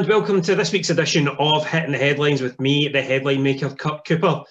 And 0.00 0.08
welcome 0.08 0.40
to 0.40 0.54
this 0.54 0.72
week's 0.72 0.88
edition 0.88 1.28
of 1.28 1.66
Hitting 1.66 1.92
the 1.92 1.98
Headlines 1.98 2.40
with 2.40 2.58
me, 2.58 2.88
the 2.88 3.02
headline 3.02 3.42
maker, 3.42 3.68
Kurt 3.68 4.06
Cooper. 4.06 4.42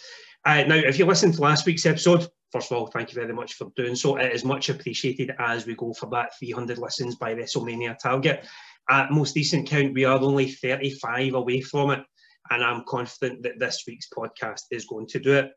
Uh, 0.46 0.64
now, 0.68 0.76
if 0.76 1.00
you 1.00 1.08
listened 1.08 1.34
to 1.34 1.42
last 1.42 1.66
week's 1.66 1.88
episode, 1.88 2.28
first 2.52 2.72
of 2.72 2.78
all, 2.78 2.86
thank 2.86 3.10
you 3.10 3.16
very 3.20 3.34
much 3.34 3.56
for 3.56 3.72
doing 3.76 3.96
so. 3.96 4.18
It 4.18 4.32
is 4.32 4.46
much 4.46 4.70
appreciated 4.70 5.32
as 5.40 5.66
we 5.66 5.74
go 5.74 5.92
for 5.94 6.06
that 6.12 6.38
300 6.38 6.78
listens 6.78 7.16
by 7.16 7.34
WrestleMania 7.34 7.98
target. 7.98 8.46
At 8.92 9.10
most 9.10 9.34
decent 9.34 9.68
count, 9.68 9.96
we 9.96 10.06
are 10.06 10.20
only 10.20 10.52
35 10.52 11.34
away 11.34 11.62
from 11.62 11.90
it, 11.90 12.04
and 12.52 12.64
I'm 12.64 12.84
confident 12.88 13.42
that 13.42 13.58
this 13.58 13.86
week's 13.88 14.08
podcast 14.16 14.62
is 14.70 14.86
going 14.86 15.08
to 15.08 15.20
do 15.20 15.34
it. 15.34 15.50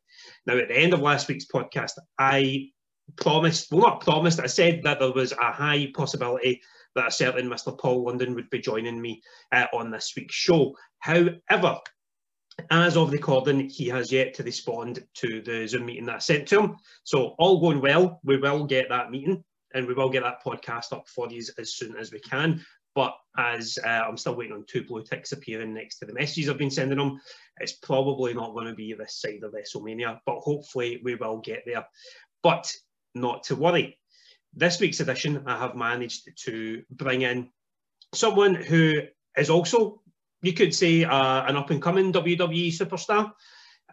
Now, 0.47 0.56
at 0.56 0.69
the 0.69 0.79
end 0.79 0.95
of 0.95 1.01
last 1.01 1.29
week's 1.29 1.48
podcast, 1.55 1.98
I 2.19 2.70
promised, 3.19 3.70
well, 3.70 3.83
not 3.83 4.01
promised, 4.01 4.41
I 4.41 4.47
said 4.47 4.84
that 4.84 5.01
there 5.01 5.12
was 5.12 5.33
a 5.33 5.53
high 5.53 5.91
possibility 5.95 6.62
that 6.95 7.09
a 7.09 7.11
certain 7.11 7.49
Mr. 7.49 7.77
Paul 7.77 8.05
London 8.05 8.35
would 8.35 8.51
be 8.51 8.59
joining 8.59 9.01
me 9.01 9.23
uh, 9.53 9.67
on 9.73 9.91
this 9.91 10.13
week's 10.17 10.35
show. 10.35 10.75
However, 10.99 11.79
as 12.71 12.97
of 12.97 13.13
recording, 13.13 13.69
he 13.69 13.89
has 13.89 14.13
yet 14.13 14.35
to 14.35 14.43
respond 14.43 15.05
to 15.15 15.41
the 15.43 15.67
Zoom 15.67 15.87
meeting 15.87 16.07
that 16.07 16.17
I 16.17 16.19
sent 16.19 16.49
to 16.49 16.61
him. 16.61 16.77
So, 17.05 17.35
all 17.39 17.61
going 17.61 17.81
well, 17.81 18.21
we 18.25 18.37
will 18.37 18.67
get 18.67 18.89
that 18.91 19.11
meeting 19.11 19.43
and 19.75 19.87
we 19.87 19.95
will 19.95 20.11
get 20.11 20.23
that 20.23 20.45
podcast 20.45 20.93
up 20.93 21.09
for 21.09 21.29
you 21.31 21.43
as 21.59 21.75
soon 21.75 21.97
as 21.97 22.13
we 22.13 22.21
can. 22.21 22.63
But 22.95 23.15
as 23.39 23.79
uh, 23.85 23.89
I'm 23.89 24.19
still 24.19 24.37
waiting 24.37 24.53
on 24.53 24.65
two 24.69 24.85
blue 24.85 25.03
ticks 25.03 25.33
appearing 25.33 25.73
next 25.73 25.99
to 25.99 26.05
the 26.05 26.13
messages 26.13 26.51
I've 26.51 26.59
been 26.59 26.71
sending 26.71 26.99
them, 26.99 27.19
it's 27.59 27.73
probably 27.73 28.35
not 28.35 28.53
going 28.53 28.67
to 28.67 28.75
be 28.75 28.93
this 28.93 29.19
side 29.19 29.43
of 29.43 29.55
WrestleMania, 29.55 30.21
but 30.27 30.41
hopefully 30.41 31.01
we 31.03 31.15
will 31.15 31.39
get 31.39 31.62
there. 31.65 31.87
But 32.43 32.71
not 33.15 33.45
to 33.45 33.56
worry 33.56 33.99
this 34.55 34.81
week's 34.81 35.00
edition, 35.00 35.45
I 35.47 35.58
have 35.58 35.75
managed 35.75 36.28
to 36.45 36.83
bring 36.91 37.22
in 37.22 37.50
someone 38.14 38.55
who 38.55 38.92
is 39.36 39.50
also, 39.50 40.03
you 40.42 40.53
could 40.53 40.75
say, 40.75 41.05
uh, 41.05 41.44
an 41.47 41.56
up 41.56 41.70
and 41.70 41.81
coming 41.81 42.12
WWE 42.12 42.69
superstar. 42.69 43.33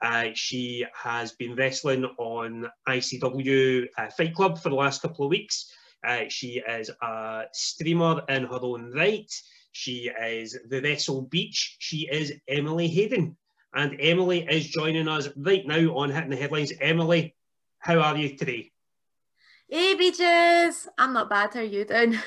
Uh, 0.01 0.27
she 0.33 0.85
has 0.93 1.33
been 1.33 1.55
wrestling 1.55 2.05
on 2.17 2.69
ICW 2.87 3.87
uh, 3.97 4.09
Fight 4.09 4.33
Club 4.33 4.59
for 4.59 4.69
the 4.69 4.75
last 4.75 5.01
couple 5.01 5.25
of 5.25 5.29
weeks. 5.29 5.71
Uh, 6.05 6.23
she 6.29 6.61
is 6.65 6.89
a 7.01 7.43
streamer 7.51 8.23
in 8.29 8.45
her 8.45 8.59
own 8.61 8.91
right. 8.93 9.31
She 9.71 10.09
is 10.21 10.57
the 10.67 10.81
Wrestle 10.81 11.23
Beach. 11.23 11.75
She 11.79 12.07
is 12.09 12.33
Emily 12.47 12.87
Hayden. 12.87 13.37
And 13.73 13.97
Emily 13.99 14.45
is 14.49 14.67
joining 14.67 15.07
us 15.07 15.29
right 15.35 15.65
now 15.65 15.97
on 15.97 16.09
Hitting 16.09 16.31
the 16.31 16.35
Headlines. 16.37 16.73
Emily, 16.79 17.35
how 17.79 17.99
are 17.99 18.17
you 18.17 18.35
today? 18.35 18.71
Hey, 19.71 19.93
Beaches! 19.93 20.87
I'm 20.97 21.13
not 21.13 21.29
bad. 21.29 21.53
How 21.53 21.59
are 21.59 21.63
you 21.63 21.85
doing? 21.85 22.17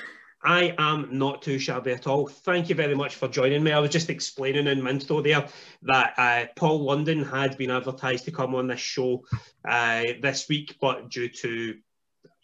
I 0.45 0.77
am 0.79 1.09
not 1.11 1.43
too 1.43 1.59
shabby 1.59 1.91
at 1.91 2.07
all. 2.07 2.29
Thank 2.29 2.69
you 2.69 2.77
very 2.77 2.95
much 2.95 3.17
for 3.17 3.27
joining 3.27 3.65
me. 3.65 3.73
I 3.73 3.81
was 3.81 3.91
just 3.91 4.11
explaining 4.11 4.69
in 4.69 4.81
Minto 4.81 5.21
there 5.21 5.49
that 5.83 6.15
uh, 6.17 6.47
Paul 6.55 6.85
London 6.85 7.25
had 7.25 7.59
been 7.59 7.73
advertised 7.73 8.27
to 8.27 8.31
come 8.31 8.55
on 8.55 8.69
this 8.69 8.79
show 8.79 9.25
uh, 9.69 10.05
this 10.23 10.49
week, 10.49 10.77
but 10.81 11.11
due 11.11 11.29
to 11.31 11.79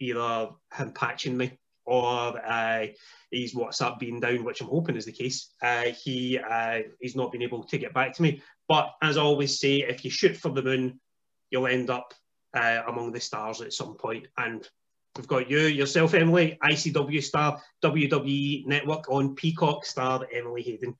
either 0.01 0.49
him 0.75 0.91
patching 0.93 1.37
me 1.37 1.57
or 1.85 2.45
uh, 2.45 2.87
his 3.31 3.55
WhatsApp 3.55 4.01
being 4.01 4.19
down, 4.19 4.43
which 4.43 4.61
I'm 4.61 4.67
hoping 4.67 4.97
is 4.97 5.05
the 5.05 5.13
case, 5.13 5.55
uh, 5.63 5.93
he 6.03 6.41
uh, 6.41 6.81
he's 7.01 7.15
not 7.15 7.31
been 7.31 7.43
able 7.43 7.63
to 7.63 7.79
get 7.79 7.95
back 7.95 8.15
to 8.15 8.23
me. 8.23 8.43
But 8.67 8.97
as 9.01 9.17
I 9.17 9.21
always 9.23 9.61
say, 9.61 9.77
if 9.77 10.05
you 10.05 10.11
shoot 10.11 10.37
for 10.37 10.49
the 10.49 10.63
moon, 10.63 10.99
you'll 11.51 11.69
end 11.69 11.89
up 11.89 12.15
uh, 12.53 12.83
among 12.89 13.13
the 13.13 13.21
stars 13.21 13.61
at 13.61 13.73
some 13.73 13.95
point. 13.95 14.27
And 14.37 14.69
We've 15.17 15.27
got 15.27 15.51
you, 15.51 15.59
yourself, 15.61 16.15
Emily, 16.15 16.59
ICW 16.63 17.23
star, 17.23 17.61
WWE 17.83 18.67
Network 18.67 19.11
on 19.11 19.35
Peacock 19.35 19.85
star, 19.85 20.27
Emily 20.33 20.63
Hayden. 20.63 20.97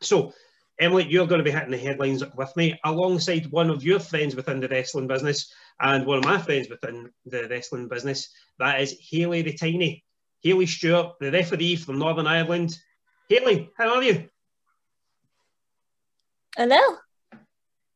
So, 0.00 0.32
Emily, 0.78 1.06
you're 1.08 1.26
going 1.26 1.38
to 1.38 1.44
be 1.44 1.50
hitting 1.50 1.70
the 1.70 1.78
headlines 1.78 2.22
with 2.36 2.56
me 2.56 2.78
alongside 2.84 3.50
one 3.50 3.70
of 3.70 3.84
your 3.84 3.98
friends 3.98 4.34
within 4.34 4.60
the 4.60 4.68
wrestling 4.68 5.06
business 5.06 5.52
and 5.80 6.06
one 6.06 6.18
of 6.18 6.24
my 6.24 6.38
friends 6.38 6.68
within 6.68 7.10
the 7.26 7.48
wrestling 7.48 7.88
business. 7.88 8.30
That 8.58 8.80
is 8.80 8.96
Haley 9.10 9.42
the 9.42 9.52
Tiny. 9.52 10.04
Haley 10.42 10.66
Stewart, 10.66 11.18
the 11.20 11.30
referee 11.30 11.76
from 11.76 11.98
Northern 11.98 12.26
Ireland. 12.26 12.76
Haley, 13.28 13.70
how 13.76 13.94
are 13.94 14.02
you? 14.02 14.28
Hello. 16.56 16.98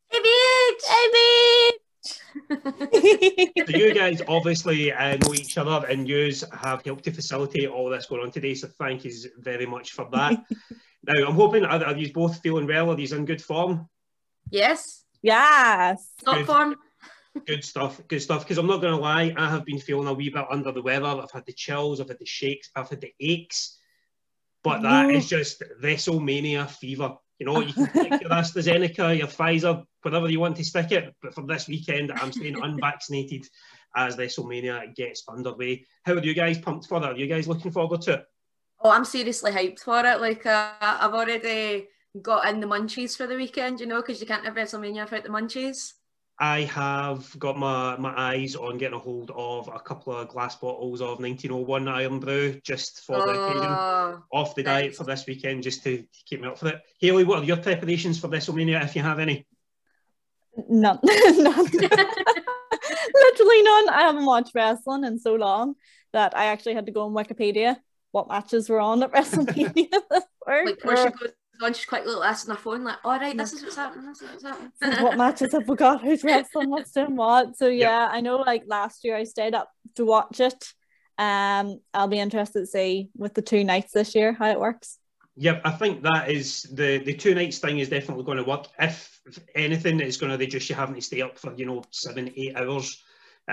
Hey, 0.08 0.18
bitch! 0.18 0.86
Hey, 0.86 1.08
bitch! 1.12 1.85
So 2.06 3.76
you 3.76 3.94
guys 4.02 4.22
obviously 4.28 4.92
uh, 4.92 5.16
know 5.16 5.34
each 5.34 5.58
other 5.58 5.86
and 5.86 6.08
you 6.08 6.32
have 6.52 6.84
helped 6.84 7.04
to 7.04 7.12
facilitate 7.12 7.68
all 7.68 7.90
this 7.90 8.06
going 8.06 8.22
on 8.22 8.30
today. 8.30 8.54
So 8.54 8.68
thank 8.78 9.04
you 9.04 9.12
very 9.38 9.66
much 9.66 9.92
for 9.92 10.08
that. 10.12 10.44
now 11.04 11.26
I'm 11.26 11.34
hoping 11.34 11.64
are, 11.64 11.84
are 11.84 11.96
you 11.96 12.12
both 12.12 12.40
feeling 12.40 12.66
well? 12.66 12.90
Are 12.90 12.98
you 12.98 13.16
in 13.16 13.24
good 13.24 13.42
form? 13.42 13.88
Yes. 14.50 15.04
Yes. 15.22 16.10
Top 16.24 16.36
good, 16.36 16.46
form. 16.46 16.76
Good 17.46 17.64
stuff. 17.64 18.00
Good 18.08 18.20
stuff. 18.20 18.44
Because 18.44 18.58
I'm 18.58 18.66
not 18.66 18.80
going 18.80 18.94
to 18.94 19.00
lie, 19.00 19.34
I 19.36 19.50
have 19.50 19.64
been 19.64 19.78
feeling 19.78 20.08
a 20.08 20.12
wee 20.12 20.30
bit 20.30 20.44
under 20.50 20.72
the 20.72 20.82
weather. 20.82 21.06
I've 21.06 21.30
had 21.30 21.46
the 21.46 21.52
chills. 21.52 22.00
I've 22.00 22.08
had 22.08 22.18
the 22.18 22.26
shakes. 22.26 22.70
I've 22.74 22.88
had 22.88 23.00
the 23.00 23.12
aches. 23.20 23.78
But 24.62 24.82
that 24.82 25.10
is 25.10 25.28
just 25.28 25.62
WrestleMania 25.80 26.68
fever. 26.68 27.16
You 27.38 27.46
know, 27.46 27.60
you 27.60 27.72
can 27.72 27.86
take 27.92 28.20
your 28.22 28.30
AstraZeneca, 28.30 29.18
your 29.18 29.26
Pfizer, 29.26 29.84
whatever 30.02 30.28
you 30.30 30.40
want 30.40 30.56
to 30.56 30.64
stick 30.64 30.92
it. 30.92 31.14
But 31.22 31.34
for 31.34 31.46
this 31.46 31.68
weekend, 31.68 32.10
I'm 32.12 32.32
staying 32.32 32.62
unvaccinated 32.62 33.46
as 33.94 34.16
WrestleMania 34.16 34.94
gets 34.94 35.22
underway. 35.28 35.84
How 36.04 36.14
are 36.14 36.22
you 36.22 36.34
guys 36.34 36.58
pumped 36.58 36.86
for 36.86 37.00
that? 37.00 37.12
Are 37.12 37.16
you 37.16 37.26
guys 37.26 37.46
looking 37.46 37.72
forward 37.72 38.02
to 38.02 38.14
it? 38.14 38.24
Oh, 38.80 38.90
I'm 38.90 39.04
seriously 39.04 39.52
hyped 39.52 39.80
for 39.80 40.04
it. 40.04 40.20
Like, 40.20 40.46
uh, 40.46 40.72
I've 40.80 41.14
already 41.14 41.88
got 42.22 42.48
in 42.48 42.60
the 42.60 42.66
munchies 42.66 43.16
for 43.16 43.26
the 43.26 43.36
weekend, 43.36 43.80
you 43.80 43.86
know, 43.86 44.00
because 44.00 44.20
you 44.20 44.26
can't 44.26 44.44
have 44.44 44.54
WrestleMania 44.54 45.04
without 45.04 45.24
the 45.24 45.30
munchies. 45.30 45.92
I 46.38 46.62
have 46.62 47.38
got 47.38 47.58
my, 47.58 47.96
my 47.96 48.12
eyes 48.16 48.56
on 48.56 48.76
getting 48.76 48.96
a 48.96 48.98
hold 48.98 49.30
of 49.34 49.68
a 49.68 49.78
couple 49.78 50.14
of 50.14 50.28
glass 50.28 50.54
bottles 50.56 51.00
of 51.00 51.18
1901 51.20 51.88
Irn-Bru 51.88 52.60
just 52.62 53.00
for 53.04 53.16
the 53.16 53.30
occasion, 53.30 53.70
oh, 53.70 54.22
off 54.30 54.54
the 54.54 54.62
diet 54.62 54.94
for 54.94 55.04
this 55.04 55.26
weekend, 55.26 55.62
just 55.62 55.82
to, 55.84 55.98
to, 55.98 56.06
keep 56.26 56.42
me 56.42 56.48
up 56.48 56.58
for 56.58 56.68
it. 56.68 56.82
Haley, 57.00 57.24
what 57.24 57.38
are 57.38 57.44
your 57.44 57.56
preparations 57.56 58.20
for 58.20 58.28
WrestleMania, 58.28 58.84
if 58.84 58.94
you 58.94 59.00
have 59.02 59.18
any? 59.18 59.46
None. 60.68 60.98
none. 61.04 61.64
Literally 63.14 63.62
none. 63.62 63.88
I 63.88 64.02
haven't 64.02 64.26
watched 64.26 64.52
wrestling 64.54 65.04
in 65.04 65.18
so 65.18 65.36
long 65.36 65.74
that 66.12 66.36
I 66.36 66.46
actually 66.46 66.74
had 66.74 66.86
to 66.86 66.92
go 66.92 67.02
on 67.06 67.12
Wikipedia 67.12 67.76
what 68.16 68.28
matches 68.28 68.70
were 68.70 68.80
on 68.80 69.02
at 69.02 69.12
WrestleMania. 69.12 70.00
like, 70.46 70.78
Portia 70.80 71.12
goes 71.18 71.32
on, 71.62 71.74
she's 71.74 71.86
quite 71.86 72.06
little 72.06 72.24
ass 72.24 72.48
on 72.48 72.54
her 72.54 72.60
phone, 72.60 72.84
like, 72.84 72.98
all 73.04 73.18
right, 73.18 73.36
this 73.36 73.52
is 73.52 73.62
what's 73.62 73.76
happening, 73.76 74.06
this 74.06 74.22
is 74.22 74.30
what's 74.30 74.44
happening. 74.44 74.72
what 75.02 75.16
matches 75.16 75.54
I 75.54 75.62
forgot 75.62 76.02
who's 76.02 76.24
wrestling, 76.24 76.70
what's 76.70 76.92
doing 76.92 77.16
what. 77.16 77.56
So 77.56 77.68
yeah, 77.68 78.08
I 78.10 78.20
know 78.20 78.36
like 78.36 78.64
last 78.66 79.04
year 79.04 79.16
I 79.16 79.24
stayed 79.24 79.54
up 79.54 79.70
to 79.96 80.04
watch 80.04 80.40
it. 80.40 80.72
Um, 81.18 81.80
I'll 81.94 82.08
be 82.08 82.18
interested 82.18 82.60
to 82.60 82.66
see 82.66 83.10
with 83.16 83.34
the 83.34 83.42
two 83.42 83.64
nights 83.64 83.92
this 83.92 84.14
year 84.14 84.32
how 84.32 84.50
it 84.50 84.60
works. 84.60 84.98
Yep, 85.36 85.62
I 85.64 85.70
think 85.72 86.02
that 86.02 86.30
is 86.30 86.62
the 86.62 86.98
the 86.98 87.12
two 87.12 87.34
nights 87.34 87.58
thing 87.58 87.78
is 87.78 87.90
definitely 87.90 88.24
going 88.24 88.38
to 88.38 88.44
work. 88.44 88.68
If, 88.78 89.20
if 89.26 89.38
anything, 89.54 90.00
it's 90.00 90.16
going 90.16 90.32
to 90.32 90.38
reduce 90.38 90.70
you 90.70 90.74
having 90.74 90.94
to 90.94 91.00
stay 91.02 91.20
up 91.22 91.38
for 91.38 91.54
you 91.54 91.66
know 91.66 91.84
seven 91.90 92.32
eight 92.36 92.56
hours 92.56 93.02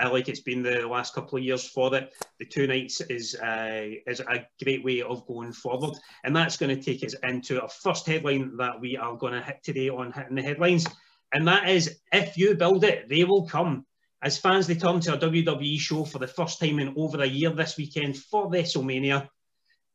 uh, 0.00 0.10
like 0.10 0.28
it's 0.28 0.40
been 0.40 0.62
the 0.62 0.86
last 0.86 1.14
couple 1.14 1.38
of 1.38 1.44
years 1.44 1.68
for 1.68 1.94
it. 1.94 2.12
The 2.38 2.46
two 2.46 2.66
nights 2.66 3.00
is 3.02 3.34
uh, 3.36 3.90
is 4.06 4.20
a 4.20 4.46
great 4.62 4.84
way 4.84 5.02
of 5.02 5.26
going 5.26 5.52
forward, 5.52 5.96
and 6.24 6.34
that's 6.34 6.56
going 6.56 6.76
to 6.76 6.82
take 6.82 7.04
us 7.04 7.14
into 7.22 7.60
our 7.60 7.68
first 7.68 8.06
headline 8.06 8.56
that 8.56 8.80
we 8.80 8.96
are 8.96 9.16
going 9.16 9.34
to 9.34 9.42
hit 9.42 9.62
today 9.62 9.88
on 9.88 10.12
hitting 10.12 10.36
the 10.36 10.42
headlines, 10.42 10.86
and 11.32 11.46
that 11.46 11.68
is 11.68 11.98
if 12.12 12.36
you 12.36 12.54
build 12.54 12.84
it, 12.84 13.08
they 13.08 13.24
will 13.24 13.46
come. 13.46 13.86
As 14.22 14.38
fans 14.38 14.70
return 14.70 15.00
to 15.00 15.14
a 15.14 15.18
WWE 15.18 15.78
show 15.78 16.04
for 16.04 16.18
the 16.18 16.26
first 16.26 16.58
time 16.58 16.78
in 16.78 16.94
over 16.96 17.22
a 17.22 17.26
year 17.26 17.50
this 17.50 17.76
weekend 17.76 18.16
for 18.16 18.50
WrestleMania, 18.50 19.28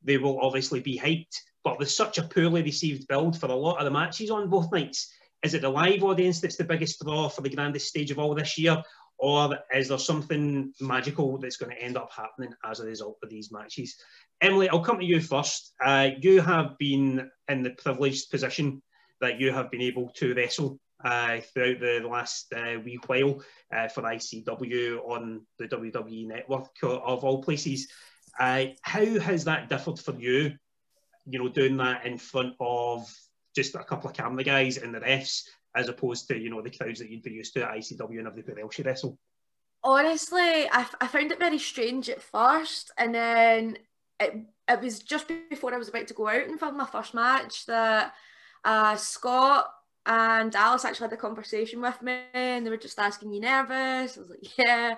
they 0.03 0.17
will 0.17 0.39
obviously 0.39 0.81
be 0.81 0.99
hyped. 0.99 1.35
But 1.63 1.79
with 1.79 1.89
such 1.89 2.19
a 2.19 2.23
poorly 2.23 2.61
received 2.61 3.07
build 3.07 3.39
for 3.39 3.47
a 3.47 3.55
lot 3.55 3.79
of 3.79 3.85
the 3.85 3.91
matches 3.91 4.29
on 4.29 4.49
both 4.49 4.71
nights, 4.71 5.11
is 5.43 5.53
it 5.53 5.61
the 5.61 5.69
live 5.69 6.03
audience 6.03 6.41
that's 6.41 6.57
the 6.57 6.63
biggest 6.63 7.03
draw 7.03 7.29
for 7.29 7.41
the 7.41 7.49
grandest 7.49 7.87
stage 7.87 8.11
of 8.11 8.19
all 8.19 8.35
this 8.35 8.57
year, 8.57 8.81
or 9.19 9.59
is 9.73 9.89
there 9.89 9.97
something 9.97 10.73
magical 10.79 11.37
that's 11.37 11.57
going 11.57 11.75
to 11.75 11.81
end 11.81 11.97
up 11.97 12.09
happening 12.11 12.53
as 12.63 12.79
a 12.79 12.85
result 12.85 13.17
of 13.21 13.29
these 13.29 13.51
matches? 13.51 13.95
Emily, 14.41 14.69
I'll 14.69 14.83
come 14.83 14.99
to 14.99 15.05
you 15.05 15.19
first. 15.19 15.73
Uh, 15.83 16.11
you 16.21 16.39
have 16.41 16.77
been 16.77 17.29
in 17.49 17.63
the 17.63 17.71
privileged 17.71 18.31
position 18.31 18.81
that 19.19 19.39
you 19.39 19.51
have 19.51 19.69
been 19.69 19.81
able 19.81 20.09
to 20.15 20.33
wrestle 20.33 20.79
uh, 21.03 21.39
throughout 21.53 21.79
the 21.81 22.01
last 22.09 22.53
uh, 22.53 22.79
wee 22.83 22.99
while 23.07 23.41
uh, 23.73 23.89
for 23.89 24.03
ICW 24.03 24.99
on 25.05 25.45
the 25.57 25.67
WWE 25.67 26.27
network 26.27 26.69
of 26.81 27.23
all 27.23 27.43
places. 27.43 27.89
Uh, 28.39 28.67
how 28.81 29.05
has 29.19 29.43
that 29.45 29.69
differed 29.69 29.99
for 29.99 30.15
you? 30.15 30.53
You 31.25 31.39
know, 31.39 31.49
doing 31.49 31.75
that 31.77 32.05
in 32.05 32.17
front 32.17 32.55
of 32.59 33.13
just 33.55 33.75
a 33.75 33.83
couple 33.83 34.09
of 34.09 34.15
camera 34.15 34.43
guys 34.43 34.77
and 34.77 34.93
the 34.93 34.99
refs, 34.99 35.43
as 35.75 35.89
opposed 35.89 36.27
to 36.27 36.37
you 36.37 36.49
know 36.49 36.61
the 36.61 36.71
crowds 36.71 36.99
that 36.99 37.09
you'd 37.09 37.23
be 37.23 37.31
used 37.31 37.53
to 37.53 37.63
at 37.63 37.75
ICW 37.77 38.19
and 38.19 38.27
everybody 38.27 38.61
else 38.61 38.77
you 38.77 38.83
wrestle? 38.83 39.17
Honestly, 39.83 40.39
I, 40.39 40.85
I 40.99 41.07
found 41.07 41.31
it 41.31 41.39
very 41.39 41.59
strange 41.59 42.09
at 42.09 42.21
first, 42.21 42.91
and 42.97 43.15
then 43.15 43.77
it, 44.19 44.35
it 44.67 44.81
was 44.81 44.99
just 44.99 45.31
before 45.49 45.73
I 45.73 45.77
was 45.77 45.89
about 45.89 46.07
to 46.07 46.13
go 46.13 46.27
out 46.27 46.47
and 46.47 46.59
film 46.59 46.77
my 46.77 46.85
first 46.85 47.13
match 47.13 47.65
that 47.67 48.13
uh, 48.65 48.95
Scott 48.95 49.67
and 50.05 50.55
Alice 50.55 50.85
actually 50.85 51.05
had 51.05 51.13
a 51.13 51.17
conversation 51.17 51.81
with 51.81 52.01
me 52.01 52.21
and 52.33 52.65
they 52.65 52.69
were 52.69 52.77
just 52.77 52.99
asking 52.99 53.33
you 53.33 53.41
nervous 53.41 54.17
I 54.17 54.21
was 54.21 54.29
like 54.29 54.57
yeah 54.57 54.95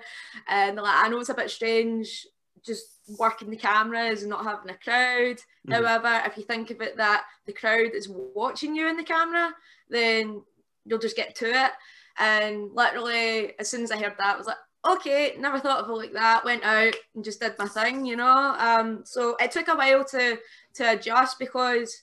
and 0.48 0.76
they're 0.76 0.84
like 0.84 1.04
I 1.04 1.08
know 1.08 1.20
it's 1.20 1.28
a 1.28 1.34
bit 1.34 1.50
strange 1.50 2.26
just 2.64 2.86
working 3.18 3.50
the 3.50 3.56
cameras 3.56 4.22
and 4.22 4.30
not 4.30 4.44
having 4.44 4.70
a 4.70 4.78
crowd 4.78 5.36
mm-hmm. 5.36 5.72
however 5.72 6.22
if 6.26 6.36
you 6.36 6.44
think 6.44 6.70
of 6.70 6.80
it 6.80 6.96
that 6.96 7.24
the 7.46 7.52
crowd 7.52 7.90
is 7.94 8.08
watching 8.08 8.76
you 8.76 8.88
in 8.88 8.96
the 8.96 9.02
camera 9.02 9.52
then 9.90 10.42
you'll 10.84 10.98
just 10.98 11.16
get 11.16 11.34
to 11.36 11.46
it 11.46 11.70
and 12.18 12.70
literally 12.74 13.58
as 13.58 13.68
soon 13.68 13.82
as 13.82 13.90
I 13.90 13.96
heard 13.96 14.14
that 14.18 14.34
I 14.34 14.38
was 14.38 14.46
like 14.46 14.56
okay 14.86 15.34
never 15.38 15.58
thought 15.58 15.84
of 15.84 15.90
it 15.90 15.92
like 15.92 16.12
that 16.12 16.44
went 16.44 16.64
out 16.64 16.94
and 17.14 17.24
just 17.24 17.40
did 17.40 17.58
my 17.58 17.66
thing 17.66 18.04
you 18.04 18.16
know 18.16 18.54
um 18.58 19.02
so 19.04 19.36
it 19.40 19.50
took 19.52 19.68
a 19.68 19.76
while 19.76 20.04
to 20.06 20.38
to 20.74 20.92
adjust 20.92 21.38
because 21.38 22.02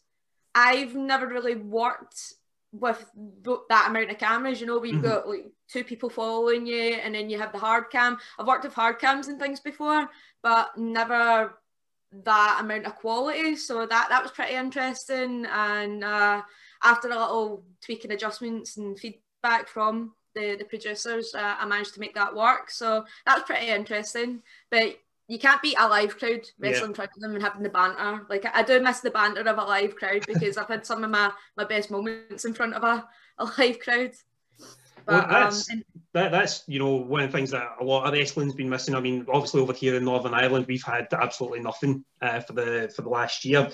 I've 0.56 0.96
never 0.96 1.28
really 1.28 1.56
worked 1.56 2.34
with 2.72 3.04
that 3.70 3.88
amount 3.90 4.12
of 4.12 4.18
cameras, 4.18 4.62
you 4.62 4.68
know, 4.68 4.78
we've 4.78 4.94
mm-hmm. 4.96 5.04
got 5.04 5.28
like 5.28 5.46
two 5.68 5.84
people 5.84 6.10
following 6.10 6.66
you 6.66 6.94
and 6.94 7.16
then 7.16 7.30
you 7.30 7.40
have 7.40 7.52
the 7.52 7.58
hard 7.58 7.90
cam. 7.92 8.18
I've 8.38 8.48
worked 8.48 8.64
with 8.64 8.74
hard 8.74 9.00
cams 9.00 9.28
and 9.28 9.40
things 9.40 9.60
before, 9.60 10.08
but 10.44 10.78
never 10.78 11.56
that 12.12 12.58
amount 12.62 12.86
of 12.86 12.96
quality. 12.96 13.56
So 13.56 13.86
that 13.86 14.08
that 14.10 14.22
was 14.22 14.32
pretty 14.32 14.56
interesting. 14.56 15.46
And 15.46 16.04
uh, 16.04 16.42
after 16.84 17.10
a 17.10 17.20
little 17.20 17.64
tweaking 17.84 18.12
adjustments 18.12 18.78
and 18.78 19.00
feedback 19.00 19.68
from 19.68 20.14
the, 20.36 20.56
the 20.58 20.66
producers, 20.66 21.34
uh, 21.36 21.56
I 21.60 21.66
managed 21.66 21.94
to 21.96 22.00
make 22.00 22.16
that 22.16 22.36
work. 22.36 22.70
So 22.72 23.06
that 23.26 23.36
was 23.36 23.44
pretty 23.44 23.68
interesting. 23.68 24.42
But 24.70 25.00
you 25.28 25.38
can't 25.38 25.62
beat 25.62 25.78
a 25.80 25.88
live 25.88 26.18
crowd 26.18 26.42
wrestling 26.58 26.82
yeah. 26.82 26.86
in 26.86 26.94
front 26.94 27.12
of 27.16 27.22
them 27.22 27.36
and 27.36 27.44
having 27.44 27.64
the 27.64 27.70
banter. 27.70 28.26
Like 28.30 28.46
I 28.54 28.64
do 28.64 28.82
miss 28.82 29.00
the 29.00 29.12
banter 29.12 29.42
of 29.42 29.58
a 29.58 29.64
live 29.64 29.96
crowd 29.96 30.26
because 30.26 30.58
I've 30.58 30.68
had 30.68 30.86
some 30.86 31.04
of 31.04 31.12
my, 31.12 31.32
my 31.56 31.66
best 31.66 31.92
moments 31.92 32.46
in 32.46 32.54
front 32.54 32.74
of 32.74 32.84
a, 32.84 33.08
a 33.38 33.46
live 33.58 33.80
crowd. 33.80 34.12
But, 35.06 35.30
well, 35.30 35.42
that's, 35.44 35.70
um, 35.70 35.78
and, 35.78 35.86
that, 36.14 36.32
that's 36.32 36.64
you 36.68 36.80
know 36.80 36.96
one 36.96 37.22
of 37.22 37.32
the 37.32 37.38
things 37.38 37.52
that 37.52 37.78
a 37.80 37.84
lot 37.84 38.08
of 38.08 38.14
wrestling's 38.14 38.54
been 38.54 38.70
missing. 38.70 38.96
I 38.96 39.00
mean, 39.00 39.26
obviously 39.32 39.62
over 39.62 39.74
here 39.74 39.96
in 39.96 40.06
Northern 40.06 40.34
Ireland, 40.34 40.66
we've 40.68 40.84
had 40.84 41.08
absolutely 41.14 41.62
nothing 41.62 42.04
uh, 42.22 42.40
for 42.42 42.54
the 42.54 42.92
for 42.96 43.04
the 43.04 43.10
last 43.10 43.46
year. 43.46 43.70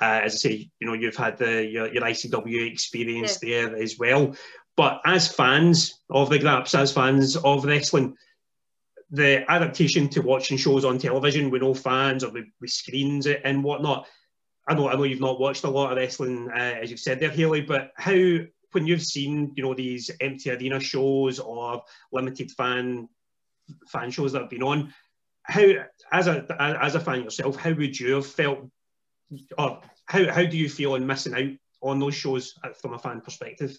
Uh, 0.00 0.20
as 0.24 0.34
I 0.34 0.36
say, 0.36 0.70
you 0.80 0.86
know, 0.86 0.94
you've 0.94 1.16
had 1.16 1.38
the 1.38 1.64
your, 1.64 1.92
your 1.92 2.02
ICW 2.02 2.70
experience 2.70 3.38
yeah. 3.42 3.66
there 3.66 3.76
as 3.76 3.98
well. 3.98 4.34
But 4.76 5.00
as 5.04 5.32
fans 5.32 6.00
of 6.10 6.30
the 6.30 6.38
Graps, 6.38 6.74
as 6.74 6.92
fans 6.92 7.36
of 7.36 7.64
wrestling, 7.64 8.16
the 9.10 9.48
adaptation 9.50 10.08
to 10.10 10.20
watching 10.20 10.56
shows 10.56 10.84
on 10.84 10.98
television 10.98 11.50
with 11.50 11.62
no 11.62 11.74
fans 11.74 12.24
or 12.24 12.30
with, 12.30 12.46
with 12.60 12.70
screens 12.70 13.26
it 13.26 13.42
and 13.44 13.62
whatnot. 13.62 14.08
I 14.66 14.74
know, 14.74 14.88
I 14.88 14.94
know 14.94 15.04
you've 15.04 15.20
not 15.20 15.38
watched 15.38 15.64
a 15.64 15.70
lot 15.70 15.92
of 15.92 15.98
wrestling, 15.98 16.50
uh, 16.50 16.78
as 16.82 16.90
you've 16.90 16.98
said 16.98 17.20
there, 17.20 17.30
Haley, 17.30 17.60
but 17.60 17.92
how, 17.96 18.38
when 18.72 18.86
you've 18.86 19.02
seen, 19.02 19.52
you 19.54 19.62
know, 19.62 19.74
these 19.74 20.10
empty 20.20 20.50
arena 20.50 20.80
shows 20.80 21.38
or 21.38 21.82
limited 22.10 22.50
fan 22.50 23.08
fan 23.86 24.10
shows 24.10 24.32
that 24.32 24.42
have 24.42 24.50
been 24.50 24.62
on, 24.62 24.92
how, 25.44 25.64
as 26.10 26.26
a 26.26 26.46
as 26.58 26.94
a 26.94 27.00
fan 27.00 27.22
yourself, 27.22 27.56
how 27.56 27.72
would 27.72 27.98
you 27.98 28.14
have 28.14 28.26
felt, 28.26 28.60
or 29.58 29.80
how 30.06 30.30
how 30.30 30.44
do 30.44 30.56
you 30.56 30.68
feel 30.68 30.92
on 30.94 31.06
missing 31.06 31.34
out 31.34 31.58
on 31.80 31.98
those 31.98 32.14
shows 32.14 32.54
uh, 32.62 32.70
from 32.70 32.94
a 32.94 32.98
fan 32.98 33.20
perspective? 33.20 33.78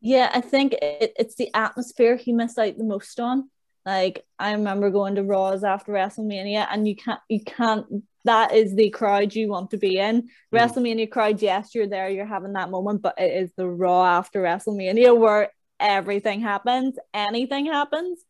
Yeah, 0.00 0.30
I 0.34 0.40
think 0.40 0.74
it, 0.74 1.14
it's 1.18 1.36
the 1.36 1.50
atmosphere 1.54 2.16
he 2.16 2.32
missed 2.32 2.58
out 2.58 2.76
the 2.76 2.84
most 2.84 3.18
on. 3.20 3.48
Like 3.86 4.24
I 4.38 4.52
remember 4.52 4.90
going 4.90 5.14
to 5.16 5.22
Raws 5.22 5.64
after 5.64 5.92
WrestleMania, 5.92 6.66
and 6.70 6.88
you 6.88 6.96
can't 6.96 7.20
you 7.28 7.42
can't. 7.42 7.86
That 8.24 8.54
is 8.54 8.74
the 8.74 8.88
crowd 8.88 9.34
you 9.34 9.48
want 9.48 9.70
to 9.72 9.76
be 9.76 9.98
in. 9.98 10.22
Mm. 10.22 10.28
WrestleMania 10.54 11.10
crowd, 11.10 11.42
yes, 11.42 11.74
you're 11.74 11.86
there, 11.86 12.08
you're 12.08 12.24
having 12.24 12.54
that 12.54 12.70
moment, 12.70 13.02
but 13.02 13.16
it 13.18 13.42
is 13.42 13.52
the 13.54 13.68
Raw 13.68 14.02
after 14.04 14.42
WrestleMania 14.42 15.16
where 15.16 15.50
everything 15.78 16.40
happens, 16.40 16.96
anything 17.12 17.66
happens. 17.66 18.24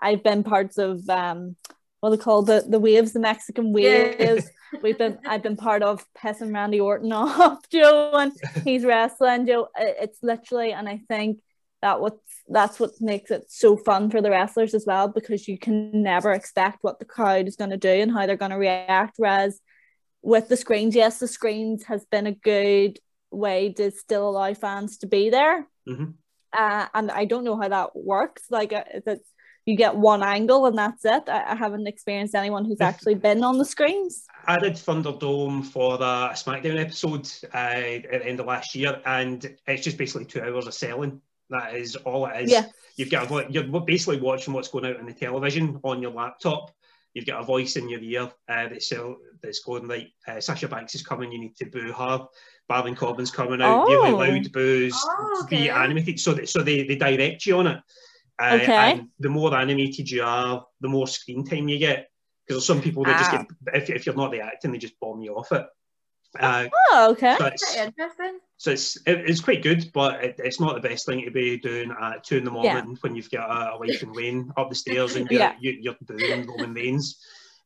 I've 0.00 0.22
been 0.22 0.42
parts 0.42 0.78
of 0.78 1.08
um 1.08 1.56
what 2.00 2.10
they 2.10 2.16
call 2.16 2.42
the 2.42 2.64
the 2.66 2.78
waves, 2.78 3.12
the 3.12 3.20
Mexican 3.20 3.72
waves. 3.72 4.16
Yeah. 4.18 4.80
We've 4.82 4.98
been 4.98 5.18
I've 5.26 5.42
been 5.42 5.56
part 5.56 5.82
of 5.82 6.04
pissing 6.14 6.54
Randy 6.54 6.80
Orton 6.80 7.12
off 7.14 7.68
Joe 7.70 8.12
and 8.14 8.32
he's 8.64 8.84
wrestling 8.84 9.46
Joe. 9.46 9.68
It's 9.76 10.18
literally, 10.22 10.72
and 10.72 10.88
I 10.88 11.02
think 11.08 11.38
that 11.82 12.00
what's 12.00 12.42
that's 12.48 12.80
what 12.80 12.90
makes 13.00 13.30
it 13.30 13.44
so 13.48 13.76
fun 13.76 14.10
for 14.10 14.20
the 14.20 14.30
wrestlers 14.30 14.74
as 14.74 14.84
well 14.86 15.08
because 15.08 15.48
you 15.48 15.58
can 15.58 16.02
never 16.02 16.32
expect 16.32 16.78
what 16.82 16.98
the 16.98 17.04
crowd 17.04 17.46
is 17.46 17.56
going 17.56 17.70
to 17.70 17.76
do 17.76 17.88
and 17.88 18.12
how 18.12 18.26
they're 18.26 18.36
going 18.36 18.50
to 18.50 18.56
react 18.56 19.14
whereas 19.16 19.60
with 20.22 20.48
the 20.48 20.56
screens 20.56 20.94
yes 20.94 21.18
the 21.18 21.28
screens 21.28 21.84
has 21.84 22.04
been 22.06 22.26
a 22.26 22.32
good 22.32 22.98
way 23.30 23.72
to 23.72 23.90
still 23.90 24.28
allow 24.28 24.52
fans 24.52 24.98
to 24.98 25.06
be 25.06 25.30
there 25.30 25.66
mm-hmm. 25.88 26.10
uh, 26.52 26.86
and 26.92 27.10
i 27.10 27.24
don't 27.24 27.44
know 27.44 27.56
how 27.56 27.68
that 27.68 27.90
works 27.94 28.42
like 28.50 28.72
uh, 28.72 28.84
that 29.06 29.20
you 29.70 29.76
get 29.76 29.96
one 29.96 30.22
angle 30.22 30.66
and 30.66 30.76
that's 30.76 31.04
it 31.04 31.28
I, 31.28 31.52
I, 31.52 31.54
haven't 31.54 31.86
experienced 31.86 32.34
anyone 32.34 32.64
who's 32.64 32.80
actually 32.80 33.14
been 33.14 33.42
on 33.44 33.58
the 33.58 33.64
screens 33.64 34.26
i 34.46 34.58
did 34.58 34.74
thunderdome 34.74 35.64
for 35.64 35.96
the 35.98 36.30
smackdown 36.34 36.78
episode 36.80 37.30
uh, 37.54 37.56
at 37.56 38.22
the 38.22 38.26
end 38.26 38.40
of 38.40 38.46
last 38.46 38.74
year 38.74 39.00
and 39.06 39.56
it's 39.66 39.84
just 39.84 39.96
basically 39.96 40.26
two 40.26 40.42
hours 40.42 40.66
of 40.66 40.74
selling 40.74 41.20
that 41.50 41.74
is 41.74 41.96
all 41.96 42.26
it 42.26 42.44
is. 42.44 42.50
Yeah. 42.50 42.66
You've 42.96 43.10
got 43.10 43.30
a, 43.30 43.46
you're 43.50 43.64
basically 43.80 44.20
watching 44.20 44.54
what's 44.54 44.68
going 44.68 44.86
out 44.86 44.98
on 44.98 45.06
the 45.06 45.12
television 45.12 45.80
on 45.82 46.00
your 46.00 46.12
laptop. 46.12 46.70
You've 47.12 47.26
got 47.26 47.42
a 47.42 47.44
voice 47.44 47.76
in 47.76 47.88
your 47.88 48.00
ear 48.00 48.30
uh, 48.48 48.68
that's, 48.68 48.92
that's 49.42 49.60
going 49.60 49.88
like, 49.88 50.12
uh, 50.28 50.40
Sasha 50.40 50.68
Banks 50.68 50.94
is 50.94 51.02
coming, 51.02 51.32
you 51.32 51.40
need 51.40 51.56
to 51.56 51.66
boo 51.66 51.92
her. 51.92 52.26
Baron 52.68 52.94
Corbin's 52.94 53.32
coming 53.32 53.60
out, 53.60 53.88
oh. 53.88 53.90
really 53.90 54.12
loud 54.12 54.52
boos, 54.52 54.94
oh, 54.94 55.42
okay. 55.42 55.62
be 55.62 55.70
animated. 55.70 56.20
So, 56.20 56.34
that, 56.34 56.48
so 56.48 56.62
they, 56.62 56.86
they 56.86 56.94
direct 56.94 57.46
you 57.46 57.58
on 57.58 57.66
it. 57.66 57.80
Uh, 58.40 58.58
okay. 58.62 58.92
And 58.92 59.08
the 59.18 59.28
more 59.28 59.54
animated 59.54 60.10
you 60.10 60.22
are, 60.22 60.64
the 60.80 60.88
more 60.88 61.06
screen 61.06 61.44
time 61.44 61.68
you 61.68 61.78
get. 61.78 62.10
Because 62.46 62.62
there's 62.62 62.66
some 62.66 62.82
people 62.82 63.04
that 63.04 63.16
ah. 63.16 63.18
just 63.18 63.30
get, 63.32 63.46
if, 63.74 63.90
if 63.90 64.06
you're 64.06 64.14
not 64.14 64.32
the 64.32 64.40
acting, 64.40 64.72
they 64.72 64.78
just 64.78 64.98
bomb 64.98 65.20
you 65.20 65.34
off 65.36 65.52
it. 65.52 65.66
Uh, 66.38 66.68
oh, 66.90 67.10
okay. 67.10 67.36
So 67.38 67.46
it's, 67.46 67.76
interesting. 67.76 68.38
So 68.56 68.70
it's 68.70 68.96
it, 68.98 69.28
it's 69.28 69.40
quite 69.40 69.62
good, 69.62 69.90
but 69.92 70.22
it, 70.22 70.36
it's 70.38 70.60
not 70.60 70.74
the 70.74 70.88
best 70.88 71.06
thing 71.06 71.24
to 71.24 71.30
be 71.30 71.58
doing 71.58 71.92
at 72.00 72.24
two 72.24 72.36
in 72.36 72.44
the 72.44 72.50
morning 72.50 72.90
yeah. 72.90 72.96
when 73.00 73.16
you've 73.16 73.30
got 73.30 73.50
a, 73.50 73.72
a 73.72 73.78
wife 73.78 74.02
and 74.02 74.14
Wayne 74.14 74.52
up 74.56 74.68
the 74.68 74.76
stairs 74.76 75.16
and 75.16 75.26
you're, 75.30 75.40
yeah. 75.40 75.54
you, 75.60 75.76
you're 75.80 75.96
doing 76.06 76.46
Roman 76.46 76.74
Reigns 76.74 77.18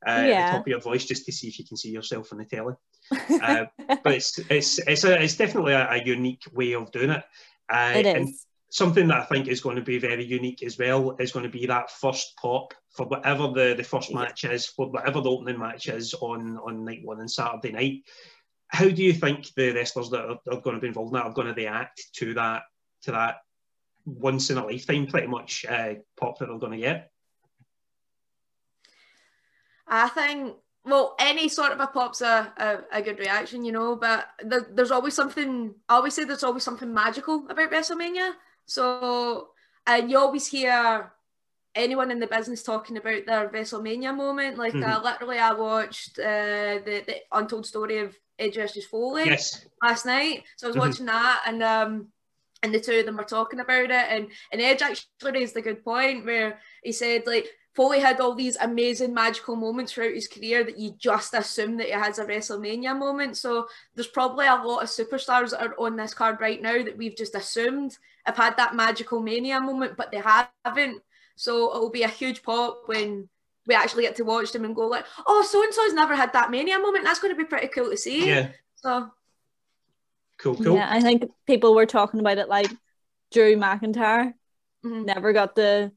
uh, 0.06 0.12
yeah. 0.12 0.22
at 0.22 0.46
the 0.46 0.52
top 0.52 0.60
of 0.62 0.68
your 0.68 0.80
voice 0.80 1.04
just 1.04 1.26
to 1.26 1.32
see 1.32 1.48
if 1.48 1.58
you 1.58 1.66
can 1.66 1.76
see 1.76 1.90
yourself 1.90 2.32
on 2.32 2.38
the 2.38 2.44
telly. 2.44 2.74
Uh, 3.42 3.66
but 4.02 4.14
it's 4.14 4.38
it's 4.48 4.78
it's 4.78 5.04
a, 5.04 5.22
it's 5.22 5.36
definitely 5.36 5.74
a, 5.74 5.90
a 5.90 6.02
unique 6.02 6.44
way 6.54 6.72
of 6.72 6.90
doing 6.90 7.10
it. 7.10 7.22
Uh, 7.68 7.92
it 7.94 8.06
is. 8.06 8.14
And 8.14 8.34
something 8.74 9.06
that 9.06 9.20
I 9.20 9.24
think 9.24 9.46
is 9.46 9.60
going 9.60 9.76
to 9.76 9.82
be 9.82 9.98
very 9.98 10.24
unique 10.24 10.64
as 10.64 10.76
well 10.76 11.14
is 11.20 11.30
going 11.30 11.44
to 11.44 11.58
be 11.58 11.64
that 11.66 11.92
first 11.92 12.36
pop 12.36 12.74
for 12.90 13.06
whatever 13.06 13.46
the, 13.46 13.74
the 13.76 13.84
first 13.84 14.12
match 14.12 14.44
is, 14.44 14.66
for 14.66 14.90
whatever 14.90 15.20
the 15.20 15.30
opening 15.30 15.60
match 15.60 15.88
is 15.88 16.12
on, 16.14 16.58
on 16.58 16.84
night 16.84 17.04
one 17.04 17.20
and 17.20 17.30
Saturday 17.30 17.70
night 17.70 18.02
how 18.74 18.88
do 18.88 19.02
you 19.04 19.12
think 19.12 19.46
the 19.54 19.72
wrestlers 19.72 20.10
that 20.10 20.24
are, 20.24 20.38
are, 20.50 20.60
going 20.60 20.74
to 20.74 20.80
be 20.80 20.88
involved 20.88 21.12
in 21.12 21.14
that 21.14 21.26
are 21.26 21.32
going 21.32 21.46
to 21.46 21.54
react 21.54 22.02
to 22.12 22.34
that 22.34 22.62
to 23.02 23.12
that 23.12 23.36
once 24.04 24.50
in 24.50 24.58
a 24.58 24.66
lifetime 24.66 25.06
pretty 25.06 25.28
much 25.28 25.64
uh, 25.68 25.94
pop 26.16 26.38
that 26.38 26.46
they're 26.46 26.58
going 26.58 26.72
to 26.72 26.78
get? 26.78 27.10
I 29.86 30.08
think 30.08 30.56
well, 30.86 31.14
any 31.18 31.48
sort 31.48 31.72
of 31.72 31.80
a 31.80 31.86
pop's 31.86 32.20
a, 32.20 32.52
a, 32.58 32.98
a 32.98 33.02
good 33.02 33.18
reaction, 33.18 33.64
you 33.64 33.72
know, 33.72 33.96
but 33.96 34.26
there, 34.42 34.66
there's 34.70 34.90
always 34.90 35.14
something, 35.14 35.74
I 35.88 35.94
always 35.94 36.12
say 36.12 36.24
there's 36.24 36.44
always 36.44 36.62
something 36.62 36.92
magical 36.92 37.46
about 37.48 37.70
WrestleMania. 37.70 38.32
So, 38.66 39.48
and 39.86 40.10
you 40.10 40.18
always 40.18 40.46
hear 40.46 41.12
anyone 41.74 42.10
in 42.10 42.20
the 42.20 42.26
business 42.26 42.62
talking 42.62 42.96
about 42.96 43.26
their 43.26 43.48
WrestleMania 43.48 44.16
moment. 44.16 44.58
Like, 44.58 44.74
mm-hmm. 44.74 44.90
uh, 44.90 45.02
literally, 45.02 45.38
I 45.38 45.52
watched 45.52 46.18
uh, 46.18 46.80
the, 46.84 47.02
the 47.06 47.16
Untold 47.32 47.66
Story 47.66 47.98
of 47.98 48.16
Edge 48.38 48.56
versus 48.56 48.84
Foley 48.84 49.26
yes. 49.26 49.66
last 49.82 50.06
night. 50.06 50.44
So 50.56 50.66
I 50.66 50.68
was 50.68 50.76
mm-hmm. 50.76 50.86
watching 50.88 51.06
that 51.06 51.42
and 51.46 51.62
um 51.62 52.08
and 52.62 52.74
the 52.74 52.80
two 52.80 52.98
of 52.98 53.06
them 53.06 53.16
were 53.16 53.24
talking 53.24 53.60
about 53.60 53.84
it 53.84 53.90
and, 53.90 54.28
and 54.50 54.60
Edge 54.60 54.82
actually 54.82 55.32
raised 55.32 55.56
a 55.56 55.62
good 55.62 55.84
point 55.84 56.24
where 56.24 56.58
he 56.82 56.92
said 56.92 57.26
like 57.26 57.46
Foley 57.74 58.00
had 58.00 58.20
all 58.20 58.34
these 58.34 58.56
amazing 58.56 59.12
magical 59.12 59.56
moments 59.56 59.92
throughout 59.92 60.14
his 60.14 60.28
career 60.28 60.62
that 60.64 60.78
you 60.78 60.94
just 60.96 61.34
assume 61.34 61.76
that 61.76 61.86
he 61.86 61.92
has 61.92 62.20
a 62.20 62.24
WrestleMania 62.24 62.96
moment. 62.96 63.36
So 63.36 63.66
there's 63.94 64.06
probably 64.06 64.46
a 64.46 64.54
lot 64.54 64.84
of 64.84 64.88
superstars 64.88 65.50
that 65.50 65.60
are 65.60 65.74
on 65.80 65.96
this 65.96 66.14
card 66.14 66.40
right 66.40 66.62
now 66.62 66.84
that 66.84 66.96
we've 66.96 67.16
just 67.16 67.34
assumed 67.34 67.98
have 68.26 68.36
had 68.36 68.56
that 68.56 68.74
magical 68.74 69.20
mania 69.20 69.60
moment, 69.60 69.96
but 69.96 70.10
they 70.10 70.22
haven't. 70.22 71.02
So 71.36 71.74
it'll 71.74 71.90
be 71.90 72.02
a 72.02 72.08
huge 72.08 72.42
pop 72.42 72.82
when 72.86 73.28
we 73.66 73.74
actually 73.74 74.02
get 74.02 74.16
to 74.16 74.24
watch 74.24 74.52
them 74.52 74.64
and 74.64 74.74
go 74.74 74.86
like, 74.86 75.06
oh, 75.26 75.42
so 75.42 75.62
and 75.62 75.72
so's 75.72 75.94
never 75.94 76.14
had 76.14 76.32
that 76.32 76.50
mania 76.50 76.78
moment. 76.78 77.04
That's 77.04 77.20
going 77.20 77.34
to 77.34 77.38
be 77.38 77.48
pretty 77.48 77.68
cool 77.68 77.90
to 77.90 77.96
see. 77.96 78.28
Yeah. 78.28 78.50
So. 78.76 79.10
Cool, 80.38 80.56
cool. 80.56 80.76
Yeah, 80.76 80.88
I 80.90 81.00
think 81.00 81.24
people 81.46 81.74
were 81.74 81.86
talking 81.86 82.20
about 82.20 82.38
it 82.38 82.48
like 82.48 82.70
Drew 83.32 83.56
McIntyre 83.56 84.34
mm-hmm. 84.84 85.04
never 85.04 85.32
got 85.32 85.56
to 85.56 85.92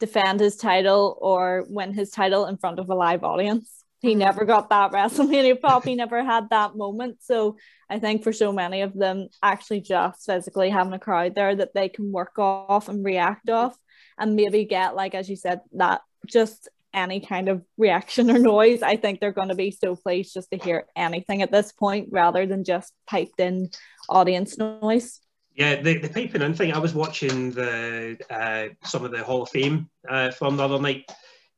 defend 0.00 0.40
his 0.40 0.56
title 0.56 1.18
or 1.20 1.64
win 1.68 1.92
his 1.92 2.10
title 2.10 2.46
in 2.46 2.56
front 2.56 2.78
of 2.78 2.88
a 2.90 2.94
live 2.94 3.24
audience. 3.24 3.83
He 4.04 4.14
never 4.14 4.44
got 4.44 4.70
that 4.70 4.92
WrestleMania 4.92 5.60
pop. 5.60 5.84
He 5.84 5.94
never 5.94 6.22
had 6.22 6.50
that 6.50 6.76
moment. 6.76 7.18
So 7.20 7.56
I 7.88 7.98
think 7.98 8.22
for 8.22 8.32
so 8.32 8.52
many 8.52 8.82
of 8.82 8.94
them, 8.94 9.28
actually 9.42 9.80
just 9.80 10.26
physically 10.26 10.70
having 10.70 10.92
a 10.92 10.98
crowd 10.98 11.34
there 11.34 11.56
that 11.56 11.74
they 11.74 11.88
can 11.88 12.12
work 12.12 12.38
off 12.38 12.88
and 12.88 13.04
react 13.04 13.48
off, 13.48 13.76
and 14.18 14.36
maybe 14.36 14.64
get 14.64 14.94
like 14.94 15.14
as 15.14 15.28
you 15.28 15.36
said 15.36 15.60
that 15.72 16.02
just 16.26 16.68
any 16.92 17.20
kind 17.20 17.48
of 17.48 17.62
reaction 17.76 18.30
or 18.30 18.38
noise. 18.38 18.82
I 18.82 18.96
think 18.96 19.20
they're 19.20 19.32
going 19.32 19.48
to 19.48 19.54
be 19.54 19.70
so 19.70 19.96
pleased 19.96 20.34
just 20.34 20.50
to 20.50 20.58
hear 20.58 20.86
anything 20.94 21.42
at 21.42 21.50
this 21.50 21.72
point 21.72 22.08
rather 22.12 22.46
than 22.46 22.64
just 22.64 22.92
piped 23.06 23.40
in 23.40 23.70
audience 24.08 24.56
noise. 24.56 25.20
Yeah, 25.54 25.80
the, 25.80 25.98
the 25.98 26.08
piping 26.08 26.42
in 26.42 26.54
thing. 26.54 26.72
I 26.72 26.78
was 26.78 26.94
watching 26.94 27.52
the 27.52 28.18
uh, 28.28 28.68
some 28.84 29.04
of 29.04 29.12
the 29.12 29.22
Hall 29.22 29.42
of 29.42 29.50
Fame 29.50 29.88
uh, 30.08 30.30
from 30.32 30.56
the 30.56 30.64
other 30.64 30.80
night, 30.80 31.04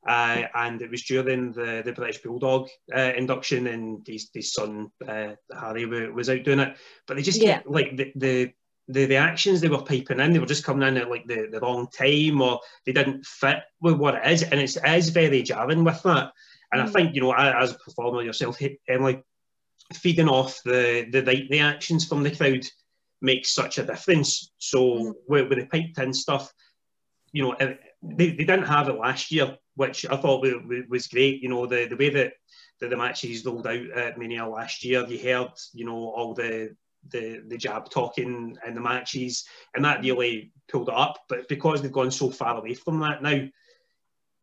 uh, 0.08 0.42
and 0.54 0.82
it 0.82 0.90
was 0.90 1.02
during 1.02 1.52
the, 1.52 1.82
the 1.84 1.92
British 1.92 2.22
Bulldog 2.22 2.68
uh, 2.94 3.12
induction, 3.16 3.66
and 3.66 4.06
his, 4.06 4.30
his 4.32 4.52
son 4.52 4.90
uh, 5.06 5.32
Harry 5.58 5.86
was 6.10 6.30
out 6.30 6.44
doing 6.44 6.60
it. 6.60 6.76
But 7.06 7.16
they 7.16 7.22
just 7.22 7.42
yeah. 7.42 7.60
like 7.66 7.96
the, 7.96 8.12
the 8.16 8.52
the 8.88 9.06
reactions 9.06 9.60
they 9.60 9.68
were 9.68 9.82
piping 9.82 10.20
in, 10.20 10.32
they 10.32 10.38
were 10.38 10.46
just 10.46 10.64
coming 10.64 10.86
in 10.86 10.96
at 10.96 11.10
like 11.10 11.26
the, 11.26 11.48
the 11.50 11.58
wrong 11.58 11.88
time, 11.88 12.40
or 12.40 12.60
they 12.84 12.92
didn't 12.92 13.26
fit 13.26 13.58
with 13.80 13.94
what 13.94 14.14
it 14.14 14.30
is, 14.30 14.42
and 14.44 14.60
it's, 14.60 14.76
it 14.76 14.84
is 14.86 15.08
very 15.08 15.42
jarring 15.42 15.82
with 15.82 16.00
that. 16.04 16.32
And 16.72 16.82
mm. 16.82 16.84
I 16.84 16.90
think 16.90 17.14
you 17.14 17.20
know, 17.20 17.32
as 17.32 17.72
a 17.72 17.78
performer 17.78 18.22
yourself, 18.22 18.60
Emily, 18.88 19.22
feeding 19.92 20.28
off 20.28 20.60
the 20.64 21.06
the 21.10 21.22
right 21.22 21.46
reactions 21.50 22.06
from 22.06 22.22
the 22.22 22.30
crowd 22.30 22.64
makes 23.20 23.50
such 23.50 23.78
a 23.78 23.84
difference. 23.84 24.52
So 24.58 24.78
mm. 24.78 25.14
with, 25.28 25.48
with 25.48 25.58
the 25.58 25.66
piped 25.66 25.98
in 25.98 26.12
stuff, 26.12 26.52
you 27.32 27.42
know, 27.42 27.56
they, 27.58 28.28
they 28.30 28.44
didn't 28.44 28.66
have 28.66 28.88
it 28.88 28.98
last 28.98 29.32
year, 29.32 29.56
which 29.76 30.06
I 30.06 30.16
thought 30.16 30.44
was 30.88 31.06
great. 31.06 31.42
You 31.42 31.48
know, 31.48 31.66
the, 31.66 31.86
the 31.86 31.96
way 31.96 32.10
that, 32.10 32.32
that 32.80 32.90
the 32.90 32.96
matches 32.96 33.44
rolled 33.44 33.66
out 33.66 33.90
at 33.90 34.18
Mania 34.18 34.46
last 34.46 34.84
year, 34.84 35.06
you 35.06 35.18
heard, 35.18 35.52
you 35.72 35.84
know, 35.84 36.10
all 36.10 36.34
the 36.34 36.74
the 37.08 37.42
the 37.46 37.56
jab 37.56 37.88
talking 37.90 38.56
in 38.66 38.74
the 38.74 38.80
matches, 38.80 39.46
and 39.74 39.84
that 39.84 40.02
really 40.02 40.52
pulled 40.68 40.88
it 40.88 40.94
up. 40.94 41.18
But 41.28 41.48
because 41.48 41.82
they've 41.82 41.92
gone 41.92 42.10
so 42.10 42.30
far 42.30 42.58
away 42.58 42.74
from 42.74 43.00
that 43.00 43.22
now, 43.22 43.46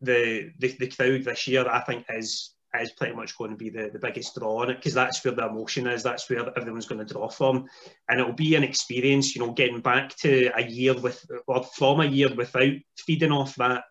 the 0.02 0.52
the, 0.60 0.76
the 0.80 0.88
crowd 0.88 1.24
this 1.24 1.48
year, 1.48 1.68
I 1.68 1.82
think, 1.82 2.06
is 2.10 2.54
is 2.80 2.92
pretty 2.92 3.16
much 3.16 3.38
going 3.38 3.52
to 3.52 3.58
be 3.58 3.70
the, 3.70 3.90
the 3.94 4.00
biggest 4.00 4.36
draw 4.36 4.62
on 4.62 4.72
it 4.72 4.78
because 4.78 4.96
that's 4.96 5.24
where 5.24 5.34
the 5.34 5.48
emotion 5.48 5.86
is. 5.88 6.02
That's 6.02 6.28
where 6.30 6.58
everyone's 6.58 6.88
going 6.88 7.06
to 7.06 7.14
draw 7.14 7.28
from, 7.28 7.68
and 8.10 8.20
it'll 8.20 8.34
be 8.34 8.56
an 8.56 8.64
experience. 8.64 9.36
You 9.36 9.46
know, 9.46 9.52
getting 9.52 9.82
back 9.82 10.16
to 10.18 10.52
a 10.56 10.64
year 10.64 11.00
with 11.00 11.26
or 11.48 11.64
from 11.64 12.02
a 12.02 12.06
year 12.06 12.34
without 12.34 12.74
feeding 12.98 13.32
off 13.32 13.56
that 13.56 13.84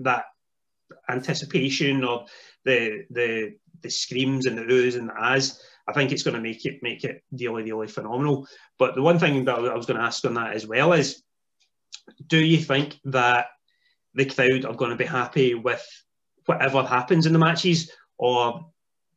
that 0.00 0.24
anticipation 1.08 2.04
or 2.04 2.26
the 2.64 3.04
the 3.10 3.54
the 3.82 3.90
screams 3.90 4.46
and 4.46 4.58
the 4.58 4.62
oohs 4.62 4.96
and 4.96 5.08
the 5.08 5.14
ahs. 5.14 5.60
I 5.88 5.92
think 5.92 6.10
it's 6.10 6.22
going 6.22 6.34
to 6.34 6.40
make 6.40 6.64
it 6.64 6.82
make 6.82 7.04
it 7.04 7.22
really 7.32 7.62
really 7.62 7.88
phenomenal. 7.88 8.46
But 8.78 8.94
the 8.94 9.02
one 9.02 9.18
thing 9.18 9.44
that 9.44 9.54
I 9.54 9.74
was 9.74 9.86
going 9.86 9.98
to 9.98 10.06
ask 10.06 10.24
on 10.24 10.34
that 10.34 10.54
as 10.54 10.66
well 10.66 10.92
is, 10.92 11.22
do 12.26 12.38
you 12.38 12.58
think 12.58 12.98
that 13.04 13.46
the 14.14 14.24
crowd 14.24 14.64
are 14.64 14.74
going 14.74 14.90
to 14.90 14.96
be 14.96 15.04
happy 15.04 15.54
with 15.54 15.84
whatever 16.46 16.82
happens 16.82 17.26
in 17.26 17.32
the 17.32 17.38
matches, 17.38 17.90
or 18.18 18.66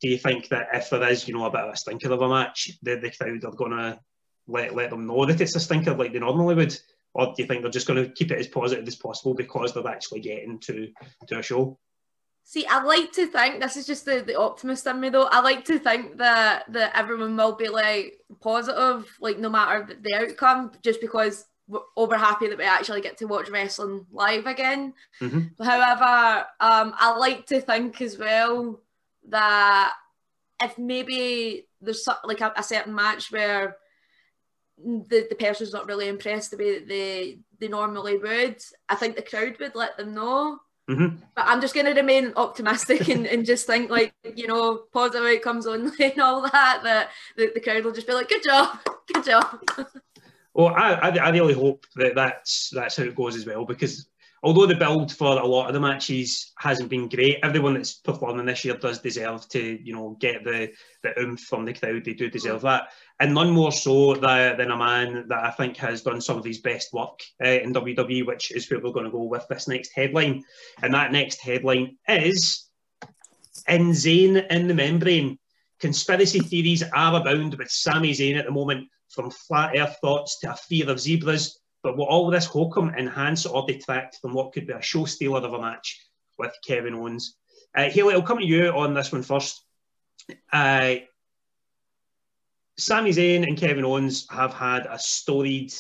do 0.02 0.10
you 0.10 0.18
think 0.18 0.50
that 0.50 0.68
if 0.74 0.90
there 0.90 1.08
is, 1.10 1.28
you 1.28 1.34
know, 1.34 1.46
a 1.46 1.52
bit 1.52 1.62
of 1.62 1.74
a 1.74 1.78
stinker 1.78 2.12
of 2.12 2.22
a 2.22 2.30
match, 2.30 2.72
the, 2.82 2.96
the 2.96 3.12
crowd 3.12 3.44
are 3.44 3.56
going 3.56 3.72
to 3.72 4.00
let, 4.48 4.76
let 4.76 4.90
them 4.90 5.08
know 5.08 5.26
that 5.26 5.42
it's 5.42 5.56
a 5.56 5.60
stinker 5.60 5.94
like 5.94 6.14
they 6.14 6.20
normally 6.20 6.56
would? 6.56 6.78
Or 7.14 7.28
do 7.28 7.34
you 7.38 7.48
think 7.48 7.62
they're 7.62 7.72
just 7.72 7.88
going 7.88 8.04
to 8.04 8.12
keep 8.12 8.32
it 8.32 8.40
as 8.40 8.48
positive 8.48 8.88
as 8.88 8.96
possible 8.96 9.34
because 9.34 9.74
they're 9.74 9.88
actually 9.88 10.20
getting 10.20 10.60
to, 10.60 10.90
to 11.28 11.40
a 11.40 11.42
show? 11.44 11.78
See, 12.44 12.66
I 12.66 12.82
like 12.82 13.12
to 13.14 13.28
think 13.28 13.62
this 13.62 13.78
is 13.78 13.86
just 13.86 14.06
the, 14.06 14.24
the 14.26 14.40
optimist 14.40 14.88
in 14.88 15.00
me 15.00 15.10
though. 15.10 15.28
I 15.32 15.40
like 15.42 15.66
to 15.66 15.78
think 15.78 16.18
that 16.18 16.64
that 16.70 16.98
everyone 16.98 17.38
will 17.38 17.56
be 17.56 17.70
like 17.70 18.20
positive, 18.42 19.08
like 19.22 19.38
no 19.38 19.50
matter 19.50 19.88
the 20.02 20.16
outcome, 20.16 20.72
just 20.82 21.00
because 21.00 21.46
we're 21.68 21.82
over 21.96 22.18
happy 22.18 22.48
that 22.48 22.58
we 22.58 22.64
actually 22.64 23.02
get 23.02 23.18
to 23.18 23.26
watch 23.26 23.50
wrestling 23.50 24.06
live 24.12 24.48
again. 24.48 24.94
Mm-hmm. 25.22 25.64
However, 25.64 26.48
um, 26.60 26.96
I 26.98 27.16
like 27.16 27.46
to 27.48 27.62
think 27.62 28.02
as 28.02 28.18
well 28.18 28.82
that 29.28 29.94
if 30.60 30.76
maybe 30.80 31.68
there's 31.82 32.08
like 32.24 32.42
a, 32.42 32.52
a 32.58 32.64
certain 32.64 32.96
match 32.96 33.32
where 33.32 33.78
the, 34.84 35.28
the 35.30 35.36
person's 35.36 35.74
not 35.74 35.88
really 35.88 36.08
impressed 36.08 36.52
the 36.52 36.58
way 36.58 36.80
that 36.80 36.88
they 36.88 37.40
they 37.60 37.68
normally 37.68 38.18
would, 38.18 38.62
I 38.88 38.96
think 38.96 39.16
the 39.16 39.22
crowd 39.22 39.58
would 39.60 39.76
let 39.76 39.98
them 39.98 40.14
know. 40.14 40.60
Mm-hmm. 40.90 41.18
But 41.36 41.46
I'm 41.46 41.62
just 41.62 41.76
going 41.76 41.86
to 41.86 41.94
remain 41.94 42.34
optimistic 42.36 43.10
and, 43.10 43.28
and 43.28 43.46
just 43.46 43.68
think 43.68 43.92
like 43.92 44.14
you 44.36 44.48
know 44.48 44.84
positive 44.92 45.28
outcomes 45.28 45.68
only 45.68 45.92
and 46.00 46.20
all 46.20 46.42
that. 46.42 46.82
That 46.84 47.10
the, 47.38 47.52
the 47.54 47.60
crowd 47.60 47.84
will 47.84 47.92
just 47.92 48.08
be 48.08 48.14
like, 48.14 48.30
"Good 48.30 48.44
job, 48.44 48.80
good 49.14 49.26
job." 49.26 49.60
Well, 50.56 50.74
I, 50.76 50.94
I 50.94 51.30
really 51.30 51.54
hope 51.54 51.86
that 51.96 52.16
that's 52.16 52.72
that's 52.74 52.98
how 52.98 53.04
it 53.04 53.16
goes 53.16 53.36
as 53.36 53.46
well 53.46 53.66
because 53.66 54.10
although 54.44 54.66
the 54.66 54.76
build 54.76 55.12
for 55.12 55.40
a 55.40 55.46
lot 55.46 55.68
of 55.68 55.74
the 55.74 55.80
matches 55.80 56.52
hasn't 56.58 56.90
been 56.90 57.10
great, 57.10 57.40
everyone 57.44 57.74
that's 57.74 57.94
performing 57.94 58.46
this 58.46 58.64
year 58.66 58.76
does 58.76 59.00
deserve 59.00 59.48
to, 59.50 59.80
you 59.84 59.94
know, 59.94 60.18
get 60.20 60.44
the, 60.44 60.72
the 61.04 61.20
oomph 61.20 61.42
from 61.42 61.66
the 61.66 61.74
crowd. 61.74 62.04
They 62.06 62.14
do 62.14 62.30
deserve 62.30 62.62
that. 62.62 62.90
And 63.20 63.34
none 63.34 63.50
more 63.50 63.72
so 63.72 64.16
than, 64.16 64.72
a 64.72 64.78
man 64.78 65.26
that 65.28 65.44
I 65.44 65.52
think 65.52 65.76
has 65.78 66.02
done 66.02 66.22
some 66.22 66.38
of 66.38 66.46
his 66.46 66.60
best 66.60 66.94
work 66.94 67.20
uh, 67.44 67.48
in 67.48 67.74
WWE, 67.74 68.26
which 68.26 68.52
is 68.52 68.70
where 68.72 68.80
we're 68.80 68.94
going 68.94 69.06
to 69.06 69.12
go 69.12 69.24
with 69.24 69.46
this 69.50 69.68
next 69.68 69.92
headline. 69.94 70.44
And 70.82 70.94
that 70.94 71.12
next 71.12 71.42
headline 71.42 71.98
is 72.08 72.70
Insane 73.68 74.38
in 74.38 74.68
the 74.68 74.74
Membrane. 74.74 75.38
Conspiracy 75.82 76.40
theories 76.40 76.84
are 76.84 77.20
abound 77.20 77.56
with 77.56 77.70
Sami 77.70 78.12
Zayn 78.12 78.40
at 78.40 78.46
the 78.46 78.52
moment, 78.52 78.88
from 79.10 79.32
flat 79.32 79.76
earth 79.78 79.98
thoughts 80.02 80.40
to 80.40 80.52
a 80.52 80.56
fear 80.56 80.90
of 80.90 81.00
zebras 81.00 81.60
but 81.84 81.98
will 81.98 82.06
all 82.06 82.30
this 82.30 82.46
hokum 82.46 82.90
enhance 82.90 83.46
or 83.46 83.66
detract 83.66 84.18
from 84.22 84.34
what 84.34 84.52
could 84.52 84.68
be 84.68 84.74
a 84.74 84.82
show 84.82 85.06
stealer 85.06 85.40
of 85.40 85.54
a 85.54 85.62
match 85.62 86.06
with 86.38 86.54
Kevin 86.66 86.94
Owens? 86.94 87.36
Uh, 87.76 87.90
Haley, 87.90 88.16
I'll 88.16 88.22
come 88.22 88.40
to 88.40 88.46
you 88.46 88.70
on 88.70 88.94
this 88.94 89.12
one 89.12 89.24
first. 89.24 89.64
Uh, 90.52 90.96
Sami 92.80 93.12
Zayn 93.12 93.46
and 93.46 93.58
Kevin 93.58 93.84
Owens 93.84 94.26
have 94.30 94.54
had 94.54 94.86
a 94.86 94.98
storied 94.98 95.74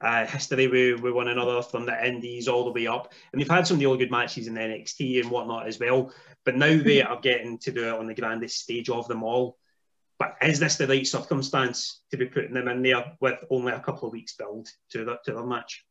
uh, 0.00 0.24
history 0.24 0.66
with, 0.66 1.00
with 1.00 1.12
one 1.12 1.28
another 1.28 1.60
from 1.60 1.84
the 1.84 2.06
Indies 2.06 2.48
all 2.48 2.64
the 2.64 2.72
way 2.72 2.86
up, 2.86 3.12
and 3.30 3.40
they've 3.40 3.50
had 3.50 3.66
some 3.66 3.78
really 3.78 3.98
good 3.98 4.10
matches 4.10 4.46
in 4.46 4.54
the 4.54 4.60
NXT 4.60 5.20
and 5.20 5.30
whatnot 5.30 5.66
as 5.66 5.78
well. 5.78 6.10
But 6.46 6.56
now 6.56 6.82
they 6.82 7.02
are 7.02 7.20
getting 7.20 7.58
to 7.58 7.70
do 7.70 7.86
it 7.86 7.92
on 7.92 8.06
the 8.06 8.14
grandest 8.14 8.60
stage 8.60 8.88
of 8.88 9.06
them 9.08 9.22
all. 9.22 9.58
But 10.18 10.36
is 10.40 10.58
this 10.58 10.76
the 10.76 10.86
right 10.86 11.06
circumstance 11.06 12.00
to 12.10 12.16
be 12.16 12.26
putting 12.26 12.54
them 12.54 12.68
in 12.68 12.80
there 12.80 13.12
with 13.20 13.38
only 13.50 13.74
a 13.74 13.80
couple 13.80 14.08
of 14.08 14.12
weeks 14.12 14.34
build 14.34 14.68
to 14.92 15.04
the, 15.04 15.18
to 15.26 15.34
their 15.34 15.44
match? 15.44 15.84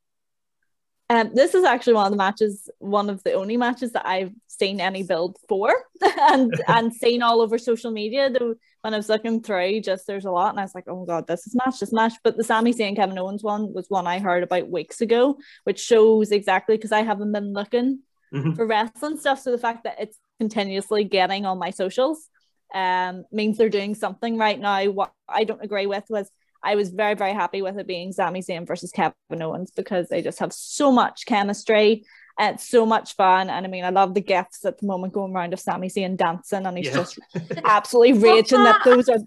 Um, 1.11 1.31
this 1.33 1.53
is 1.55 1.65
actually 1.65 1.95
one 1.95 2.05
of 2.05 2.11
the 2.11 2.17
matches, 2.17 2.69
one 2.79 3.09
of 3.09 3.21
the 3.23 3.33
only 3.33 3.57
matches 3.57 3.91
that 3.91 4.07
I've 4.07 4.31
seen 4.47 4.79
any 4.79 5.03
build 5.03 5.37
for 5.49 5.73
and 6.01 6.53
and 6.69 6.93
seen 6.93 7.21
all 7.21 7.41
over 7.41 7.57
social 7.57 7.91
media. 7.91 8.29
Though 8.29 8.55
when 8.79 8.93
I 8.93 8.97
was 8.97 9.09
looking 9.09 9.41
through, 9.41 9.81
just 9.81 10.07
there's 10.07 10.23
a 10.23 10.31
lot, 10.31 10.51
and 10.51 10.59
I 10.59 10.63
was 10.63 10.73
like, 10.73 10.85
oh 10.87 11.01
my 11.01 11.05
god, 11.05 11.27
this 11.27 11.45
is 11.45 11.53
match, 11.53 11.81
this 11.81 11.91
match. 11.91 12.13
But 12.23 12.37
the 12.37 12.45
Sami 12.45 12.73
Zayn 12.73 12.95
Kevin 12.95 13.19
Owens 13.19 13.43
one 13.43 13.73
was 13.73 13.87
one 13.89 14.07
I 14.07 14.19
heard 14.19 14.41
about 14.41 14.69
weeks 14.69 15.01
ago, 15.01 15.37
which 15.65 15.81
shows 15.81 16.31
exactly 16.31 16.77
because 16.77 16.93
I 16.93 17.01
haven't 17.01 17.33
been 17.33 17.51
looking 17.51 17.99
mm-hmm. 18.33 18.53
for 18.53 18.65
wrestling 18.65 19.17
stuff. 19.17 19.41
So 19.41 19.51
the 19.51 19.57
fact 19.57 19.83
that 19.83 19.99
it's 19.99 20.17
continuously 20.39 21.03
getting 21.03 21.45
on 21.45 21.59
my 21.59 21.71
socials 21.71 22.29
um, 22.73 23.25
means 23.33 23.57
they're 23.57 23.67
doing 23.67 23.95
something 23.95 24.37
right 24.37 24.57
now. 24.57 24.85
What 24.85 25.11
I 25.27 25.43
don't 25.43 25.61
agree 25.61 25.87
with 25.87 26.05
was 26.09 26.31
I 26.63 26.75
was 26.75 26.89
very, 26.89 27.15
very 27.15 27.33
happy 27.33 27.61
with 27.61 27.77
it 27.77 27.87
being 27.87 28.11
Sami 28.11 28.41
Zayn 28.41 28.67
versus 28.67 28.91
Kevin 28.91 29.15
Owens 29.41 29.71
because 29.71 30.09
they 30.09 30.21
just 30.21 30.39
have 30.39 30.53
so 30.53 30.91
much 30.91 31.25
chemistry. 31.25 32.05
And 32.39 32.55
it's 32.55 32.67
so 32.67 32.85
much 32.85 33.15
fun. 33.15 33.49
And 33.49 33.65
I 33.65 33.69
mean, 33.69 33.83
I 33.83 33.89
love 33.89 34.13
the 34.13 34.21
gifts 34.21 34.63
at 34.65 34.79
the 34.79 34.87
moment 34.87 35.13
going 35.13 35.33
around 35.33 35.53
of 35.53 35.59
Sami 35.59 35.89
Zayn 35.89 36.17
dancing, 36.17 36.65
and 36.65 36.77
he's 36.77 36.87
yeah. 36.87 36.93
just 36.93 37.19
absolutely 37.65 38.13
raging 38.13 38.63
that 38.63 38.81
those 38.85 39.09
are 39.09 39.19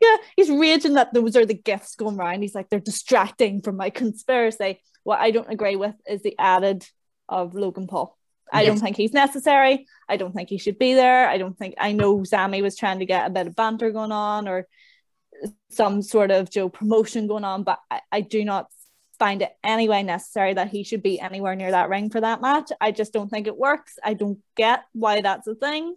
yeah, 0.00 0.16
he's 0.36 0.50
raging 0.50 0.94
that 0.94 1.12
those 1.12 1.36
are 1.36 1.46
the 1.46 1.54
gifts 1.54 1.96
going 1.96 2.18
around. 2.18 2.42
He's 2.42 2.54
like, 2.54 2.70
they're 2.70 2.80
distracting 2.80 3.60
from 3.60 3.76
my 3.76 3.90
conspiracy. 3.90 4.80
What 5.02 5.20
I 5.20 5.30
don't 5.30 5.50
agree 5.50 5.76
with 5.76 5.94
is 6.08 6.22
the 6.22 6.36
added 6.38 6.86
of 7.28 7.54
Logan 7.54 7.86
Paul. 7.86 8.16
I 8.52 8.62
yes. 8.62 8.68
don't 8.68 8.80
think 8.80 8.96
he's 8.96 9.12
necessary. 9.12 9.86
I 10.08 10.16
don't 10.16 10.34
think 10.34 10.48
he 10.48 10.58
should 10.58 10.78
be 10.78 10.94
there. 10.94 11.28
I 11.28 11.38
don't 11.38 11.56
think 11.56 11.74
I 11.78 11.92
know 11.92 12.24
Sami 12.24 12.62
was 12.62 12.76
trying 12.76 12.98
to 12.98 13.06
get 13.06 13.26
a 13.26 13.30
bit 13.30 13.46
of 13.46 13.54
banter 13.54 13.90
going 13.90 14.12
on 14.12 14.48
or 14.48 14.66
some 15.70 16.02
sort 16.02 16.30
of 16.30 16.50
Joe 16.50 16.68
promotion 16.68 17.26
going 17.26 17.44
on, 17.44 17.62
but 17.62 17.78
I, 17.90 18.00
I 18.12 18.20
do 18.20 18.44
not 18.44 18.66
find 19.18 19.42
it 19.42 19.52
anyway 19.62 20.02
necessary 20.02 20.54
that 20.54 20.70
he 20.70 20.82
should 20.82 21.02
be 21.02 21.20
anywhere 21.20 21.54
near 21.54 21.70
that 21.70 21.90
ring 21.90 22.08
for 22.10 22.20
that 22.20 22.40
match. 22.40 22.70
I 22.80 22.90
just 22.90 23.12
don't 23.12 23.28
think 23.28 23.46
it 23.46 23.56
works. 23.56 23.98
I 24.02 24.14
don't 24.14 24.38
get 24.56 24.84
why 24.92 25.20
that's 25.20 25.46
a 25.46 25.54
thing. 25.54 25.94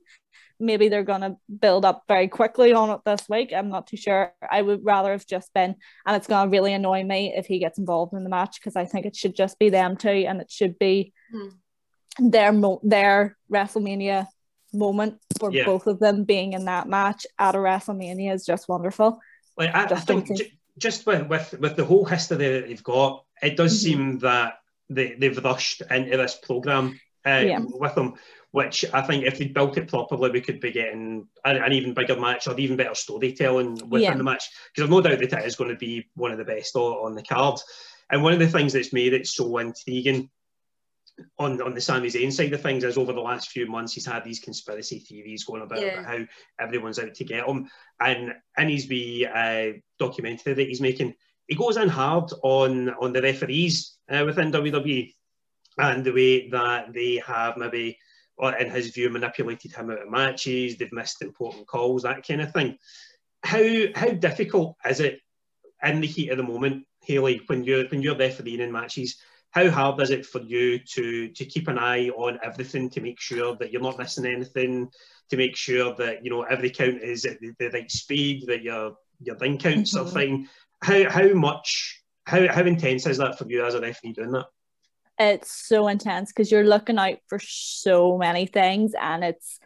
Maybe 0.60 0.90
they're 0.90 1.04
gonna 1.04 1.38
build 1.60 1.86
up 1.86 2.04
very 2.08 2.28
quickly 2.28 2.74
on 2.74 2.90
it 2.90 3.00
this 3.06 3.28
week. 3.30 3.54
I'm 3.54 3.70
not 3.70 3.88
too 3.88 3.98
sure. 3.98 4.34
I 4.50 4.62
would 4.62 4.84
rather 4.84 5.12
have 5.12 5.26
just 5.26 5.54
been, 5.54 5.76
and 6.06 6.16
it's 6.16 6.28
gonna 6.28 6.50
really 6.50 6.74
annoy 6.74 7.04
me 7.04 7.34
if 7.36 7.46
he 7.46 7.60
gets 7.60 7.80
involved 7.80 8.14
in 8.14 8.24
the 8.24 8.30
match 8.30 8.60
because 8.60 8.76
I 8.76 8.86
think 8.86 9.06
it 9.06 9.16
should 9.16 9.36
just 9.36 9.58
be 9.58 9.70
them 9.70 9.96
two, 9.98 10.10
and 10.10 10.42
it 10.42 10.52
should 10.52 10.78
be 10.78 11.14
mm 11.34 11.52
their 12.20 12.52
mo- 12.52 12.80
their 12.84 13.36
WrestleMania 13.52 14.28
moment 14.72 15.20
for 15.40 15.52
Yeah. 15.52 15.66
both 15.66 15.88
of 15.88 16.00
them 16.00 16.24
being 16.26 16.54
in 16.54 16.66
that 16.66 16.88
match 16.88 17.26
at 17.40 17.56
a 17.56 17.58
WrestleMania 17.58 18.34
is 18.34 18.46
just 18.46 18.70
wonderful. 18.70 19.20
Like 19.57 19.74
I, 19.75 19.86
think 20.00 20.36
ju- 20.36 20.45
just 20.77 21.05
with, 21.05 21.27
with 21.27 21.53
with 21.60 21.75
the 21.75 21.86
whole 21.86 22.05
history 22.05 22.38
that 22.38 22.67
they've 22.67 22.83
got, 22.83 23.24
it 23.41 23.55
does 23.57 23.74
Mhm. 23.74 23.83
seem 23.83 24.19
that 24.19 24.60
they, 24.89 25.13
they've 25.13 25.38
rushed 25.43 25.81
into 25.89 26.17
this 26.17 26.36
program 26.41 27.00
uh, 27.25 27.43
Yeah. 27.45 27.60
with 27.63 27.95
them. 27.95 28.15
Which 28.51 28.86
I 28.93 29.01
think, 29.01 29.25
if 29.25 29.39
they 29.39 29.48
built 29.48 29.77
it 29.79 29.88
properly, 29.88 30.29
we 30.29 30.39
could 30.41 30.60
be 30.60 30.72
getting 30.72 31.27
an, 31.43 31.57
an 31.57 31.74
even 31.74 31.95
bigger 31.95 32.19
match 32.19 32.48
or 32.48 32.55
even 32.60 32.77
better 32.77 32.93
storytelling 32.93 33.74
within 33.89 34.01
Yeah. 34.01 34.15
the 34.17 34.24
match. 34.24 34.43
Because 34.69 34.83
I've 34.83 34.91
no 34.91 35.01
doubt 35.01 35.17
that 35.19 35.33
it 35.33 35.45
is 35.48 35.55
going 35.55 35.72
to 35.72 35.75
be 35.75 36.07
one 36.13 36.31
of 36.31 36.38
the 36.38 36.45
best 36.45 36.75
o- 36.75 37.03
on 37.03 37.15
the 37.15 37.24
card. 37.24 37.60
And 38.12 38.22
one 38.22 38.33
of 38.33 38.38
the 38.38 38.48
things 38.48 38.74
that's 38.74 38.93
made 38.93 39.13
it 39.13 39.25
so 39.25 39.57
intriguing 39.57 40.29
on 41.38 41.62
on 41.62 41.74
the 41.74 41.82
Sami 41.82 42.08
Zayn 42.10 42.32
side 42.32 42.53
of 42.53 42.62
things 42.62 42.84
is 42.84 42.98
over 42.98 43.13
the 43.13 43.20
last 43.22 43.50
few 43.50 43.67
months 43.67 43.93
he's 43.93 44.05
had 44.05 44.24
these 44.24 44.39
conspiracy 44.39 45.00
theories 45.00 45.43
going 45.43 45.62
about, 45.62 45.79
Yeah. 45.82 46.00
about 46.00 46.05
how 46.05 46.25
everyone's 46.60 47.00
out 47.00 47.13
to 47.13 47.24
get 47.24 47.48
him, 47.48 47.70
and 48.00 48.34
in 48.58 48.70
his 48.70 48.88
wee 48.88 49.25
uh, 49.25 49.74
documentary 50.00 50.53
that 50.53 50.67
he's 50.67 50.82
making, 50.82 51.13
he 51.48 51.55
goes 51.55 51.77
in 51.77 51.89
hard 51.89 52.32
on 52.41 52.89
on 52.89 53.13
the 53.13 53.22
referees 53.22 53.98
uh, 54.10 54.24
within 54.25 54.51
WWE 54.51 55.13
and 55.77 56.03
the 56.03 56.12
way 56.13 56.50
that 56.50 56.93
they 56.93 57.22
have 57.25 57.58
maybe, 57.58 57.98
or 58.38 58.55
in 58.55 58.70
his 58.70 58.89
view, 58.89 59.10
manipulated 59.10 59.74
him 59.74 59.89
out 59.91 60.01
of 60.03 60.10
matches. 60.12 60.77
They've 60.77 60.91
missed 60.93 61.22
important 61.22 61.67
calls, 61.67 62.03
that 62.03 62.25
kind 62.27 62.41
of 62.41 62.51
thing. 62.53 62.77
How 63.43 63.63
how 63.96 64.10
difficult 64.10 64.77
is 64.86 65.00
it 65.00 65.20
in 65.84 66.00
the 66.01 66.08
heat 66.08 66.29
of 66.29 66.38
the 66.38 66.43
moment, 66.43 66.86
Haley, 67.01 67.41
when 67.48 67.63
you're 67.63 67.86
when 67.88 68.01
you're 68.01 68.15
refereeing 68.17 68.62
in 68.62 68.72
matches? 68.72 69.17
How 69.53 69.69
hard 69.69 70.01
is 70.01 70.10
it 70.10 70.25
for 70.25 70.41
you 70.41 70.79
to 70.79 71.29
to 71.29 71.45
keep 71.45 71.67
an 71.67 71.77
eye 71.77 72.10
on 72.10 72.39
everything 72.43 72.89
to 72.89 73.01
make 73.01 73.19
sure 73.19 73.55
that 73.57 73.72
you're 73.72 73.83
not 73.83 74.00
missing 74.00 74.25
anything, 74.25 74.89
to 75.29 75.38
make 75.38 75.55
sure 75.55 75.93
that 75.95 76.25
you 76.25 76.31
know 76.31 76.41
every 76.41 76.72
count 76.72 77.01
is 77.03 77.24
at 77.25 77.39
the, 77.39 77.51
the 77.60 77.69
right 77.69 77.89
speed, 77.91 78.45
that 78.48 78.63
your 78.63 78.95
your 79.19 79.38
ring 79.38 79.60
counts 79.60 79.95
are 79.95 80.05
Mhm. 80.05 80.13
fine. 80.13 80.50
How 80.81 81.07
how 81.10 81.33
much 81.36 82.01
how 82.25 82.48
how 82.51 82.63
intense 82.63 83.05
is 83.05 83.17
that 83.19 83.38
for 83.38 83.48
you 83.48 83.63
as 83.63 83.75
a 83.75 83.81
referee 83.81 84.13
doing 84.13 84.31
that? 84.31 84.48
It's 85.19 85.51
so 85.51 85.88
intense 85.88 86.31
because 86.31 86.51
you're 86.51 86.65
looking 86.65 86.98
out 86.98 87.19
for 87.27 87.38
so 87.39 88.17
many 88.17 88.48
things 88.48 88.93
and 89.00 89.24
it's 89.24 89.60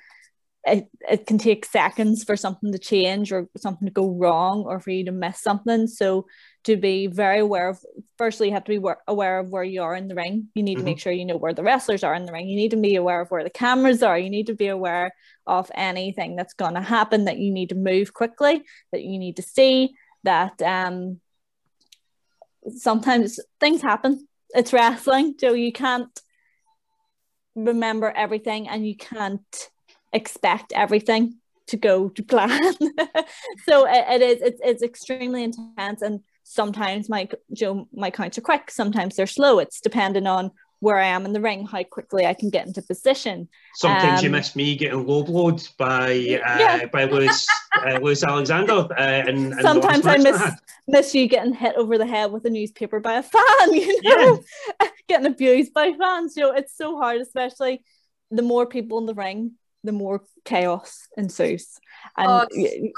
it, 0.68 0.90
it 1.10 1.26
can 1.26 1.38
take 1.38 1.66
seconds 1.66 2.24
for 2.24 2.36
something 2.36 2.72
to 2.74 2.78
change 2.78 3.32
or 3.32 3.48
something 3.56 3.88
to 3.88 3.94
go 3.94 4.10
wrong 4.10 4.64
or 4.66 4.80
for 4.82 4.92
you 4.92 5.06
to 5.06 5.12
miss 5.12 5.42
something. 5.42 5.88
So 5.88 6.28
to 6.66 6.76
be 6.76 7.08
very 7.08 7.40
aware 7.40 7.70
of 7.70 7.80
firstly 8.18 8.48
you 8.48 8.54
have 8.54 8.66
to 8.66 8.78
be 8.78 8.88
aware 9.08 9.40
of 9.40 9.50
where 9.50 9.64
you 9.64 9.82
are 9.82 9.96
in 9.96 10.10
the 10.10 10.16
ring. 10.16 10.50
You 10.54 10.64
need 10.64 10.78
to 10.78 10.84
make 10.84 11.00
sure 11.00 11.14
you 11.14 11.26
know 11.26 11.38
where 11.38 11.54
the 11.54 11.64
wrestlers 11.64 12.04
are 12.04 12.14
in 12.14 12.26
the 12.26 12.34
ring. 12.34 12.50
You 12.50 12.58
need 12.58 12.72
to 12.72 12.78
be 12.78 12.96
aware 12.98 13.22
of 13.22 13.32
where 13.32 13.44
the 13.44 13.50
cameras 13.50 14.04
are. 14.04 14.20
You 14.20 14.30
need 14.30 14.48
to 14.48 14.56
be 14.56 14.68
aware 14.68 15.14
of 15.46 15.72
anything 15.74 16.36
that's 16.36 16.54
going 16.54 16.74
to 16.74 16.82
happen 16.82 17.26
that 17.26 17.40
you 17.40 17.54
need 17.54 17.70
to 17.70 17.76
move 17.76 18.14
quickly, 18.14 18.64
that 18.92 19.04
you 19.04 19.18
need 19.18 19.38
to 19.38 19.42
see 19.42 19.96
that 20.24 20.62
um 20.62 21.22
sometimes 22.76 23.40
things 23.62 23.82
happen. 23.82 24.28
It's 24.50 24.74
wrestling, 24.74 25.36
so 25.40 25.54
you 25.54 25.72
can't 25.72 26.20
remember 27.56 28.12
everything 28.12 28.68
and 28.68 28.86
you 28.86 28.96
can't 28.98 29.70
expect 30.14 30.74
everything 30.74 31.36
to 31.68 31.78
go 31.78 32.10
to 32.10 32.24
plan. 32.24 32.74
so 33.68 33.86
it, 33.86 34.06
it 34.10 34.22
is 34.22 34.42
it's 34.42 34.62
it's 34.64 34.84
extremely 34.84 35.44
intense 35.44 36.02
and 36.02 36.22
sometimes 36.44 37.10
my 37.10 37.28
Joe 37.54 37.88
my 37.94 38.10
counts 38.10 38.38
are 38.38 38.42
quick, 38.42 38.72
sometimes 38.72 39.16
they're 39.16 39.28
slow. 39.28 39.60
It's 39.60 39.82
depending 39.82 40.28
on 40.28 40.52
where 40.80 40.98
I 40.98 41.08
am 41.08 41.26
in 41.26 41.34
the 41.34 41.42
ring, 41.42 41.66
how 41.66 41.82
quickly 41.84 42.26
I 42.28 42.36
can 42.36 42.52
get 42.52 42.68
into 42.68 42.84
position. 42.84 43.50
Sometimes 43.76 44.22
you 44.22 44.30
Um, 44.30 44.34
miss 44.34 44.56
me 44.56 44.76
getting 44.76 45.06
low 45.08 45.24
blowed 45.24 45.68
by 45.78 46.12
uh, 46.46 46.58
Yeah. 46.60 46.86
by 46.86 47.06
Lewis 47.06 47.46
uh, 47.86 47.98
Lewis 48.02 48.24
Alexander. 48.24 48.88
Uh, 48.98 49.24
in 49.28 49.50
the 49.50 49.62
Sometimes 49.62 50.06
I 50.06 50.18
miss 50.18 50.42
miss 50.88 51.14
you 51.16 51.28
getting 51.28 51.54
hit 51.54 51.76
over 51.76 51.98
the 51.98 52.06
head 52.06 52.32
with 52.32 52.46
a 52.46 52.50
newspaper 52.50 53.00
by 53.02 53.16
a 53.16 53.24
fan, 53.24 53.74
you 53.74 54.02
know, 54.04 54.40
getting 55.10 55.26
abused 55.28 55.74
by 55.74 55.92
fans. 55.94 56.38
You 56.38 56.44
know, 56.44 56.54
it's 56.54 56.78
so 56.78 56.98
hard, 56.98 57.20
especially 57.22 57.84
the 58.32 58.44
more 58.44 58.66
people 58.66 59.00
in 59.00 59.06
the 59.06 59.14
ring, 59.16 59.54
the 59.88 59.92
more 59.92 60.22
chaos 60.46 61.08
ensues. 61.18 61.80
And 62.16 62.30
Oh, 62.30 62.48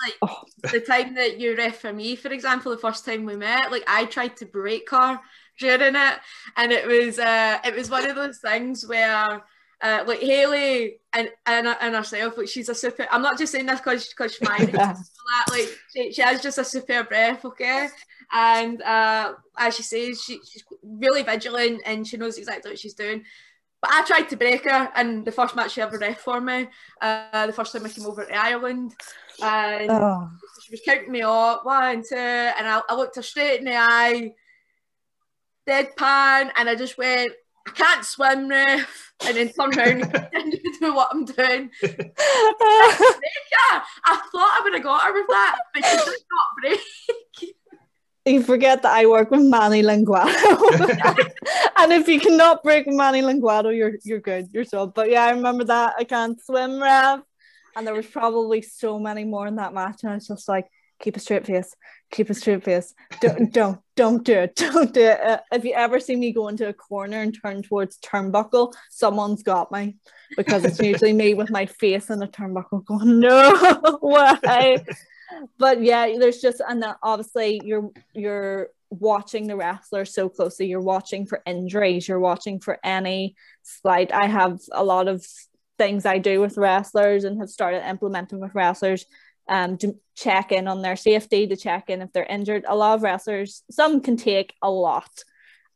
like 0.04 0.18
oh, 0.22 0.44
the 0.72 0.82
time 0.82 1.16
that 1.16 1.40
you 1.40 1.56
ref 1.56 1.78
for 1.78 1.94
me, 1.94 2.16
for 2.16 2.30
example, 2.30 2.72
the 2.72 2.78
first 2.78 3.06
time 3.06 3.26
we 3.26 3.36
met, 3.36 3.72
like 3.72 3.84
I 3.88 4.06
tried 4.06 4.36
to 4.38 4.46
break 4.46 4.90
her 4.90 5.20
during 5.60 5.96
it, 5.96 6.20
and 6.58 6.72
it 6.72 6.86
was 6.86 7.20
uh, 7.20 7.60
it 7.64 7.76
was 7.76 7.90
one 7.90 8.10
of 8.10 8.16
those 8.16 8.40
things 8.40 8.86
where. 8.88 9.44
Uh, 9.82 10.04
like 10.06 10.20
Haley 10.20 11.00
and, 11.14 11.32
and 11.46 11.66
and 11.66 11.96
herself, 11.96 12.38
like 12.38 12.50
she's 12.50 12.68
a 12.68 12.76
super. 12.76 13.08
I'm 13.10 13.22
not 13.22 13.38
just 13.38 13.54
saying 13.54 13.66
this 13.66 13.80
because 13.80 14.10
because 14.10 14.34
she's 14.36 14.42
my 14.50 14.58
that. 14.58 14.98
Like 15.50 15.70
she, 15.96 16.12
she 16.12 16.22
has 16.22 16.42
just 16.42 16.58
a 16.58 16.66
super 16.66 17.06
breath, 17.06 17.46
okay. 17.46 17.88
And 18.32 18.82
uh, 18.82 19.36
as 19.58 19.76
she 19.76 19.84
says, 19.84 20.22
she, 20.22 20.40
she's 20.46 20.64
really 20.84 21.24
vigilant 21.24 21.82
and 21.86 22.06
she 22.06 22.18
knows 22.18 22.38
exactly 22.38 22.72
what 22.72 22.80
she's 22.80 22.94
doing. 22.94 23.24
But 23.82 23.92
I 23.94 24.04
tried 24.06 24.30
to 24.30 24.38
break 24.38 24.66
her, 24.70 24.92
and 24.96 25.24
the 25.26 25.32
first 25.32 25.56
match 25.56 25.72
she 25.72 25.82
ever 25.82 25.98
ref 25.98 26.20
for 26.20 26.42
me, 26.42 26.68
uh, 27.02 27.48
the 27.48 27.54
first 27.54 27.72
time 27.72 27.86
I 27.86 27.90
came 27.90 28.06
over 28.06 28.26
to 28.26 28.36
Ireland, 28.36 28.94
and 29.42 29.90
oh. 29.90 30.30
she 30.62 30.72
was 30.72 30.82
counting 30.86 31.12
me 31.12 31.22
up, 31.22 31.66
one, 31.66 32.04
two, 32.08 32.16
and 32.16 32.68
I, 32.68 32.82
I 32.90 32.96
looked 32.96 33.16
her 33.16 33.22
straight 33.22 33.60
in 33.60 33.66
the 33.66 33.76
eye, 33.78 34.34
deadpan, 35.68 36.52
and 36.58 36.70
I 36.70 36.76
just 36.76 36.98
went, 36.98 37.32
I 37.68 37.72
can't 37.72 38.04
swim, 38.04 38.50
ref, 38.50 39.14
and 39.26 39.38
then 39.38 39.50
turned 39.54 39.78
around 39.78 40.02
and 40.02 40.32
continued 40.34 40.96
what 40.96 41.10
I'm 41.12 41.24
doing. 41.26 41.70
I 44.06 44.22
thought 44.32 44.58
I 44.58 44.62
would 44.64 44.74
have 44.74 44.84
got 44.84 45.04
her 45.04 45.14
with 45.14 45.28
that, 45.30 45.58
but 45.74 45.86
she 45.86 45.98
did 45.98 46.06
not 46.08 46.62
break. 46.62 46.80
You 48.30 48.44
forget 48.44 48.82
that 48.84 48.92
I 48.92 49.06
work 49.06 49.32
with 49.32 49.42
Manny 49.42 49.82
Linguado. 49.82 50.32
and 51.78 51.92
if 51.92 52.08
you 52.08 52.20
cannot 52.20 52.64
break 52.64 52.88
Manny 52.88 53.22
Linguado, 53.22 53.76
you're 53.76 53.94
you're 54.04 54.20
good. 54.20 54.50
You're 54.52 54.66
so. 54.66 54.88
But 54.88 55.10
yeah, 55.10 55.24
I 55.24 55.32
remember 55.32 55.64
that. 55.66 55.96
I 55.98 56.04
can't 56.04 56.42
swim, 56.42 56.82
Rev. 56.82 57.22
And 57.76 57.88
there 57.88 57.94
was 57.94 58.08
probably 58.08 58.62
so 58.62 59.00
many 59.00 59.24
more 59.24 59.48
in 59.48 59.56
that 59.56 59.74
match. 59.74 60.04
And 60.04 60.12
I 60.12 60.16
was 60.16 60.28
just 60.28 60.48
like, 60.48 60.68
keep 61.00 61.16
a 61.16 61.20
straight 61.20 61.46
face, 61.46 61.76
keep 62.12 62.30
a 62.30 62.34
straight 62.34 62.64
face. 62.64 62.94
Don't 63.22 63.52
don't 63.54 63.80
don't 63.96 64.24
do 64.24 64.34
it. 64.34 64.56
Don't 64.56 64.94
do 64.94 65.02
it. 65.02 65.20
Uh, 65.20 65.40
if 65.52 65.64
you 65.64 65.74
ever 65.74 66.00
see 66.00 66.16
me 66.16 66.32
go 66.32 66.48
into 66.48 66.68
a 66.68 66.74
corner 66.74 67.22
and 67.22 67.36
turn 67.42 67.64
towards 67.64 67.98
turnbuckle, 68.00 68.74
someone's 68.90 69.44
got 69.44 69.72
me. 69.72 69.98
Because 70.38 70.64
it's 70.64 70.80
usually 70.80 71.14
me 71.14 71.34
with 71.34 71.50
my 71.50 71.66
face 71.66 72.10
in 72.10 72.22
a 72.22 72.28
turnbuckle 72.28 72.86
going, 72.86 73.20
no, 73.20 73.98
why? 74.02 74.84
But 75.58 75.82
yeah, 75.82 76.18
there's 76.18 76.42
just 76.42 76.62
and 76.68 76.82
then 76.82 76.96
obviously 77.04 77.62
you're 77.64 77.90
you're 78.14 78.70
watching 78.90 79.48
the 79.48 79.56
wrestler 79.56 80.06
so 80.06 80.30
closely. 80.30 80.68
You're 80.68 80.82
watching 80.82 81.26
for 81.26 81.42
injuries. 81.46 82.08
You're 82.08 82.20
watching 82.20 82.60
for 82.60 82.80
any 82.84 83.36
slight. 83.62 84.12
I 84.12 84.28
have 84.28 84.60
a 84.72 84.84
lot 84.84 85.08
of 85.08 85.26
things 85.78 86.06
I 86.06 86.18
do 86.18 86.42
with 86.42 86.58
wrestlers 86.58 87.24
and 87.24 87.40
have 87.40 87.50
started 87.50 87.88
implementing 87.88 88.40
with 88.40 88.56
wrestlers 88.56 89.06
um, 89.48 89.78
to 89.78 89.96
check 90.16 90.52
in 90.52 90.68
on 90.68 90.82
their 90.82 90.96
safety, 90.96 91.48
to 91.48 91.56
check 91.56 91.90
in 91.90 92.02
if 92.02 92.12
they're 92.14 92.24
injured. 92.24 92.66
A 92.68 92.76
lot 92.76 92.96
of 92.96 93.04
wrestlers, 93.04 93.64
some 93.72 94.02
can 94.02 94.18
take 94.18 94.54
a 94.62 94.70
lot. 94.70 95.10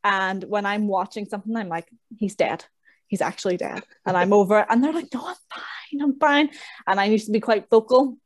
And 0.03 0.43
when 0.43 0.65
I'm 0.65 0.87
watching 0.87 1.25
something, 1.25 1.55
I'm 1.55 1.69
like, 1.69 1.87
he's 2.17 2.35
dead. 2.35 2.65
He's 3.07 3.21
actually 3.21 3.57
dead. 3.57 3.83
And 4.05 4.17
I'm 4.17 4.33
over 4.33 4.59
it. 4.59 4.67
And 4.69 4.83
they're 4.83 4.93
like, 4.93 5.13
no, 5.13 5.27
I'm 5.27 5.35
fine. 5.53 6.01
I'm 6.01 6.19
fine. 6.19 6.49
And 6.87 6.99
I 6.99 7.05
used 7.05 7.27
to 7.27 7.31
be 7.31 7.39
quite 7.39 7.69
vocal 7.69 8.17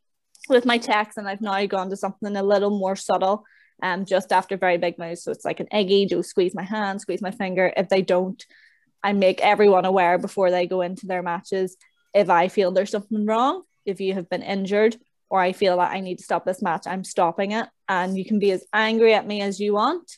with 0.50 0.65
my 0.65 0.78
checks, 0.78 1.17
and 1.17 1.28
I've 1.28 1.41
now 1.41 1.65
gone 1.65 1.89
to 1.89 1.97
something 1.97 2.36
a 2.36 2.43
little 2.43 2.78
more 2.78 2.95
subtle. 2.95 3.43
Um, 3.84 4.06
just 4.06 4.32
after 4.32 4.58
very 4.58 4.80
big 4.80 4.97
moves, 4.97 5.23
so 5.23 5.32
it's 5.32 5.45
like 5.45 5.60
an 5.60 5.67
eggy. 5.71 6.08
Do 6.08 6.23
squeeze 6.23 6.56
my 6.56 6.63
hand, 6.63 7.00
squeeze 7.00 7.21
my 7.21 7.30
finger. 7.30 7.71
If 7.78 7.89
they 7.89 8.02
don't, 8.02 8.43
I 9.04 9.13
make 9.13 9.39
everyone 9.41 9.86
aware 9.86 10.17
before 10.17 10.50
they 10.50 10.65
go 10.65 10.82
into 10.82 11.06
their 11.06 11.21
matches. 11.21 11.78
If 12.13 12.30
I 12.30 12.47
feel 12.47 12.71
there's 12.71 12.89
something 12.89 13.28
wrong, 13.28 13.62
if 13.86 14.02
you 14.02 14.15
have 14.15 14.30
been 14.30 14.41
injured, 14.41 14.97
or 15.30 15.39
I 15.39 15.52
feel 15.52 15.78
that 15.78 15.91
I 15.91 16.00
need 16.00 16.17
to 16.17 16.23
stop 16.23 16.43
this 16.43 16.62
match, 16.63 16.88
I'm 16.88 17.04
stopping 17.04 17.52
it. 17.52 17.67
And 17.88 18.17
you 18.17 18.26
can 18.26 18.39
be 18.39 18.52
as 18.52 18.65
angry 18.73 19.13
at 19.13 19.28
me 19.28 19.41
as 19.41 19.60
you 19.60 19.73
want, 19.73 20.17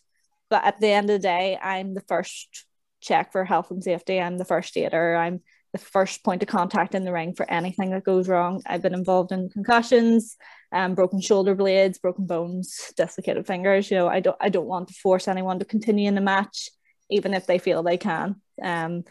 but 0.50 0.64
at 0.64 0.80
the 0.80 0.88
end 0.88 1.10
of 1.10 1.16
the 1.16 1.28
day, 1.28 1.58
I'm 1.62 1.94
the 1.94 2.04
first 2.08 2.66
check 3.02 3.34
for 3.34 3.44
health 3.44 3.72
and 3.72 3.84
safety. 3.84 4.22
I'm 4.22 4.38
the 4.38 4.46
first 4.46 4.76
aider. 4.78 5.16
I'm 5.16 5.42
the 5.72 5.78
first 5.78 6.24
point 6.24 6.42
of 6.42 6.50
contact 6.50 6.96
in 6.96 7.04
the 7.06 7.12
ring 7.14 7.34
for 7.34 7.50
anything 7.50 7.92
that 7.92 8.04
goes 8.04 8.28
wrong. 8.28 8.62
I've 8.66 8.82
been 8.82 8.94
involved 8.94 9.32
in 9.32 9.50
concussions, 9.50 10.36
um, 10.72 10.96
broken 10.96 11.22
shoulder 11.22 11.54
blades, 11.56 12.00
broken 12.00 12.26
bones, 12.26 12.92
dislocated 12.98 13.46
fingers. 13.46 13.92
You 13.92 13.98
know, 13.98 14.08
I 14.08 14.20
don't 14.20 14.38
I 14.40 14.50
don't 14.50 14.66
want 14.68 14.88
to 14.88 14.94
force 14.96 15.28
anyone 15.28 15.60
to 15.60 15.66
continue 15.66 16.08
in 16.08 16.16
the 16.16 16.22
match, 16.22 16.70
even 17.10 17.34
if 17.34 17.46
they 17.46 17.60
feel 17.60 17.84
they 17.84 17.98
can. 17.98 18.42
Um, 18.62 19.04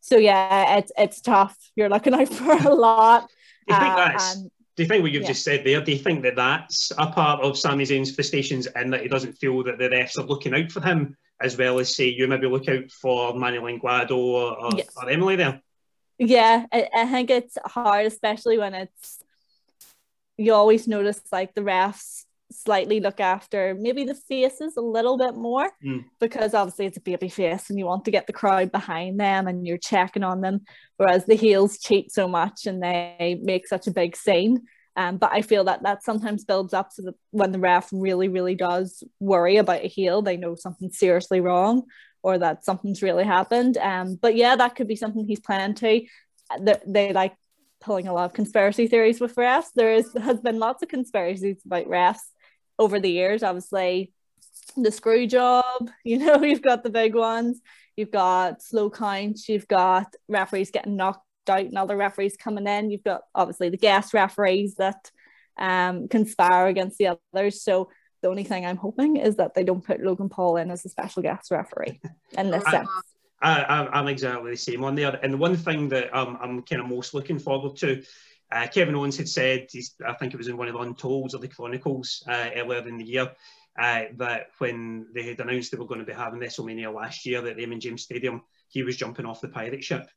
so 0.00 0.16
yeah, 0.16 0.76
it's 0.78 0.92
it's 0.98 1.20
tough. 1.20 1.56
You're 1.76 1.88
looking 1.88 2.14
out 2.14 2.28
for 2.32 2.52
a 2.52 2.74
lot. 2.74 3.28
Do 3.66 3.74
you 3.74 3.80
think 3.80 3.92
uh, 3.94 3.96
that's 4.08 4.34
Do 4.36 4.82
you 4.82 4.86
think 4.86 5.02
what 5.02 5.12
you've 5.12 5.22
Yeah. 5.22 5.28
just 5.28 5.44
said 5.44 5.64
there? 5.64 5.80
Do 5.82 5.92
you 5.92 5.98
think 5.98 6.22
that 6.24 6.36
that's 6.36 6.92
a 6.98 7.06
part 7.06 7.40
of 7.42 7.56
Sami 7.56 7.84
Zayn's 7.84 8.14
frustrations 8.14 8.66
and 8.66 8.92
that 8.92 9.02
he 9.02 9.08
doesn't 9.08 9.34
feel 9.34 9.62
that 9.64 9.78
the 9.78 9.88
refs 9.88 10.18
are 10.18 10.24
looking 10.26 10.54
out 10.54 10.70
for 10.72 10.80
him 10.82 11.16
as 11.40 11.56
well 11.56 11.78
as 11.80 11.94
say 11.94 12.06
you 12.08 12.26
maybe 12.28 12.46
look 12.46 12.68
out 12.68 12.90
for 12.90 13.34
Manny 13.38 13.58
Linguado 13.58 14.16
or, 14.16 14.58
or, 14.64 14.70
Yes. 14.76 14.88
or 14.96 15.08
Emily 15.10 15.36
there? 15.36 15.60
Yeah, 16.24 16.66
I, 16.72 16.88
I 16.94 17.06
think 17.06 17.30
it's 17.30 17.58
hard, 17.64 18.06
especially 18.06 18.58
when 18.58 18.74
it's 18.74 19.22
you 20.36 20.54
always 20.54 20.88
notice 20.88 21.20
like 21.32 21.54
the 21.54 21.60
refs 21.60 22.24
slightly 22.50 23.00
look 23.00 23.18
after 23.18 23.74
maybe 23.78 24.04
the 24.04 24.14
faces 24.14 24.76
a 24.76 24.80
little 24.80 25.16
bit 25.16 25.34
more 25.34 25.70
Mm. 25.84 26.04
because 26.20 26.52
obviously 26.52 26.84
it's 26.86 26.98
a 26.98 27.00
baby 27.00 27.28
face 27.30 27.70
and 27.70 27.78
you 27.78 27.86
want 27.86 28.04
to 28.04 28.10
get 28.10 28.26
the 28.26 28.32
crowd 28.32 28.70
behind 28.70 29.18
them 29.18 29.46
and 29.48 29.66
you're 29.66 29.78
checking 29.78 30.22
on 30.22 30.42
them 30.42 30.60
whereas 30.98 31.24
the 31.24 31.34
heels 31.34 31.78
cheat 31.78 32.12
so 32.12 32.28
much 32.28 32.66
and 32.66 32.82
they 32.82 33.40
make 33.42 33.66
such 33.66 33.86
a 33.86 33.90
big 33.92 34.16
scene 34.16 34.62
um, 34.96 35.16
but 35.16 35.30
I 35.32 35.40
feel 35.40 35.64
that 35.64 35.82
that 35.84 36.02
sometimes 36.04 36.44
builds 36.44 36.74
up 36.74 36.92
so 36.92 37.02
that 37.04 37.14
when 37.30 37.52
the 37.52 37.58
ref 37.58 37.88
really 37.90 38.28
really 38.28 38.54
does 38.54 39.02
worry 39.18 39.56
about 39.56 39.84
a 39.84 39.88
heel 39.88 40.20
they 40.20 40.36
know 40.36 40.54
something's 40.54 40.98
seriously 40.98 41.40
wrong 41.40 41.84
or 42.22 42.38
that 42.38 42.64
something's 42.64 43.02
really 43.02 43.24
happened 43.24 43.76
um, 43.78 44.16
but 44.20 44.36
yeah 44.36 44.56
that 44.56 44.74
could 44.74 44.88
be 44.88 44.96
something 44.96 45.26
he's 45.26 45.40
planning 45.40 45.74
to 45.74 46.02
they, 46.60 46.76
they 46.86 47.12
like 47.12 47.34
pulling 47.82 48.06
a 48.08 48.12
lot 48.12 48.24
of 48.24 48.32
conspiracy 48.32 48.86
theories 48.86 49.20
with 49.20 49.34
refs. 49.34 49.72
There 49.74 49.92
is 49.92 50.10
has 50.20 50.40
been 50.40 50.58
lots 50.58 50.82
of 50.82 50.88
conspiracies 50.88 51.62
about 51.66 51.86
refs 51.86 52.20
over 52.78 52.98
the 52.98 53.10
years. 53.10 53.42
Obviously, 53.42 54.12
the 54.76 54.92
screw 54.92 55.26
job. 55.26 55.90
You 56.04 56.18
know, 56.18 56.42
you've 56.42 56.62
got 56.62 56.82
the 56.82 56.90
big 56.90 57.14
ones. 57.14 57.60
You've 57.96 58.10
got 58.10 58.62
slow 58.62 58.88
counts. 58.90 59.48
You've 59.48 59.68
got 59.68 60.14
referees 60.28 60.70
getting 60.70 60.96
knocked 60.96 61.26
out 61.48 61.60
and 61.60 61.76
other 61.76 61.96
referees 61.96 62.36
coming 62.36 62.66
in. 62.66 62.90
You've 62.90 63.04
got 63.04 63.22
obviously 63.34 63.68
the 63.68 63.76
guest 63.76 64.14
referees 64.14 64.76
that 64.76 65.10
um, 65.58 66.08
conspire 66.08 66.68
against 66.68 66.98
the 66.98 67.18
others. 67.34 67.62
So 67.62 67.90
the 68.22 68.28
only 68.28 68.44
thing 68.44 68.64
I'm 68.64 68.76
hoping 68.76 69.16
is 69.16 69.36
that 69.36 69.54
they 69.54 69.64
don't 69.64 69.84
put 69.84 70.00
Logan 70.00 70.28
Paul 70.28 70.56
in 70.56 70.70
as 70.70 70.84
a 70.84 70.88
special 70.88 71.22
guest 71.22 71.50
referee 71.50 72.00
in 72.38 72.50
this 72.50 72.64
I- 72.64 72.70
sense. 72.70 72.88
I, 73.44 73.64
I'm, 73.64 73.88
I'm 73.92 74.06
exactly 74.08 74.52
the 74.52 74.56
same 74.56 74.84
on 74.84 74.94
there. 74.94 75.18
And 75.20 75.32
the 75.34 75.36
one 75.36 75.56
thing 75.56 75.88
that 75.88 76.16
um, 76.16 76.38
I'm 76.40 76.62
kind 76.62 76.80
of 76.80 76.88
most 76.88 77.12
looking 77.12 77.40
forward 77.40 77.74
to, 77.78 78.00
uh, 78.52 78.68
Kevin 78.68 78.94
Owens 78.94 79.16
had 79.16 79.28
said, 79.28 79.66
he's, 79.68 79.96
I 80.06 80.12
think 80.12 80.32
it 80.32 80.36
was 80.36 80.46
in 80.46 80.56
one 80.56 80.68
of 80.68 80.74
the 80.74 80.80
Untolds 80.80 81.34
or 81.34 81.38
the 81.38 81.48
Chronicles 81.48 82.22
uh, 82.28 82.50
earlier 82.54 82.86
in 82.86 82.98
the 82.98 83.04
year, 83.04 83.32
uh, 83.76 84.02
that 84.18 84.50
when 84.58 85.08
they 85.12 85.24
had 85.24 85.40
announced 85.40 85.72
they 85.72 85.78
were 85.78 85.88
going 85.88 85.98
to 85.98 86.06
be 86.06 86.12
having 86.12 86.38
WrestleMania 86.38 86.94
last 86.94 87.26
year 87.26 87.44
at 87.44 87.56
Raymond 87.56 87.80
James 87.82 88.02
Stadium, 88.02 88.42
he 88.68 88.84
was 88.84 88.96
jumping 88.96 89.26
off 89.26 89.40
the 89.40 89.48
pirate 89.48 89.82
ship. 89.82 90.08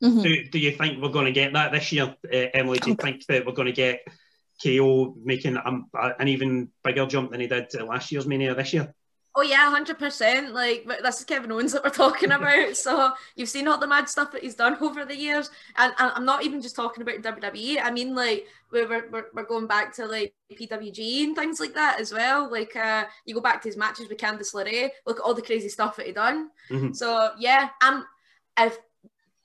Mhm. 0.00 0.22
Do, 0.22 0.44
do 0.50 0.58
you 0.60 0.70
think 0.70 1.02
we're 1.02 1.08
going 1.08 1.26
to 1.26 1.32
get 1.32 1.54
that 1.54 1.72
this 1.72 1.90
year, 1.90 2.14
uh, 2.32 2.36
Emily? 2.54 2.78
Do 2.78 2.90
you 2.90 2.96
think 2.96 3.26
that 3.26 3.44
we're 3.44 3.54
going 3.54 3.66
to 3.66 3.72
get 3.72 4.06
KO 4.62 5.14
making 5.22 5.56
um, 5.64 5.88
an 5.94 6.28
even 6.28 6.70
bigger 6.82 7.06
jump 7.06 7.30
than 7.30 7.40
he 7.40 7.46
did 7.46 7.74
at 7.74 7.86
last 7.86 8.10
year's 8.10 8.26
Mania 8.26 8.54
this 8.54 8.72
year? 8.72 8.94
Oh 9.38 9.42
yeah, 9.42 9.68
hundred 9.70 9.98
percent. 9.98 10.54
Like 10.54 10.88
this 11.02 11.18
is 11.18 11.26
Kevin 11.26 11.52
Owens 11.52 11.74
that 11.74 11.84
we're 11.84 11.90
talking 11.90 12.32
about. 12.32 12.74
so 12.76 13.12
you've 13.34 13.50
seen 13.50 13.68
all 13.68 13.76
the 13.76 13.86
mad 13.86 14.08
stuff 14.08 14.32
that 14.32 14.42
he's 14.42 14.54
done 14.54 14.78
over 14.80 15.04
the 15.04 15.14
years, 15.14 15.50
and, 15.76 15.92
and 15.98 16.10
I'm 16.14 16.24
not 16.24 16.42
even 16.42 16.62
just 16.62 16.74
talking 16.74 17.02
about 17.02 17.20
WWE. 17.20 17.78
I 17.82 17.90
mean, 17.90 18.14
like 18.14 18.46
we're, 18.72 18.88
we're, 18.88 19.26
we're 19.34 19.44
going 19.44 19.66
back 19.66 19.94
to 19.96 20.06
like 20.06 20.34
PWG 20.50 21.24
and 21.24 21.36
things 21.36 21.60
like 21.60 21.74
that 21.74 22.00
as 22.00 22.14
well. 22.14 22.50
Like 22.50 22.74
uh, 22.76 23.04
you 23.26 23.34
go 23.34 23.42
back 23.42 23.60
to 23.60 23.68
his 23.68 23.76
matches 23.76 24.08
with 24.08 24.16
Candice 24.16 24.54
LeRae. 24.54 24.88
Look 25.06 25.18
at 25.18 25.22
all 25.22 25.34
the 25.34 25.42
crazy 25.42 25.68
stuff 25.68 25.96
that 25.96 26.06
he 26.06 26.12
done. 26.12 26.48
Mhm. 26.70 26.96
So 26.96 27.32
yeah, 27.38 27.68
I'm. 27.82 28.06
If, 28.58 28.78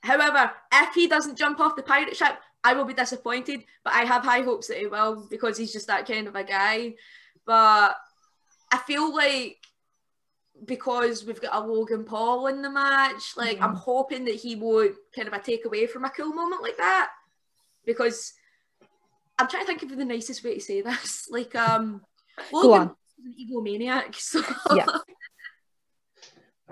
however, 0.00 0.52
if 0.72 0.94
he 0.94 1.06
doesn't 1.06 1.36
jump 1.36 1.60
off 1.60 1.76
the 1.76 1.82
pirate 1.82 2.16
ship, 2.16 2.38
I 2.64 2.74
will 2.74 2.84
be 2.84 2.94
disappointed. 2.94 3.64
But 3.84 3.94
I 3.94 4.04
have 4.04 4.22
high 4.22 4.42
hopes 4.42 4.68
that 4.68 4.78
he 4.78 4.86
will 4.86 5.26
because 5.30 5.56
he's 5.58 5.72
just 5.72 5.88
that 5.88 6.06
kind 6.06 6.28
of 6.28 6.36
a 6.36 6.44
guy. 6.44 6.94
But 7.46 7.96
I 8.70 8.78
feel 8.78 9.14
like 9.14 9.58
because 10.64 11.24
we've 11.24 11.40
got 11.40 11.54
a 11.54 11.66
Logan 11.66 12.04
Paul 12.04 12.46
in 12.46 12.62
the 12.62 12.70
match, 12.70 13.36
like 13.36 13.60
I'm 13.60 13.74
hoping 13.74 14.24
that 14.26 14.36
he 14.36 14.54
would 14.54 14.94
kind 15.14 15.28
of 15.28 15.34
a 15.34 15.40
take 15.40 15.64
away 15.64 15.86
from 15.86 16.04
a 16.04 16.10
cool 16.10 16.32
moment 16.32 16.62
like 16.62 16.76
that. 16.76 17.10
Because 17.84 18.32
I'm 19.38 19.48
trying 19.48 19.64
to 19.64 19.66
think 19.66 19.82
of 19.82 19.96
the 19.96 20.04
nicest 20.04 20.44
way 20.44 20.54
to 20.54 20.60
say 20.60 20.82
this. 20.82 21.28
Like 21.30 21.54
um 21.54 22.02
Go 22.50 22.68
Logan 22.68 22.80
on. 22.80 22.88
Paul's 22.88 22.96
an 23.24 23.34
egomaniac. 23.40 24.14
So 24.18 24.42
Yeah. 24.74 24.86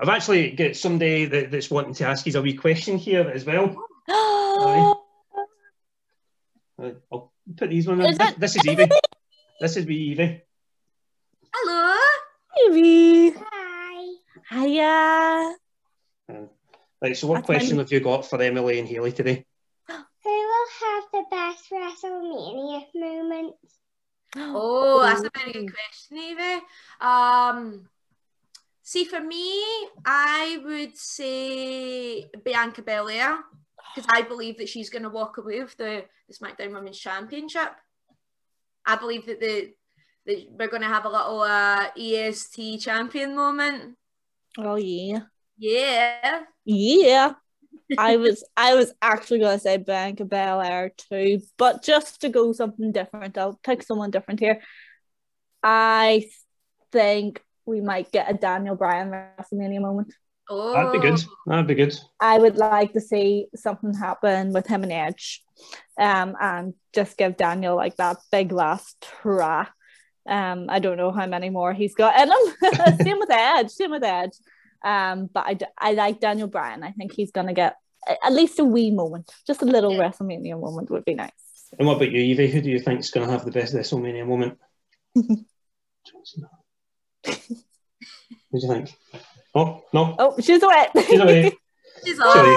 I've 0.01 0.09
actually 0.09 0.53
got 0.53 0.77
somebody 0.77 1.27
that, 1.27 1.51
that's 1.51 1.71
wanting 1.71 1.95
to 1.95 2.07
ask 2.07 2.25
you 2.25 2.39
a 2.39 2.41
wee 2.41 2.55
question 2.55 2.97
here 2.97 3.29
as 3.29 3.45
well. 3.45 3.77
I'll 7.13 7.33
put 7.57 7.71
these 7.71 7.87
one 7.87 8.01
in. 8.01 8.07
Is 8.11 8.19
This, 8.19 8.31
it- 8.31 8.41
this 8.41 8.57
is 8.57 8.67
Evie. 8.67 8.91
this 9.61 9.77
is 9.77 9.87
wee 9.87 9.97
Evie. 10.13 10.43
Hello. 11.55 11.99
Evie. 12.67 13.35
Hi. 13.39 14.15
Hiya. 14.51 15.55
Right, 17.03 17.17
so 17.17 17.27
what 17.29 17.37
That's 17.37 17.49
my- 17.49 17.55
question 17.57 17.79
have 17.79 17.91
you 17.93 18.01
got 18.01 18.27
for 18.27 18.41
Emily 18.43 18.79
and 18.79 18.89
Haley 18.89 19.13
today? 19.13 19.47
Who 19.89 20.31
will 20.31 20.67
have 20.83 21.05
the 21.13 21.25
best 21.31 21.71
WrestleMania 21.71 22.85
moment? 22.95 23.55
Oh, 24.37 25.01
that's 25.03 25.23
a 25.23 25.31
very 25.39 25.53
good 25.53 25.73
question, 25.75 26.19
Evie. 26.19 26.63
Um, 27.01 27.89
see, 28.83 29.05
for 29.05 29.21
me, 29.21 29.65
I 30.05 30.61
would 30.63 30.97
say 30.97 32.29
Bianca 32.45 32.83
Belair 32.83 33.39
because 33.95 34.09
I 34.13 34.23
believe 34.23 34.59
that 34.59 34.69
she's 34.69 34.91
going 34.91 35.03
to 35.03 35.09
walk 35.09 35.39
away 35.39 35.61
with 35.61 35.77
the, 35.77 36.05
the 36.29 36.35
SmackDown 36.35 36.73
Women's 36.73 36.99
Championship. 36.99 37.71
I 38.87 38.97
believe 38.97 39.27
that 39.27 39.41
the 39.41 39.73
that 40.27 40.47
we're 40.51 40.69
going 40.69 40.83
to 40.83 40.89
have 40.89 41.07
a 41.07 41.11
little 41.11 41.41
uh, 41.41 41.89
EST 41.99 42.81
champion 42.81 43.35
moment. 43.35 43.97
Oh 44.59 44.77
yeah. 44.77 45.21
Yeah. 45.57 46.43
Yeah. 46.65 47.33
I 47.99 48.17
was 48.17 48.45
I 48.57 48.75
was 48.75 48.93
actually 49.03 49.41
gonna 49.41 49.59
say 49.59 49.77
Bianca 49.77 50.25
Belair 50.25 50.93
too, 50.97 51.41
but 51.57 51.83
just 51.83 52.21
to 52.21 52.29
go 52.29 52.53
something 52.53 52.93
different, 52.93 53.37
I'll 53.37 53.59
pick 53.63 53.83
someone 53.83 54.11
different 54.11 54.41
here. 54.41 54.61
I 55.63 56.29
think 56.93 57.43
we 57.67 57.81
might 57.81 58.13
get 58.13 58.31
a 58.31 58.35
Daniel 58.35 58.77
Bryan 58.77 59.11
WrestleMania 59.11 59.81
moment. 59.81 60.15
Oh, 60.53 60.73
That'd 60.73 61.01
be 61.01 61.09
good. 61.09 61.25
That'd 61.47 61.67
be 61.69 61.75
good. 61.77 61.97
I 62.21 62.39
would 62.39 62.57
like 62.57 62.93
to 62.95 63.01
see 63.01 63.47
something 63.55 63.95
happen 63.95 64.53
with 64.53 64.67
him 64.67 64.83
and 64.83 64.93
Edge, 64.93 65.43
um, 65.99 66.37
and 66.41 66.75
just 66.93 67.17
give 67.17 67.37
Daniel 67.37 67.77
like 67.77 67.97
that 67.97 68.17
big 68.33 68.51
last 68.51 69.07
hurrah. 69.23 69.67
Um, 70.29 70.67
I 70.69 70.81
don't 70.81 70.97
know 70.97 71.13
how 71.13 71.27
many 71.27 71.51
more 71.51 71.73
he's 71.73 71.95
got 71.95 72.21
in 72.21 72.29
him. 72.29 72.97
same 73.03 73.19
with 73.21 73.31
Edge. 73.31 73.71
Same 73.71 73.93
with 73.93 74.05
Edge. 74.05 74.33
Um, 74.85 75.31
but 75.33 75.63
I 75.79 75.93
like 75.93 76.21
Daniel 76.21 76.49
Bryan. 76.49 76.83
I 76.83 76.93
think 76.93 77.13
he's 77.13 77.31
gonna 77.31 77.55
get 77.55 77.77
at 78.09 78.33
least 78.33 78.59
a 78.59 78.65
wee 78.65 78.91
moment, 78.91 79.31
just 79.47 79.63
a 79.63 79.67
little 79.67 79.93
Yeah. 79.95 80.11
WrestleMania 80.11 80.61
moment 80.61 80.91
would 80.91 81.05
be 81.05 81.15
nice. 81.15 81.31
And 81.79 81.87
what 81.87 81.97
about 81.97 82.11
you, 82.11 82.21
Evie? 82.21 82.51
Who 82.51 82.61
do 82.61 82.71
you 82.71 82.81
think 82.81 83.01
is 83.01 83.11
going 83.11 83.27
to 83.27 83.33
have 83.33 83.45
the 83.45 83.53
best 83.53 83.75
WrestleMania 83.75 84.27
moment? 84.27 84.59
Johnson. 85.17 86.49
Who 87.25 87.33
do 87.35 88.67
you 88.67 88.69
think? 88.69 88.97
Oh, 89.55 89.83
no. 89.93 90.15
Oh, 90.19 90.37
she's 90.41 90.63
away. 90.63 90.87
She's 91.07 91.19
away. 91.21 91.53
She's. 92.05 92.17
Sorry. 92.17 92.57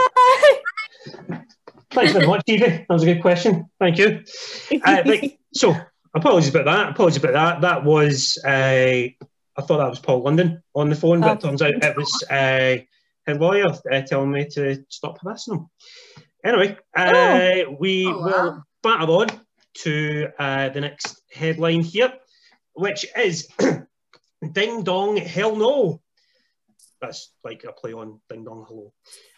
Thanks 1.92 2.14
very 2.14 2.26
much, 2.28 2.44
Evie. 2.48 2.66
That 2.68 2.86
was 2.90 3.04
a 3.04 3.06
good 3.14 3.22
question. 3.22 3.70
Thank 3.80 3.98
you. 3.98 4.24
Uh, 4.86 5.04
right, 5.06 5.38
so, 5.54 5.76
apologies 6.16 6.50
about 6.54 6.66
that. 6.66 6.90
Apologies 6.92 7.18
about 7.24 7.34
that. 7.34 7.62
That 7.62 7.84
was, 7.84 8.38
uh, 8.46 8.50
I 8.50 9.62
thought 9.62 9.78
that 9.78 9.90
was 9.90 10.00
Paul 10.00 10.24
London 10.24 10.64
on 10.74 10.90
the 10.90 10.96
phone, 10.96 11.22
but 11.22 11.32
it 11.34 11.46
Oh. 11.46 11.50
turns 11.50 11.62
out 11.62 11.74
it 11.74 11.98
was 11.98 12.24
uh, 12.30 12.78
her 13.28 13.36
lawyer 13.36 13.68
uh, 13.92 14.02
telling 14.02 14.32
me 14.32 14.48
to 14.54 14.84
stop 14.90 15.20
harassing 15.22 15.56
him. 15.56 15.68
Anyway, 16.46 16.78
uh, 16.96 17.72
we 17.80 18.08
Oh, 18.08 18.18
wow. 18.20 18.26
will 18.26 18.64
batter 18.82 19.12
on 19.12 19.28
to 19.76 20.30
uh, 20.40 20.70
the 20.70 20.82
next 20.82 21.22
headline 21.32 21.82
here, 21.82 22.14
which 22.74 23.06
is 23.18 23.48
Ding 24.54 24.84
Dong 24.84 25.18
Hell 25.18 25.56
No. 25.56 26.00
That's 27.04 27.34
like 27.44 27.66
a 27.66 27.74
play 27.74 27.92
on 27.92 28.22
Ding 28.30 28.46
Dong 28.46 28.66
Hello. 28.66 28.94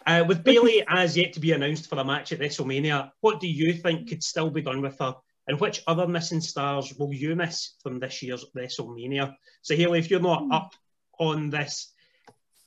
Uh, 0.06 0.24
with 0.28 0.44
Bayley 0.44 0.84
as 0.88 1.16
yet 1.16 1.32
to 1.32 1.40
be 1.40 1.50
announced 1.50 1.90
for 1.90 1.98
a 1.98 2.04
match 2.04 2.30
at 2.30 2.38
WrestleMania, 2.38 3.10
what 3.22 3.40
do 3.40 3.48
you 3.48 3.72
think 3.72 4.08
could 4.08 4.22
still 4.22 4.50
be 4.50 4.62
done 4.62 4.82
with 4.82 4.96
her? 5.00 5.16
And 5.48 5.58
which 5.58 5.82
other 5.88 6.06
missing 6.06 6.40
stars 6.40 6.94
will 6.96 7.12
you 7.12 7.34
miss 7.34 7.74
from 7.82 7.98
this 7.98 8.22
year's 8.22 8.44
WrestleMania? 8.56 9.34
So, 9.62 9.74
Haley, 9.74 9.98
if 9.98 10.12
you're 10.12 10.20
not 10.20 10.44
up 10.52 10.74
on 11.18 11.50
this 11.50 11.92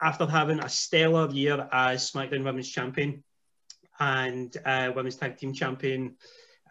after 0.01 0.25
having 0.25 0.59
a 0.59 0.67
stellar 0.67 1.31
year 1.31 1.69
as 1.71 2.11
SmackDown 2.11 2.43
Women's 2.43 2.69
Champion 2.69 3.23
and 4.01 4.53
uh, 4.65 4.91
Women's 4.93 5.15
Tag 5.15 5.37
Team 5.37 5.53
Champion, 5.53 6.17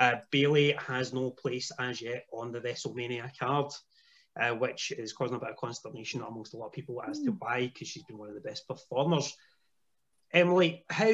uh, 0.00 0.16
Bayley 0.30 0.72
has 0.72 1.14
no 1.14 1.30
place 1.30 1.72
as 1.78 2.02
yet 2.02 2.26
on 2.30 2.52
the 2.52 2.60
WrestleMania 2.60 3.30
card. 3.38 3.72
Uh, 4.38 4.50
which 4.50 4.92
is 4.92 5.12
causing 5.12 5.36
a 5.36 5.40
bit 5.40 5.50
of 5.50 5.56
consternation 5.56 6.22
amongst 6.22 6.54
a 6.54 6.56
lot 6.56 6.66
of 6.66 6.72
people 6.72 7.02
as 7.02 7.20
to 7.20 7.30
why, 7.32 7.66
because 7.66 7.88
she's 7.88 8.04
been 8.04 8.18
one 8.18 8.28
of 8.28 8.36
the 8.36 8.40
best 8.40 8.68
performers. 8.68 9.36
Emily, 10.32 10.84
how 10.88 11.12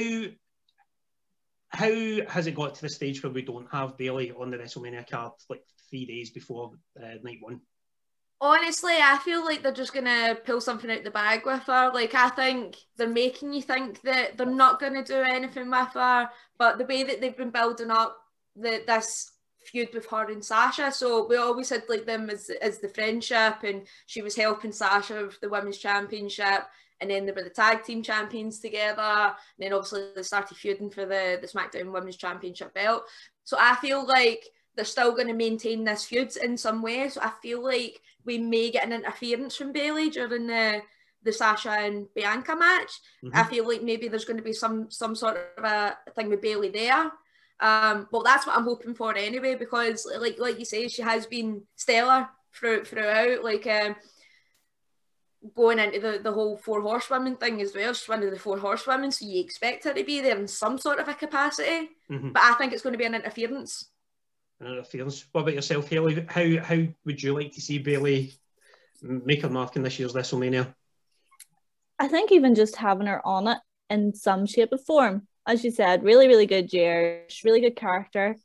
how 1.68 1.90
has 2.28 2.46
it 2.46 2.54
got 2.54 2.74
to 2.74 2.82
the 2.82 2.88
stage 2.88 3.22
where 3.22 3.32
we 3.32 3.42
don't 3.42 3.70
have 3.72 3.96
Bayley 3.96 4.30
on 4.32 4.50
the 4.50 4.58
WrestleMania 4.58 5.08
card 5.08 5.32
like 5.48 5.64
three 5.88 6.04
days 6.04 6.30
before 6.30 6.72
uh, 7.02 7.14
night 7.22 7.38
one? 7.40 7.60
Honestly, 8.40 8.92
I 8.92 9.18
feel 9.24 9.44
like 9.44 9.62
they're 9.62 9.72
just 9.72 9.94
gonna 9.94 10.36
pull 10.44 10.60
something 10.60 10.90
out 10.90 11.02
the 11.02 11.10
bag 11.10 11.46
with 11.46 11.62
her. 11.62 11.90
Like 11.94 12.14
I 12.14 12.28
think 12.28 12.76
they're 12.96 13.08
making 13.08 13.54
you 13.54 13.62
think 13.62 14.02
that 14.02 14.36
they're 14.36 14.46
not 14.46 14.80
gonna 14.80 15.02
do 15.02 15.16
anything 15.16 15.70
with 15.70 15.88
her, 15.94 16.28
but 16.58 16.78
the 16.78 16.84
way 16.84 17.04
that 17.04 17.20
they've 17.20 17.36
been 17.36 17.50
building 17.50 17.90
up 17.90 18.18
the 18.54 18.82
this 18.86 19.32
feud 19.66 19.88
with 19.94 20.06
her 20.06 20.30
and 20.30 20.44
Sasha, 20.44 20.92
so 20.92 21.26
we 21.26 21.36
always 21.36 21.70
had 21.70 21.84
like 21.88 22.06
them 22.06 22.30
as 22.30 22.50
as 22.62 22.78
the 22.78 22.88
friendship, 22.88 23.62
and 23.62 23.86
she 24.06 24.22
was 24.22 24.36
helping 24.36 24.72
Sasha 24.72 25.26
with 25.26 25.40
the 25.40 25.48
women's 25.48 25.78
championship, 25.78 26.64
and 27.00 27.10
then 27.10 27.26
they 27.26 27.32
were 27.32 27.42
the 27.42 27.50
tag 27.50 27.84
team 27.84 28.02
champions 28.02 28.60
together, 28.60 29.00
and 29.00 29.34
then 29.58 29.72
obviously 29.72 30.10
they 30.14 30.22
started 30.22 30.56
feuding 30.56 30.90
for 30.90 31.06
the 31.06 31.38
the 31.40 31.48
SmackDown 31.48 31.92
Women's 31.92 32.16
Championship 32.16 32.74
belt. 32.74 33.04
So 33.44 33.56
I 33.60 33.76
feel 33.76 34.06
like 34.06 34.44
they're 34.74 34.84
still 34.84 35.12
going 35.12 35.28
to 35.28 35.34
maintain 35.34 35.84
this 35.84 36.04
feud 36.04 36.36
in 36.36 36.56
some 36.56 36.82
way. 36.82 37.08
So 37.08 37.20
I 37.22 37.30
feel 37.42 37.62
like 37.62 38.00
we 38.24 38.38
may 38.38 38.70
get 38.70 38.84
an 38.84 38.92
interference 38.92 39.56
from 39.56 39.72
Bayley 39.72 40.10
during 40.10 40.46
the 40.46 40.82
the 41.22 41.32
Sasha 41.32 41.70
and 41.70 42.06
Bianca 42.14 42.54
match. 42.54 42.92
Mm-hmm. 43.24 43.36
I 43.36 43.44
feel 43.44 43.66
like 43.66 43.82
maybe 43.82 44.08
there's 44.08 44.26
going 44.26 44.36
to 44.36 44.42
be 44.42 44.52
some 44.52 44.90
some 44.90 45.14
sort 45.14 45.38
of 45.56 45.64
a 45.64 45.96
thing 46.14 46.28
with 46.28 46.42
Bayley 46.42 46.68
there. 46.68 47.10
Um, 47.60 48.08
well, 48.10 48.22
that's 48.22 48.46
what 48.46 48.56
I'm 48.56 48.64
hoping 48.64 48.94
for 48.94 49.16
anyway, 49.16 49.54
because 49.54 50.06
like 50.18 50.38
like 50.38 50.58
you 50.58 50.64
say, 50.64 50.88
she 50.88 51.02
has 51.02 51.26
been 51.26 51.62
stellar 51.76 52.28
through, 52.54 52.84
throughout. 52.84 53.44
Like 53.44 53.66
um, 53.66 53.96
going 55.54 55.78
into 55.78 56.00
the, 56.00 56.18
the 56.22 56.32
whole 56.32 56.56
four 56.56 56.80
horsewomen 56.82 57.36
thing 57.36 57.60
as 57.60 57.74
well. 57.74 57.92
She's 57.92 58.08
one 58.08 58.22
of 58.22 58.30
the 58.30 58.38
four 58.38 58.58
horsewomen, 58.58 59.12
so 59.12 59.26
you 59.26 59.40
expect 59.40 59.84
her 59.84 59.94
to 59.94 60.04
be 60.04 60.20
there 60.20 60.38
in 60.38 60.48
some 60.48 60.78
sort 60.78 60.98
of 60.98 61.08
a 61.08 61.14
capacity. 61.14 61.90
Mm-hmm. 62.10 62.32
But 62.32 62.42
I 62.42 62.54
think 62.54 62.72
it's 62.72 62.82
going 62.82 62.94
to 62.94 62.98
be 62.98 63.04
an 63.04 63.14
interference 63.14 63.88
An 64.60 64.68
interference. 64.68 65.26
What 65.32 65.42
about 65.42 65.54
yourself, 65.54 65.88
Haley? 65.88 66.26
How 66.28 66.62
how 66.62 66.82
would 67.04 67.22
you 67.22 67.34
like 67.34 67.52
to 67.52 67.60
see 67.60 67.78
Bayley 67.78 68.34
make 69.02 69.42
her 69.42 69.50
mark 69.50 69.76
in 69.76 69.82
this 69.82 69.98
year's 69.98 70.14
WrestleMania? 70.14 70.74
I 71.98 72.08
think 72.08 72.32
even 72.32 72.54
just 72.54 72.76
having 72.76 73.06
her 73.06 73.24
on 73.26 73.48
it 73.48 73.58
in 73.90 74.14
some 74.14 74.46
shape 74.46 74.72
or 74.72 74.78
form, 74.78 75.28
as 75.46 75.64
you 75.64 75.70
said, 75.70 76.04
really 76.04 76.28
really 76.28 76.46
good 76.46 76.72
year, 76.72 77.24
really 77.44 77.60
good 77.60 77.76
character. 77.76 78.36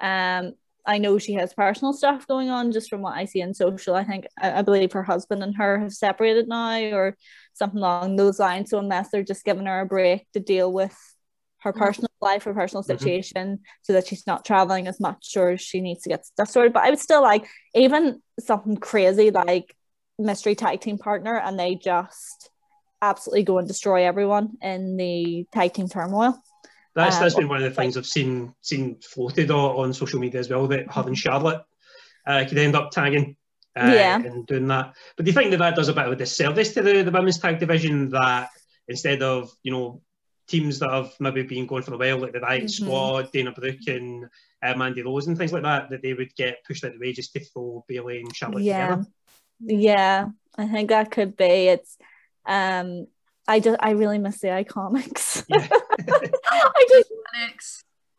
Um, 0.00 0.54
I 0.86 0.98
know 0.98 1.18
she 1.18 1.34
has 1.34 1.52
personal 1.52 1.92
stuff 1.92 2.28
going 2.28 2.48
on 2.48 2.70
just 2.70 2.88
from 2.88 3.02
what 3.02 3.16
I 3.16 3.24
see 3.24 3.40
in 3.40 3.54
social. 3.54 3.94
I 3.94 4.04
think 4.04 4.26
I, 4.40 4.58
I 4.58 4.62
believe 4.62 4.92
her 4.92 5.02
husband 5.02 5.42
and 5.42 5.56
her 5.56 5.80
have 5.80 5.92
separated 5.92 6.46
now 6.46 6.78
or 6.92 7.16
something 7.54 7.78
along 7.78 8.16
those 8.16 8.38
lines. 8.38 8.70
So 8.70 8.78
unless 8.78 9.10
they're 9.10 9.24
just 9.24 9.44
giving 9.44 9.66
her 9.66 9.80
a 9.80 9.86
break 9.86 10.30
to 10.32 10.40
deal 10.40 10.72
with 10.72 10.96
her 11.62 11.72
mm-hmm. 11.72 11.80
personal 11.80 12.10
life, 12.20 12.44
her 12.44 12.54
personal 12.54 12.84
mm-hmm. 12.84 12.98
situation, 12.98 13.46
mm-hmm. 13.46 13.62
so 13.82 13.94
that 13.94 14.06
she's 14.06 14.26
not 14.26 14.44
traveling 14.44 14.86
as 14.86 15.00
much 15.00 15.36
or 15.36 15.56
she 15.56 15.80
needs 15.80 16.02
to 16.02 16.08
get 16.08 16.24
stuff 16.24 16.48
sorted. 16.48 16.72
But 16.72 16.84
I 16.84 16.90
would 16.90 17.00
still 17.00 17.22
like 17.22 17.48
even 17.74 18.22
something 18.38 18.76
crazy 18.76 19.30
like 19.32 19.74
mystery 20.18 20.54
tag 20.54 20.80
team 20.80 20.98
partner, 20.98 21.36
and 21.36 21.58
they 21.58 21.74
just 21.74 22.50
absolutely 23.02 23.42
go 23.42 23.58
and 23.58 23.66
destroy 23.66 24.06
everyone 24.06 24.52
in 24.62 24.96
the 24.96 25.46
tag 25.52 25.72
team 25.72 25.88
turmoil. 25.88 26.40
That's 26.96 27.18
that's 27.18 27.34
um, 27.34 27.42
been 27.42 27.48
one 27.48 27.62
of 27.62 27.64
the 27.64 27.70
things 27.70 27.96
I've 27.96 28.06
seen 28.06 28.54
seen 28.62 28.96
floated 29.02 29.50
on, 29.50 29.76
on 29.76 29.92
social 29.92 30.18
media 30.18 30.40
as 30.40 30.48
well 30.48 30.66
that 30.68 30.90
having 30.90 31.14
Charlotte 31.14 31.62
uh, 32.26 32.44
could 32.48 32.58
end 32.58 32.74
up 32.74 32.90
tagging. 32.90 33.36
Uh, 33.78 33.92
yeah. 33.92 34.16
and 34.16 34.46
doing 34.46 34.66
that. 34.66 34.94
But 35.18 35.26
do 35.26 35.30
you 35.30 35.34
think 35.34 35.50
that 35.50 35.58
that 35.58 35.76
does 35.76 35.88
a 35.88 35.92
bit 35.92 36.06
of 36.06 36.12
a 36.12 36.16
disservice 36.16 36.72
to 36.72 36.82
the, 36.82 37.02
the 37.02 37.10
women's 37.10 37.38
tag 37.38 37.58
division 37.58 38.08
that 38.08 38.48
instead 38.88 39.22
of, 39.22 39.52
you 39.62 39.70
know, 39.70 40.00
teams 40.48 40.78
that 40.78 40.90
have 40.90 41.12
maybe 41.20 41.42
been 41.42 41.66
going 41.66 41.82
for 41.82 41.92
a 41.92 41.98
while, 41.98 42.16
like 42.16 42.32
the 42.32 42.40
Riot 42.40 42.64
mm-hmm. 42.64 42.86
Squad, 42.86 43.32
Dana 43.32 43.52
Brooke 43.52 43.86
and 43.88 44.30
uh, 44.62 44.74
Mandy 44.76 45.02
Rose 45.02 45.26
and 45.26 45.36
things 45.36 45.52
like 45.52 45.64
that, 45.64 45.90
that 45.90 46.00
they 46.00 46.14
would 46.14 46.34
get 46.36 46.64
pushed 46.66 46.84
out 46.84 46.92
the 46.94 46.98
way 46.98 47.12
just 47.12 47.34
to 47.34 47.40
throw 47.40 47.84
Bayley 47.86 48.20
and 48.20 48.34
Charlotte 48.34 48.62
yeah. 48.62 48.88
together. 48.88 49.08
Yeah, 49.60 50.28
I 50.56 50.68
think 50.68 50.88
that 50.88 51.10
could 51.10 51.36
be. 51.36 51.44
It's 51.44 51.98
um 52.46 53.08
I 53.48 53.60
just 53.60 53.78
I 53.80 53.90
really 53.90 54.18
miss 54.18 54.40
the 54.40 54.48
iconics. 54.48 55.44
Yeah. 55.48 55.68
I 55.98 56.86
just 56.90 57.12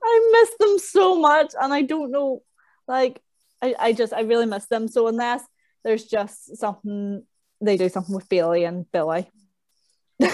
I 0.03 0.29
miss 0.31 0.57
them 0.59 0.79
so 0.79 1.19
much 1.19 1.53
and 1.59 1.73
I 1.73 1.81
don't 1.81 2.11
know 2.11 2.43
like 2.87 3.21
I, 3.61 3.75
I 3.79 3.93
just 3.93 4.13
I 4.13 4.21
really 4.21 4.45
miss 4.45 4.65
them. 4.67 4.87
So 4.87 5.07
unless 5.07 5.43
there's 5.83 6.05
just 6.05 6.57
something 6.57 7.23
they 7.61 7.77
do 7.77 7.89
something 7.89 8.15
with 8.15 8.29
Bayley 8.29 8.63
and 8.63 8.89
Billie. 8.91 9.29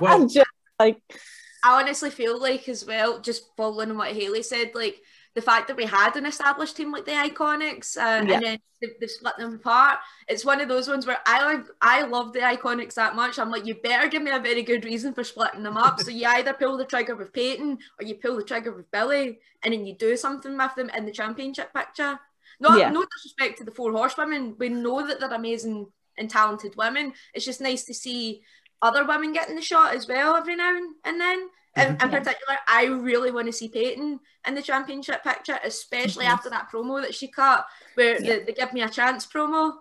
Well, 0.00 0.26
just 0.26 0.48
like 0.78 1.02
I 1.62 1.80
honestly 1.82 2.08
feel 2.08 2.40
like 2.40 2.68
as 2.70 2.86
well, 2.86 3.20
just 3.20 3.44
following 3.56 3.96
what 3.96 4.12
Haley 4.12 4.42
said, 4.42 4.70
like 4.74 4.96
the 5.34 5.42
fact 5.42 5.68
that 5.68 5.76
we 5.76 5.84
had 5.84 6.16
an 6.16 6.26
established 6.26 6.76
team 6.76 6.92
like 6.92 7.04
the 7.04 7.12
Iconics 7.12 7.96
uh, 7.96 8.00
yeah. 8.00 8.34
and 8.34 8.44
then 8.44 8.58
they've, 8.80 8.90
they've, 9.00 9.10
split 9.10 9.36
them 9.38 9.54
apart. 9.54 9.98
It's 10.26 10.44
one 10.44 10.60
of 10.60 10.68
those 10.68 10.88
ones 10.88 11.06
where 11.06 11.18
I 11.24 11.44
like 11.44 11.66
I 11.80 12.02
love 12.02 12.32
the 12.32 12.40
Iconics 12.40 12.94
that 12.94 13.14
much. 13.14 13.38
I'm 13.38 13.50
like, 13.50 13.64
you 13.64 13.76
better 13.76 14.08
give 14.08 14.22
me 14.22 14.32
a 14.32 14.40
very 14.40 14.62
good 14.62 14.84
reason 14.84 15.14
for 15.14 15.22
splitting 15.22 15.62
them 15.62 15.76
up. 15.76 16.00
so 16.00 16.10
you 16.10 16.26
either 16.28 16.52
pull 16.52 16.76
the 16.76 16.84
trigger 16.84 17.14
with 17.14 17.32
Peyton 17.32 17.78
or 17.98 18.06
you 18.06 18.16
pull 18.16 18.36
the 18.36 18.44
trigger 18.44 18.72
with 18.72 18.90
Billie, 18.90 19.38
and 19.62 19.72
then 19.72 19.86
you 19.86 19.94
do 19.94 20.16
something 20.16 20.56
with 20.56 20.74
them 20.74 20.90
in 20.96 21.06
the 21.06 21.12
championship 21.12 21.72
picture. 21.72 22.18
No, 22.58 22.76
yeah. 22.76 22.90
no 22.90 23.04
disrespect 23.04 23.58
to 23.58 23.64
the 23.64 23.70
four 23.70 23.92
horsewomen. 23.92 24.56
We 24.58 24.68
know 24.68 25.06
that 25.06 25.20
they're 25.20 25.32
amazing 25.32 25.86
and 26.18 26.28
talented 26.28 26.76
women. 26.76 27.14
It's 27.32 27.44
just 27.44 27.60
nice 27.60 27.84
to 27.84 27.94
see 27.94 28.42
other 28.82 29.06
women 29.06 29.32
getting 29.32 29.56
the 29.56 29.62
shot 29.62 29.94
as 29.94 30.08
well 30.08 30.36
every 30.36 30.56
now 30.56 30.76
and 31.04 31.20
then. 31.20 31.48
In, 31.76 31.86
in, 31.86 31.96
mm-hmm. 31.96 32.10
particular, 32.10 32.56
I 32.66 32.86
really 32.86 33.30
want 33.30 33.46
to 33.46 33.52
see 33.52 33.68
Peyton 33.68 34.18
in 34.46 34.54
the 34.54 34.62
championship 34.62 35.22
picture, 35.22 35.58
especially 35.64 36.24
mm-hmm. 36.24 36.34
after 36.34 36.50
that 36.50 36.68
promo 36.72 37.00
that 37.00 37.14
she 37.14 37.28
cut, 37.28 37.64
where 37.94 38.20
yeah. 38.20 38.40
the, 38.40 38.46
the 38.46 38.52
"Give 38.52 38.72
Me 38.72 38.82
a 38.82 38.88
Chance" 38.88 39.26
promo. 39.26 39.74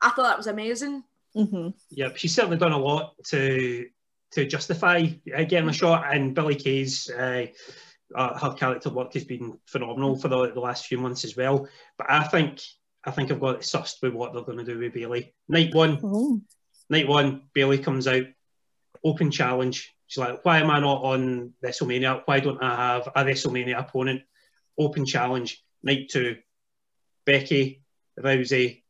I 0.00 0.08
thought 0.10 0.22
that 0.22 0.38
was 0.38 0.46
amazing. 0.46 1.04
Mm-hmm. 1.36 1.68
Yep, 1.90 2.16
she's 2.16 2.34
certainly 2.34 2.56
done 2.56 2.72
a 2.72 2.78
lot 2.78 3.14
to 3.26 3.86
to 4.32 4.46
justify 4.46 5.06
uh, 5.36 5.44
getting 5.44 5.68
a 5.68 5.72
shot. 5.72 6.14
And 6.14 6.34
Billie 6.34 6.54
Kay's 6.54 7.10
uh, 7.10 7.46
uh, 8.14 8.38
her 8.38 8.54
character 8.54 8.90
work 8.90 9.12
has 9.14 9.24
been 9.24 9.58
phenomenal 9.66 10.16
for 10.16 10.28
the, 10.28 10.52
the 10.52 10.60
last 10.60 10.86
few 10.86 10.98
months 10.98 11.24
as 11.24 11.36
well. 11.36 11.68
But 11.98 12.10
I 12.10 12.24
think 12.24 12.60
I 13.04 13.10
think 13.10 13.30
I've 13.30 13.40
got 13.40 13.56
it 13.56 13.60
sussed 13.62 14.02
with 14.02 14.14
what 14.14 14.32
they're 14.32 14.42
going 14.42 14.58
to 14.58 14.64
do 14.64 14.78
with 14.78 14.94
Bayley. 14.94 15.34
Night 15.48 15.74
one, 15.74 16.00
oh. 16.02 16.40
night 16.88 17.08
one, 17.08 17.42
Bayley 17.52 17.78
comes 17.78 18.06
out 18.06 18.24
open 19.04 19.30
challenge. 19.30 19.93
She's 20.14 20.20
like, 20.20 20.44
why 20.44 20.60
am 20.60 20.70
I 20.70 20.78
not 20.78 21.02
on 21.02 21.54
WrestleMania? 21.60 22.22
Why 22.24 22.38
don't 22.38 22.62
I 22.62 22.76
have 22.76 23.08
a 23.08 23.24
WrestleMania 23.24 23.76
opponent? 23.76 24.22
Open 24.78 25.04
challenge. 25.04 25.60
Night 25.82 26.08
two, 26.08 26.36
Becky, 27.26 27.82
Rousey, 28.20 28.84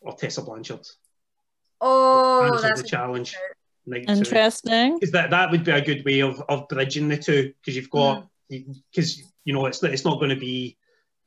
or 0.00 0.14
Tessa 0.14 0.42
Blanchard. 0.42 0.86
Oh, 1.80 2.60
that's 2.62 2.82
the 2.82 2.86
challenge. 2.86 3.34
Night 3.86 4.04
Interesting. 4.08 4.94
Because 4.94 5.10
that, 5.10 5.30
that 5.30 5.50
would 5.50 5.64
be 5.64 5.72
a 5.72 5.84
good 5.84 6.04
way 6.04 6.20
of, 6.20 6.40
of 6.48 6.68
bridging 6.68 7.08
the 7.08 7.16
two. 7.16 7.52
Because 7.60 7.74
you've 7.74 7.90
got, 7.90 8.28
because, 8.48 9.16
mm. 9.16 9.22
you 9.44 9.52
know, 9.52 9.66
it's, 9.66 9.82
it's 9.82 10.04
not 10.04 10.20
going 10.20 10.30
to 10.30 10.36
be, 10.36 10.78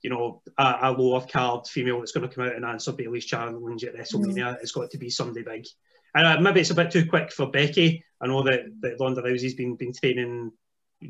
you 0.02 0.10
know, 0.10 0.42
a, 0.58 0.78
a 0.84 0.92
lower 0.94 1.26
card 1.30 1.68
female 1.68 2.00
that's 2.00 2.14
going 2.14 2.26
to 2.26 2.34
come 2.34 2.46
out 2.46 2.56
and 2.56 2.64
answer 2.64 2.94
Bayley's 2.94 3.26
challenge 3.26 3.84
at 3.84 3.98
WrestleMania. 3.98 4.56
Mm. 4.56 4.62
It's 4.62 4.72
got 4.72 4.90
to 4.92 4.98
be 4.98 5.10
somebody 5.10 5.44
big. 5.44 5.68
And 6.16 6.26
uh, 6.26 6.40
maybe 6.42 6.62
it's 6.62 6.70
a 6.70 6.76
bit 6.76 6.92
too 6.92 7.06
quick 7.06 7.32
for 7.32 7.50
Becky. 7.50 8.04
I 8.22 8.28
know 8.28 8.44
that, 8.44 8.62
that 8.82 8.98
Ronda 9.00 9.22
Rousey's 9.22 9.56
been 9.56 9.76
been 9.76 9.94
training 9.94 10.52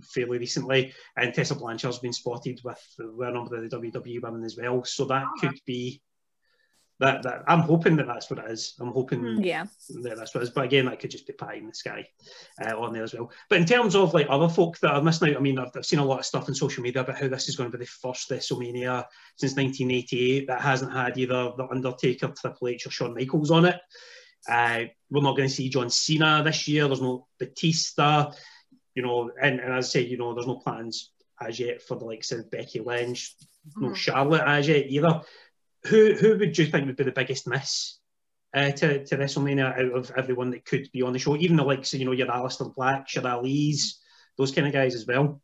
fairly 0.03 0.37
recently, 0.37 0.93
and 1.17 1.33
Tessa 1.33 1.55
Blanchard's 1.55 1.99
been 1.99 2.13
spotted 2.13 2.61
with, 2.63 2.83
a 2.99 3.31
number 3.31 3.55
of 3.55 3.69
the 3.69 3.77
WWE 3.77 4.21
women 4.21 4.43
as 4.43 4.57
well. 4.57 4.83
So 4.83 5.05
that 5.05 5.25
oh. 5.25 5.39
could 5.39 5.59
be 5.65 6.01
that, 6.99 7.23
that 7.23 7.43
I'm 7.47 7.61
hoping 7.61 7.95
that 7.95 8.07
that's 8.07 8.29
what 8.29 8.39
it 8.39 8.51
is. 8.51 8.73
I'm 8.79 8.91
hoping 8.91 9.21
mm, 9.21 9.45
yeah. 9.45 9.65
that 10.01 10.17
that's 10.17 10.35
what 10.35 10.41
it 10.41 10.47
is. 10.47 10.49
But 10.49 10.65
again, 10.65 10.85
that 10.85 10.99
could 10.99 11.11
just 11.11 11.25
be 11.25 11.33
pie 11.33 11.55
in 11.55 11.67
the 11.67 11.73
sky 11.73 12.05
uh, 12.61 12.77
on 12.77 12.93
there 12.93 13.03
as 13.03 13.13
well. 13.13 13.31
But 13.49 13.59
in 13.59 13.65
terms 13.65 13.95
of 13.95 14.13
like 14.13 14.27
other 14.29 14.49
folk 14.49 14.77
that 14.79 14.91
are 14.91 15.01
missing 15.01 15.29
out, 15.29 15.37
I 15.37 15.39
mean, 15.39 15.57
I've, 15.57 15.71
I've, 15.75 15.85
seen 15.85 15.99
a 15.99 16.05
lot 16.05 16.19
of 16.19 16.25
stuff 16.25 16.49
on 16.49 16.55
social 16.55 16.83
media 16.83 17.01
about 17.01 17.17
how 17.17 17.29
this 17.29 17.47
is 17.47 17.55
going 17.55 17.71
to 17.71 17.77
be 17.77 17.85
the 17.85 17.89
first 17.89 18.29
WrestleMania 18.29 19.05
since 19.37 19.55
1988 19.55 20.47
that 20.47 20.61
hasn't 20.61 20.91
had 20.91 21.17
either 21.17 21.53
The 21.55 21.67
Undertaker, 21.71 22.33
Triple 22.37 22.67
H, 22.67 22.85
or 22.85 22.91
Shawn 22.91 23.13
Michaels 23.13 23.51
on 23.51 23.65
it. 23.65 23.79
Uh, 24.47 24.85
we're 25.09 25.21
not 25.21 25.35
going 25.35 25.49
to 25.49 25.53
see 25.53 25.69
John 25.69 25.89
Cena 25.89 26.41
this 26.43 26.67
year. 26.67 26.87
There's 26.87 27.01
no 27.01 27.27
Batista, 27.39 28.31
you 28.95 29.03
know, 29.03 29.31
and, 29.41 29.59
and 29.59 29.73
as 29.73 29.87
I 29.87 29.89
say, 29.89 30.01
you 30.05 30.17
know, 30.17 30.33
there's 30.33 30.47
no 30.47 30.59
plans 30.59 31.11
as 31.41 31.59
yet 31.59 31.81
for 31.81 31.97
the 31.97 32.05
likes 32.05 32.31
of 32.31 32.51
Becky 32.51 32.79
Lynch, 32.79 33.35
mm-hmm. 33.67 33.87
no 33.87 33.93
Charlotte 33.93 34.43
as 34.45 34.67
yet 34.67 34.87
either. 34.87 35.21
Who 35.85 36.13
who 36.13 36.37
would 36.37 36.57
you 36.57 36.65
think 36.65 36.87
would 36.87 36.97
be 36.97 37.05
the 37.05 37.11
biggest 37.11 37.47
miss 37.47 37.99
uh, 38.53 38.71
to, 38.71 39.05
to 39.05 39.17
WrestleMania 39.17 39.73
out 39.73 39.97
of 39.97 40.11
everyone 40.17 40.51
that 40.51 40.65
could 40.65 40.89
be 40.91 41.03
on 41.03 41.13
the 41.13 41.19
show? 41.19 41.37
Even 41.37 41.55
the 41.55 41.63
likes 41.63 41.93
of, 41.93 41.99
you 41.99 42.05
know, 42.05 42.11
your 42.11 42.27
Aleister 42.27 42.73
Black, 42.75 43.13
your 43.15 43.27
Ali's, 43.27 43.99
those 44.37 44.51
kind 44.51 44.67
of 44.67 44.73
guys 44.73 44.95
as 44.95 45.05
well. 45.05 45.41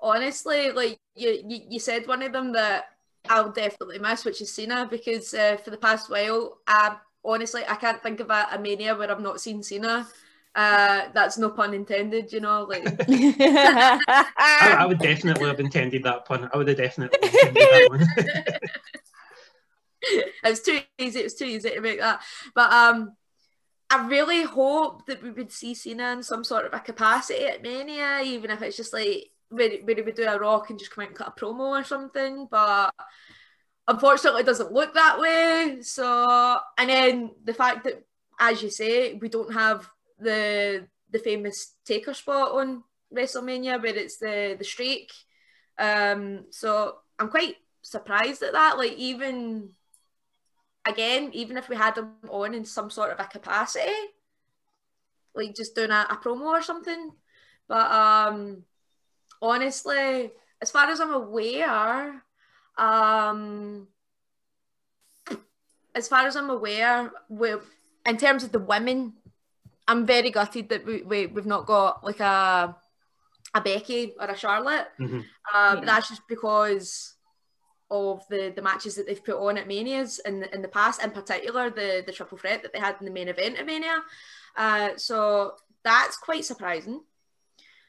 Honestly, 0.00 0.70
like 0.72 0.98
you, 1.14 1.42
you, 1.46 1.60
you 1.70 1.80
said 1.80 2.06
one 2.06 2.22
of 2.22 2.32
them 2.32 2.52
that 2.52 2.84
I'll 3.28 3.50
definitely 3.50 3.98
miss, 3.98 4.24
which 4.24 4.40
is 4.40 4.52
Cena, 4.52 4.86
because 4.90 5.32
uh, 5.34 5.56
for 5.62 5.70
the 5.70 5.76
past 5.76 6.10
while, 6.10 6.58
I 6.66 6.96
honestly, 7.24 7.62
I 7.68 7.74
can't 7.76 8.02
think 8.02 8.20
of 8.20 8.30
a, 8.30 8.48
a 8.52 8.58
mania 8.58 8.94
where 8.94 9.10
I've 9.10 9.20
not 9.20 9.40
seen 9.40 9.62
Cena. 9.62 10.06
Uh, 10.54 11.08
that's 11.12 11.36
no 11.36 11.50
pun 11.50 11.74
intended, 11.74 12.32
you 12.32 12.40
know. 12.40 12.62
Like, 12.64 12.86
I, 13.08 14.76
I, 14.78 14.86
would 14.86 14.98
definitely 15.00 15.46
have 15.46 15.60
intended 15.60 16.02
that 16.04 16.24
pun. 16.24 16.48
I 16.52 16.56
would 16.56 16.68
have 16.68 16.78
definitely 16.78 17.18
intended 17.22 17.56
that 17.56 17.88
one. 17.90 18.06
it's 20.44 20.60
too 20.60 20.80
easy. 20.98 21.20
It's 21.20 21.34
too 21.34 21.44
easy 21.44 21.70
to 21.70 21.80
make 21.82 22.00
that. 22.00 22.22
But 22.54 22.72
um, 22.72 23.16
I 23.90 24.06
really 24.06 24.44
hope 24.44 25.04
that 25.06 25.22
we 25.22 25.30
would 25.30 25.52
see 25.52 25.74
Cena 25.74 26.12
in 26.12 26.22
some 26.22 26.42
sort 26.42 26.64
of 26.64 26.72
a 26.72 26.80
capacity 26.80 27.44
at 27.44 27.62
Mania, 27.62 28.22
even 28.24 28.50
if 28.50 28.62
it's 28.62 28.78
just 28.78 28.94
like 28.94 29.30
where, 29.48 29.70
where 29.84 29.96
he 29.96 30.02
would 30.02 30.14
do 30.14 30.26
a 30.26 30.38
rock 30.38 30.70
and 30.70 30.78
just 30.78 30.90
come 30.90 31.02
out 31.02 31.08
and 31.08 31.16
cut 31.16 31.28
a 31.36 31.40
promo 31.40 31.70
or 31.70 31.84
something. 31.84 32.46
But 32.50 32.92
unfortunately, 33.88 34.42
it 34.42 34.46
doesn't 34.46 34.72
look 34.72 34.94
that 34.94 35.18
way. 35.18 35.78
So, 35.82 36.58
and 36.78 36.88
then 36.88 37.30
the 37.44 37.54
fact 37.54 37.84
that, 37.84 38.04
as 38.38 38.62
you 38.62 38.70
say, 38.70 39.14
we 39.14 39.28
don't 39.28 39.52
have 39.52 39.88
the 40.18 40.86
the 41.10 41.18
famous 41.18 41.74
taker 41.84 42.14
spot 42.14 42.52
on 42.52 42.82
WrestleMania 43.14 43.82
where 43.82 43.94
it's 43.94 44.18
the 44.18 44.56
the 44.58 44.64
streak. 44.64 45.12
Um, 45.78 46.46
so 46.50 46.96
I'm 47.18 47.28
quite 47.28 47.56
surprised 47.82 48.42
at 48.42 48.52
that. 48.52 48.78
Like 48.78 48.94
even 48.94 49.70
again, 50.84 51.30
even 51.32 51.56
if 51.56 51.68
we 51.68 51.76
had 51.76 51.94
them 51.94 52.14
on 52.28 52.54
in 52.54 52.64
some 52.64 52.90
sort 52.90 53.12
of 53.12 53.20
a 53.20 53.24
capacity, 53.24 53.92
like 55.34 55.54
just 55.54 55.74
doing 55.74 55.90
a, 55.90 56.06
a 56.10 56.16
promo 56.16 56.46
or 56.46 56.62
something. 56.62 57.12
But 57.68 57.90
um 57.90 58.62
honestly, 59.42 60.32
as 60.62 60.70
far 60.70 60.88
as 60.88 61.00
I'm 61.00 61.12
aware, 61.12 62.22
um 62.78 63.88
as 65.94 66.08
far 66.08 66.26
as 66.26 66.36
I'm 66.36 66.50
aware, 66.50 67.10
we 67.28 67.54
in 68.04 68.16
terms 68.18 68.44
of 68.44 68.52
the 68.52 68.58
women, 68.58 69.14
I'm 69.88 70.04
very 70.06 70.30
gutted 70.30 70.68
that 70.68 70.84
we, 70.84 71.02
we 71.02 71.26
we've 71.26 71.46
not 71.46 71.66
got 71.66 72.04
like 72.04 72.20
a 72.20 72.76
a 73.54 73.60
Becky 73.60 74.14
or 74.20 74.26
a 74.26 74.36
Charlotte. 74.36 74.88
Mhm. 75.00 75.24
Um, 75.54 75.78
Yeah. 75.78 75.84
That's 75.84 76.08
just 76.08 76.22
because 76.28 77.14
of 77.90 78.26
the 78.28 78.52
the 78.54 78.62
matches 78.62 78.96
that 78.96 79.06
they've 79.06 79.24
put 79.24 79.36
on 79.36 79.56
at 79.56 79.68
Manias 79.68 80.18
in 80.18 80.40
the, 80.40 80.54
in 80.54 80.60
the 80.60 80.68
past, 80.68 81.02
in 81.02 81.10
particular 81.12 81.70
the 81.70 82.02
the 82.04 82.12
triple 82.12 82.36
threat 82.38 82.62
that 82.62 82.72
they 82.72 82.80
had 82.80 82.96
in 83.00 83.06
the 83.06 83.12
main 83.12 83.28
event 83.28 83.56
at 83.58 83.64
Mania. 83.66 84.02
Uh, 84.56 84.90
so 84.96 85.54
that's 85.82 86.16
quite 86.18 86.44
surprising. 86.44 87.00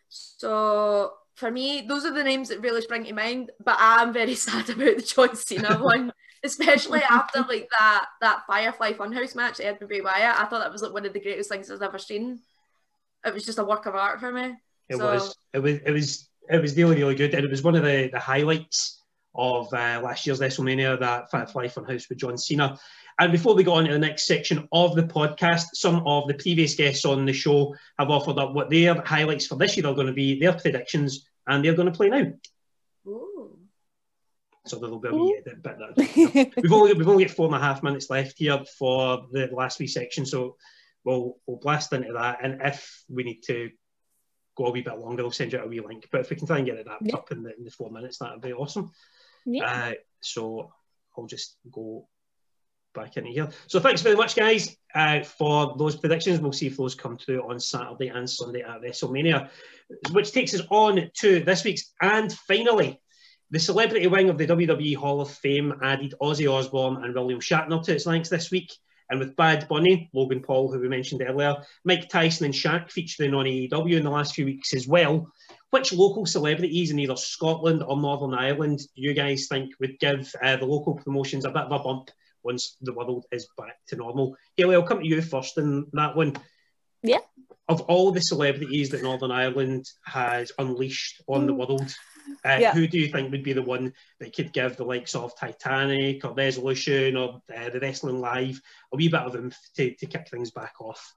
So 0.07 1.13
for 1.37 1.49
me, 1.51 1.85
those 1.87 2.03
are 2.03 2.13
the 2.13 2.23
names 2.23 2.49
that 2.49 2.61
really 2.61 2.81
spring 2.81 3.05
to 3.05 3.13
mind. 3.13 3.51
But 3.63 3.77
I'm 3.79 4.11
very 4.11 4.35
sad 4.45 4.69
about 4.69 4.97
the 4.97 5.01
John 5.03 5.35
Cena 5.35 5.77
one, 5.77 6.11
especially 6.43 7.01
after 7.01 7.41
like 7.47 7.69
that 7.79 8.05
that 8.21 8.43
Firefly 8.47 8.93
Funhouse 8.93 9.35
match 9.35 9.57
they 9.57 9.65
had 9.65 9.79
with 9.79 9.87
Bray 9.87 10.01
Wyatt. 10.01 10.39
I 10.39 10.45
thought 10.45 10.59
that 10.59 10.71
was 10.71 10.81
like 10.81 10.93
one 10.93 11.05
of 11.05 11.13
the 11.13 11.21
greatest 11.21 11.49
things 11.49 11.71
I've 11.71 11.81
ever 11.81 11.99
seen. 11.99 12.39
It 13.25 13.33
was 13.33 13.45
just 13.45 13.59
a 13.59 13.63
work 13.63 13.85
of 13.85 13.95
art 13.95 14.19
for 14.19 14.31
me. 14.31 14.55
It 14.89 14.97
So- 14.97 15.13
was. 15.13 15.35
It 15.53 15.59
was. 15.59 15.73
It 15.85 15.91
was. 15.91 16.29
It 16.49 16.61
was 16.61 16.77
really, 16.77 16.95
really 16.95 17.15
good, 17.15 17.33
and 17.33 17.43
it 17.43 17.51
was 17.51 17.61
one 17.61 17.75
of 17.75 17.83
the, 17.83 18.09
the 18.11 18.19
highlights 18.19 19.03
of 19.35 19.67
uh, 19.73 19.99
last 20.01 20.25
year's 20.25 20.39
WrestleMania. 20.39 20.97
That 20.99 21.29
Firefly 21.29 21.67
Funhouse 21.67 22.07
with 22.09 22.17
John 22.19 22.37
Cena. 22.37 22.79
And 23.19 23.31
before 23.31 23.55
we 23.55 23.63
go 23.63 23.73
on 23.73 23.85
to 23.85 23.91
the 23.91 23.97
next 23.99 24.27
section 24.27 24.67
of 24.71 24.95
the 24.95 25.03
podcast, 25.03 25.65
some 25.73 26.03
of 26.05 26.27
the 26.27 26.35
previous 26.35 26.75
guests 26.75 27.03
on 27.03 27.25
the 27.25 27.33
show 27.33 27.75
have 27.97 28.11
offered 28.11 28.37
up 28.37 28.53
what 28.53 28.69
their 28.69 29.01
highlights 29.01 29.47
for 29.47 29.55
this 29.55 29.75
year 29.75 29.87
are 29.87 29.95
going 29.95 30.07
to 30.07 30.13
be, 30.13 30.39
their 30.39 30.53
predictions, 30.53 31.27
and 31.47 31.65
they're 31.65 31.73
going 31.73 31.91
to 31.91 31.97
play 31.97 32.09
now. 32.09 32.31
Ooh. 33.07 33.57
So 34.67 34.77
there'll 34.79 34.99
be 34.99 35.07
a 35.09 35.15
wee 35.15 35.41
bit. 35.43 36.53
we've 36.61 36.71
only 36.71 36.93
we've 36.93 37.07
only 37.07 37.25
got 37.25 37.35
four 37.35 37.47
and 37.47 37.55
a 37.55 37.59
half 37.59 37.81
minutes 37.83 38.09
left 38.09 38.37
here 38.37 38.59
for 38.77 39.25
the 39.31 39.47
last 39.51 39.79
wee 39.79 39.87
section, 39.87 40.25
so 40.25 40.57
we'll 41.03 41.37
we'll 41.47 41.57
blast 41.57 41.93
into 41.93 42.13
that. 42.13 42.39
And 42.43 42.61
if 42.61 43.03
we 43.09 43.23
need 43.23 43.41
to 43.47 43.71
go 44.55 44.65
a 44.65 44.71
wee 44.71 44.81
bit 44.81 44.99
longer, 44.99 45.23
we'll 45.23 45.31
send 45.31 45.53
you 45.53 45.59
out 45.59 45.65
a 45.65 45.69
wee 45.69 45.79
link. 45.79 46.07
But 46.11 46.21
if 46.21 46.29
we 46.29 46.35
can 46.35 46.47
try 46.47 46.57
and 46.57 46.65
get 46.65 46.77
it 46.77 46.85
wrapped 46.85 47.03
Yeah. 47.05 47.15
up 47.15 47.31
in 47.31 47.43
the, 47.43 47.55
in 47.57 47.63
the 47.63 47.71
four 47.71 47.89
minutes, 47.91 48.17
that'd 48.19 48.41
be 48.41 48.53
awesome. 48.53 48.91
yeah. 49.45 49.63
Uh, 49.65 49.93
so 50.21 50.71
I'll 51.17 51.27
just 51.27 51.55
go 51.71 52.07
back 52.97 53.13
here. 53.13 53.49
So 53.67 53.79
thanks 53.79 54.01
very 54.01 54.15
much, 54.15 54.35
guys, 54.35 54.75
uh, 54.93 55.21
for 55.21 55.75
those 55.77 55.95
predictions. 55.95 56.39
We'll 56.39 56.51
see 56.51 56.67
if 56.67 56.77
those 56.77 56.95
come 56.95 57.17
through 57.17 57.49
on 57.49 57.59
Saturday 57.59 58.07
and 58.07 58.29
Sunday 58.29 58.61
at 58.61 58.81
WrestleMania, 58.81 59.49
which 60.11 60.31
takes 60.31 60.53
us 60.53 60.61
on 60.69 61.09
to 61.19 61.39
this 61.41 61.63
week's 61.63 61.93
and 62.01 62.33
finally. 62.33 62.99
The 63.51 63.59
celebrity 63.59 64.07
wing 64.07 64.29
of 64.29 64.37
the 64.37 64.47
WWE 64.47 64.97
Hall 64.97 65.21
of 65.21 65.31
Fame 65.31 65.79
added 65.81 66.15
Ozzy 66.21 66.51
Osbourne 66.51 67.03
and 67.03 67.13
William 67.13 67.39
Shatner 67.39 67.81
to 67.83 67.95
its 67.95 68.05
ranks 68.05 68.27
this 68.27 68.51
week. 68.51 68.73
And 69.09 69.19
with 69.19 69.37
Bad 69.37 69.69
Bunny, 69.69 70.09
Logan 70.13 70.41
Paul, 70.41 70.69
who 70.69 70.81
we 70.81 70.89
mentioned 70.89 71.23
earlier, 71.25 71.55
Mike 71.85 72.09
Tyson 72.09 72.45
and 72.45 72.53
Shaq 72.53 72.91
featuring 72.91 73.33
on 73.33 73.45
AEW 73.45 73.95
in 73.95 74.03
the 74.03 74.09
last 74.09 74.35
few 74.35 74.43
weeks 74.43 74.73
as 74.73 74.85
well. 74.85 75.31
Which 75.69 75.93
local 75.93 76.25
celebrities 76.25 76.91
in 76.91 76.99
either 76.99 77.15
Scotland 77.15 77.83
or 77.83 77.95
Northern 77.95 78.33
Ireland 78.33 78.79
do 78.79 79.01
you 79.01 79.13
guys 79.13 79.47
think 79.47 79.71
would 79.79 79.97
give 79.99 80.29
uh, 80.43 80.57
the 80.57 80.65
local 80.65 80.95
promotions 80.95 81.45
a 81.45 81.51
bit 81.51 81.63
of 81.63 81.71
a 81.71 81.79
bump 81.79 82.09
once 82.47 82.77
the 82.81 82.93
world 82.93 83.25
is 83.31 83.47
back 83.57 83.75
to 83.89 83.95
normal? 83.95 84.35
Haley, 84.55 84.75
I'll 84.75 84.83
come 84.83 85.01
to 85.01 85.07
you 85.07 85.21
first 85.21 85.57
in 85.59 85.85
that 85.93 86.15
one. 86.15 86.35
Yeah. 87.03 87.19
Of 87.69 87.81
all 87.81 88.11
the 88.11 88.21
celebrities 88.21 88.89
that 88.91 89.03
Northern 89.03 89.29
Ireland 89.31 89.85
has 90.05 90.51
unleashed 90.57 91.21
on 91.27 91.45
the 91.45 91.53
world, 91.53 91.93
uh, 92.45 92.57
Yeah. 92.61 92.73
who 92.73 92.87
do 92.87 92.97
you 92.97 93.09
think 93.09 93.29
would 93.31 93.43
be 93.43 93.53
the 93.53 93.61
one 93.61 93.93
that 94.19 94.33
could 94.35 94.53
give 94.53 94.77
the 94.77 94.85
likes 94.85 95.13
of 95.15 95.37
Titanic 95.37 96.23
or 96.25 96.33
Resolution 96.33 97.17
or 97.17 97.41
uh, 97.55 97.69
the 97.69 97.79
Wrestling 97.81 98.21
Live 98.21 98.59
a 98.93 98.95
wee 98.95 99.09
bit 99.09 99.21
of 99.21 99.33
them 99.33 99.51
to, 99.75 99.93
to 99.95 100.05
kick 100.05 100.29
things 100.29 100.51
back 100.51 100.75
off? 100.79 101.13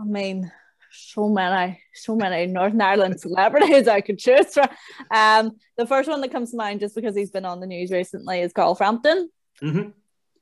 I 0.00 0.04
mean, 0.04 0.52
so 0.92 1.28
many, 1.28 1.80
so 1.94 2.14
many 2.14 2.46
Northern 2.46 2.80
Ireland 2.80 3.20
celebrities 3.26 3.88
I 3.88 4.00
could 4.00 4.18
choose 4.18 4.54
from. 4.54 4.68
Um, 5.10 5.56
the 5.76 5.86
first 5.86 6.08
one 6.08 6.20
that 6.20 6.30
comes 6.32 6.52
to 6.52 6.56
mind, 6.56 6.80
just 6.80 6.94
because 6.94 7.16
he's 7.16 7.32
been 7.32 7.44
on 7.44 7.60
the 7.60 7.66
news 7.66 7.90
recently, 7.90 8.40
is 8.40 8.52
Carl 8.52 8.76
Frampton, 8.76 9.30
hmm 9.60 9.88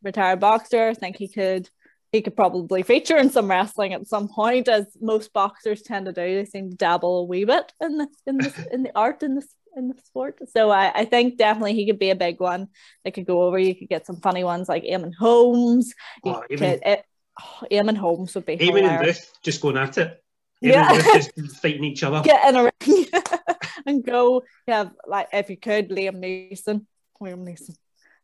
retired 0.05 0.41
boxer. 0.41 0.89
I 0.89 0.95
think 0.95 1.17
he 1.17 1.29
could 1.29 1.69
he 2.13 2.23
could 2.23 2.37
probably 2.37 2.83
feature 2.85 3.17
in 3.17 3.29
some 3.31 3.51
wrestling 3.51 3.93
at 3.93 4.07
some 4.07 4.29
point, 4.29 4.69
as 4.69 4.87
most 5.01 5.33
boxers 5.33 5.83
tend 5.83 6.07
to 6.07 6.13
do. 6.13 6.21
They 6.37 6.45
seem 6.45 6.71
to 6.71 6.77
dabble 6.77 7.19
a 7.21 7.25
wee 7.25 7.45
bit 7.45 7.73
in 7.81 7.99
the 7.99 8.09
in 8.27 8.37
the 8.39 8.69
in 8.73 8.83
the 8.85 8.93
art 8.95 9.23
in 9.23 9.35
the 9.35 9.47
in 9.77 9.89
the 9.89 9.97
sport. 10.05 10.39
So 10.51 10.71
I, 10.71 10.93
I 11.01 11.05
think 11.07 11.37
definitely 11.39 11.75
he 11.75 11.87
could 11.87 11.99
be 11.99 12.11
a 12.11 12.15
big 12.15 12.39
one 12.39 12.69
that 13.05 13.15
could 13.15 13.27
go 13.27 13.43
over. 13.43 13.59
You 13.59 13.75
could 13.75 13.89
get 13.89 14.07
some 14.07 14.21
funny 14.21 14.45
ones 14.45 14.69
like 14.69 14.85
Eamon 14.85 15.15
Holmes. 15.19 15.93
You 16.25 16.33
Oh, 16.35 16.45
could, 16.49 16.59
Eamon- 16.61 16.81
it, 16.87 17.05
oh, 17.41 17.67
Eamon 17.73 17.97
Holmes 17.97 18.35
would 18.37 18.47
be 18.47 18.57
Eamon 18.59 18.61
and 18.69 18.77
hilarious. 18.93 19.19
Ruth 19.19 19.33
just 19.43 19.61
going 19.61 19.77
at 19.77 19.99
it. 19.99 20.23
Eamon 20.63 20.73
Yeah. 20.73 20.93
and 20.93 21.03
just 21.35 21.57
fighting 21.61 21.83
each 21.83 22.05
other. 22.05 22.23
get 22.23 22.49
in 22.49 22.55
a 22.55 22.63
ring 22.63 23.07
and 23.87 24.05
go. 24.05 24.45
Yeah, 24.69 24.91
like 25.09 25.29
if 25.33 25.51
you 25.51 25.57
could, 25.57 25.89
Liam 25.91 26.21
Neeson, 26.21 26.87
Liam 27.21 27.43
Neeson, 27.45 27.75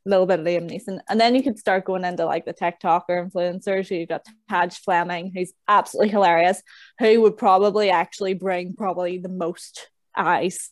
a 0.07 0.09
little 0.09 0.27
bit 0.27 0.41
of 0.41 0.47
Liam 0.47 0.71
Neeson, 0.71 1.01
and 1.09 1.21
then 1.21 1.35
you 1.35 1.43
could 1.43 1.59
start 1.59 1.85
going 1.85 2.05
into 2.05 2.25
like 2.25 2.45
the 2.47 2.55
TikToker 2.55 3.31
influencers. 3.31 3.89
So 3.89 3.95
you've 3.95 4.09
got 4.09 4.25
Taj 4.49 4.79
Fleming, 4.79 5.33
who's 5.35 5.53
absolutely 5.69 6.09
hilarious, 6.11 6.63
who 6.99 7.21
would 7.23 7.37
probably 7.37 7.91
actually 7.91 8.35
bring 8.35 8.75
probably 8.75 9.19
the 9.19 9.29
most 9.29 9.91
eyes 10.17 10.71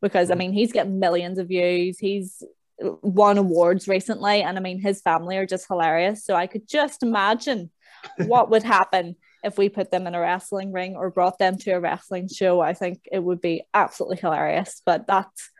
because 0.00 0.30
I 0.30 0.34
Mhm. 0.34 0.38
mean 0.38 0.52
he's 0.52 0.72
getting 0.72 0.98
millions 0.98 1.38
of 1.38 1.48
views. 1.48 1.98
He's 1.98 2.42
won 2.80 3.38
awards 3.38 3.86
recently, 3.86 4.42
and 4.42 4.56
I 4.56 4.60
mean 4.60 4.80
his 4.80 5.00
family 5.00 5.36
are 5.36 5.46
just 5.46 5.68
hilarious. 5.68 6.24
So 6.24 6.34
I 6.34 6.46
could 6.46 6.66
just 6.66 7.02
imagine 7.02 7.70
what 8.26 8.50
would 8.50 8.62
happen 8.62 9.16
if 9.42 9.58
we 9.58 9.68
put 9.68 9.90
them 9.90 10.06
in 10.06 10.14
a 10.14 10.20
wrestling 10.20 10.72
ring 10.72 10.96
or 10.96 11.10
brought 11.10 11.38
them 11.38 11.58
to 11.58 11.70
a 11.72 11.80
wrestling 11.80 12.28
show. 12.28 12.60
I 12.60 12.72
think 12.74 13.06
it 13.12 13.22
would 13.22 13.40
be 13.40 13.62
absolutely 13.74 14.16
hilarious. 14.16 14.80
But 14.86 15.06
that's 15.06 15.50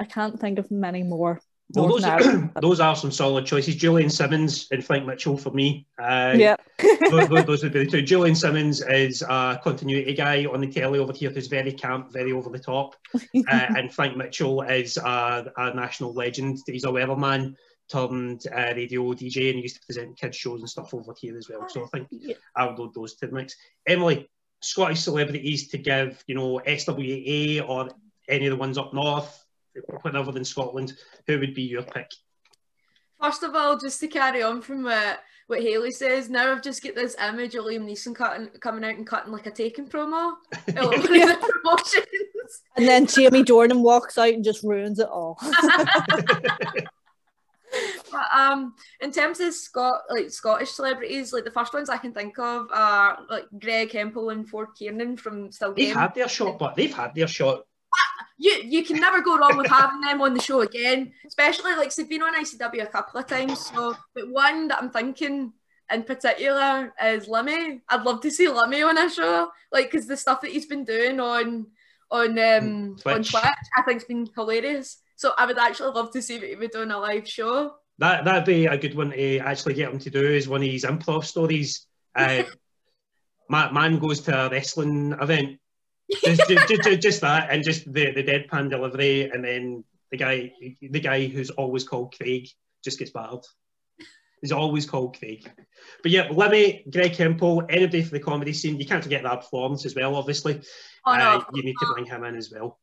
I 0.00 0.04
can't 0.04 0.38
think 0.38 0.58
of 0.60 0.70
many 0.70 1.02
more. 1.02 1.40
Well, 1.74 1.88
those, 1.88 2.04
are, 2.04 2.50
those 2.62 2.80
are 2.80 2.96
some 2.96 3.10
solid 3.12 3.44
choices. 3.44 3.76
Julian 3.76 4.08
Simmons 4.08 4.68
and 4.70 4.82
Frank 4.84 5.06
Mitchell 5.06 5.36
for 5.36 5.50
me. 5.50 5.86
Uh, 5.98 6.34
yeah. 6.36 6.56
those, 7.10 7.28
those- 7.28 7.62
would 7.62 7.72
be 7.72 7.84
the 7.84 7.90
two. 7.90 8.02
Julian 8.02 8.34
Simmons 8.34 8.80
is 8.80 9.22
a 9.22 9.60
continuity 9.62 10.14
guy 10.14 10.46
on 10.46 10.60
the 10.60 10.66
telly 10.72 10.98
over 10.98 11.12
here 11.12 11.30
who's 11.30 11.46
very 11.46 11.72
camp, 11.72 12.10
very 12.12 12.32
over 12.32 12.50
the 12.50 12.58
top. 12.58 12.94
Uh, 13.50 13.66
and 13.76 13.92
Frank 13.92 14.16
Mitchell 14.16 14.62
is 14.62 14.96
a, 14.96 15.52
a 15.56 15.74
national 15.74 16.12
legend. 16.14 16.58
He's 16.66 16.84
a 16.84 16.88
weatherman 16.88 17.54
turned 17.90 18.42
uh, 18.54 18.72
radio 18.76 19.02
DJ 19.14 19.48
and 19.48 19.56
he 19.56 19.62
used 19.62 19.76
to 19.80 19.86
present 19.86 20.18
kids 20.18 20.36
shows 20.36 20.60
and 20.60 20.68
stuff 20.68 20.92
over 20.92 21.14
here 21.18 21.36
as 21.38 21.48
well. 21.48 21.66
So 21.68 21.84
I 21.84 21.86
think 21.88 22.08
Yeah. 22.10 22.34
I 22.54 22.66
would 22.66 22.78
load 22.78 22.94
those 22.94 23.14
to 23.16 23.26
the 23.26 23.32
mix. 23.34 23.56
Emily, 23.86 24.28
Scottish 24.60 25.00
celebrities 25.00 25.68
to 25.68 25.78
give, 25.78 26.22
you 26.26 26.34
know, 26.34 26.60
SWA 26.66 27.66
or 27.68 27.90
any 28.28 28.46
of 28.46 28.50
the 28.50 28.56
ones 28.56 28.76
up 28.76 28.92
north, 28.92 29.44
whatever 30.02 30.32
than 30.32 30.44
Scotland, 30.44 30.94
who 31.26 31.38
would 31.38 31.54
be 31.54 31.62
your 31.62 31.82
pick? 31.82 32.10
First 33.20 33.42
of 33.42 33.54
all, 33.54 33.78
just 33.78 34.00
to 34.00 34.08
carry 34.08 34.42
on 34.42 34.62
from 34.62 34.84
what, 34.84 35.20
what 35.48 35.60
Haley 35.60 35.90
says, 35.90 36.30
now 36.30 36.52
I've 36.52 36.62
just 36.62 36.82
got 36.82 36.94
this 36.94 37.16
image 37.20 37.54
of 37.56 37.64
Liam 37.64 37.84
Neeson 37.84 38.14
cutting, 38.14 38.48
coming 38.60 38.84
out 38.84 38.96
and 38.96 39.06
cutting 39.06 39.32
like 39.32 39.46
a 39.46 39.50
taken 39.50 39.88
promo. 39.88 40.34
at 40.52 40.66
the 40.74 41.52
promotions. 41.62 42.62
And 42.76 42.86
then 42.86 43.06
Jamie 43.06 43.42
Dornan 43.42 43.82
walks 43.82 44.18
out 44.18 44.32
and 44.32 44.44
just 44.44 44.62
ruins 44.62 45.00
it 45.00 45.08
all. 45.08 45.38
But 48.10 48.26
um, 48.34 48.74
in 49.00 49.12
terms 49.12 49.40
of 49.40 49.52
Scot 49.52 50.02
like 50.10 50.30
Scottish 50.30 50.70
celebrities, 50.70 51.32
like 51.32 51.44
the 51.44 51.50
first 51.50 51.74
ones 51.74 51.90
I 51.90 51.98
can 51.98 52.12
think 52.12 52.38
of 52.38 52.68
are 52.72 53.18
like 53.28 53.44
Greg 53.58 53.92
Hemphill 53.92 54.30
and 54.30 54.48
Ford 54.48 54.68
Kiernan 54.76 55.16
from 55.16 55.52
Still 55.52 55.74
They've 55.74 55.94
had 55.94 56.14
their 56.14 56.28
shot, 56.28 56.58
but 56.58 56.74
they've 56.76 56.94
had 56.94 57.14
their 57.14 57.28
shot. 57.28 57.64
You 58.38 58.52
you 58.64 58.84
can 58.84 59.00
never 59.00 59.20
go 59.20 59.36
wrong 59.36 59.56
with 59.56 59.66
having 59.66 60.00
them 60.00 60.22
on 60.22 60.32
the 60.32 60.40
show 60.40 60.60
again. 60.60 61.12
Especially 61.26 61.74
like 61.74 61.94
they've 61.94 62.08
been 62.08 62.22
on 62.22 62.34
ICW 62.34 62.82
a 62.82 62.86
couple 62.86 63.20
of 63.20 63.26
times. 63.26 63.66
So, 63.66 63.96
but 64.14 64.30
one 64.30 64.68
that 64.68 64.80
I'm 64.80 64.90
thinking 64.90 65.52
in 65.90 66.02
particular 66.04 66.94
is 67.04 67.26
Limmy. 67.26 67.80
I'd 67.88 68.04
love 68.04 68.20
to 68.22 68.30
see 68.30 68.46
Limmy 68.46 68.86
on 68.86 68.96
a 68.96 69.10
show, 69.10 69.50
like 69.72 69.90
because 69.90 70.06
the 70.06 70.16
stuff 70.16 70.40
that 70.42 70.52
he's 70.52 70.66
been 70.66 70.84
doing 70.84 71.18
on 71.18 71.66
on 72.10 72.38
um 72.38 72.96
Twitch. 73.00 73.14
on 73.14 73.22
Twitch, 73.24 73.68
I 73.76 73.82
think's 73.82 74.04
been 74.04 74.28
hilarious. 74.34 74.98
So 75.16 75.32
I 75.36 75.46
would 75.46 75.58
actually 75.58 75.92
love 75.92 76.12
to 76.12 76.22
see 76.22 76.36
if 76.36 76.42
he 76.42 76.54
would 76.54 76.70
do 76.70 76.82
on 76.82 76.92
a 76.92 76.98
live 76.98 77.28
show. 77.28 77.74
That 77.98 78.24
that'd 78.24 78.44
be 78.44 78.66
a 78.66 78.78
good 78.78 78.94
one 78.94 79.10
to 79.10 79.38
actually 79.38 79.74
get 79.74 79.90
him 79.90 79.98
to 79.98 80.10
do 80.10 80.24
is 80.24 80.48
one 80.48 80.62
of 80.62 80.68
his 80.68 80.84
improv 80.84 81.24
stories. 81.24 81.86
Uh, 82.14 82.44
man 83.50 83.98
goes 83.98 84.20
to 84.20 84.46
a 84.46 84.48
wrestling 84.48 85.16
event, 85.20 85.58
just, 86.24 86.48
just, 86.48 86.68
just, 86.68 87.00
just 87.00 87.20
that, 87.20 87.50
and 87.50 87.64
just 87.64 87.92
the, 87.92 88.12
the 88.12 88.22
deadpan 88.22 88.70
delivery, 88.70 89.30
and 89.30 89.44
then 89.44 89.84
the 90.10 90.16
guy 90.16 90.52
the 90.80 91.00
guy 91.00 91.26
who's 91.26 91.50
always 91.50 91.84
called 91.84 92.14
Craig 92.16 92.48
just 92.84 92.98
gets 92.98 93.10
battered. 93.10 93.44
He's 94.40 94.52
always 94.52 94.86
called 94.86 95.18
Craig. 95.18 95.50
But 96.02 96.12
yeah, 96.12 96.28
Limmy, 96.28 96.90
Greg 96.92 97.16
Hemphill, 97.16 97.62
anybody 97.68 98.02
for 98.02 98.10
the 98.10 98.20
comedy 98.20 98.52
scene. 98.52 98.78
You 98.78 98.86
can't 98.86 99.02
forget 99.02 99.24
that 99.24 99.40
performance 99.40 99.84
as 99.84 99.96
well, 99.96 100.14
obviously. 100.14 100.62
Oh, 101.04 101.16
no, 101.16 101.38
Uh, 101.38 101.44
you 101.54 101.62
need 101.64 101.74
to 101.80 101.92
bring 101.92 102.06
him 102.06 102.22
in 102.24 102.36
as 102.36 102.50
well. 102.52 102.78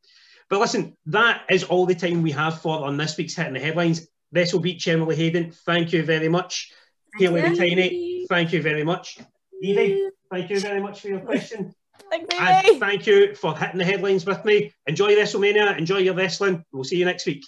But 0.50 0.60
listen, 0.60 0.96
that 1.06 1.44
is 1.48 1.64
all 1.64 1.86
the 1.86 1.94
time 1.94 2.22
we 2.22 2.30
have 2.32 2.60
for 2.60 2.84
on 2.84 2.96
this 2.96 3.16
week's 3.16 3.34
Hitting 3.34 3.54
the 3.54 3.60
Headlines. 3.60 4.06
Wrestle 4.32 4.60
Beach, 4.60 4.86
Emily 4.86 5.16
Hayden, 5.16 5.50
thank 5.50 5.92
you 5.92 6.02
very 6.04 6.28
much. 6.28 6.70
Haley 7.18 7.40
the 7.40 7.56
Tiny, 7.56 8.26
thank 8.28 8.52
you 8.52 8.60
very 8.60 8.84
much. 8.84 9.18
Evie, 9.62 10.10
thank 10.30 10.50
you 10.50 10.60
very 10.60 10.80
much 10.80 11.00
for 11.00 11.08
your 11.08 11.20
question. 11.20 11.74
Thanks, 12.10 12.34
And 12.38 12.80
thank 12.80 13.06
you 13.06 13.34
for 13.34 13.56
hitting 13.56 13.78
the 13.78 13.84
headlines 13.84 14.24
with 14.24 14.44
me. 14.44 14.72
Enjoy 14.86 15.14
WrestleMania, 15.14 15.78
enjoy 15.78 15.98
your 15.98 16.14
wrestling. 16.14 16.64
We'll 16.72 16.84
see 16.84 16.96
you 16.96 17.04
next 17.04 17.26
week. 17.26 17.44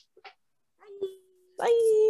Bye. 1.59 2.09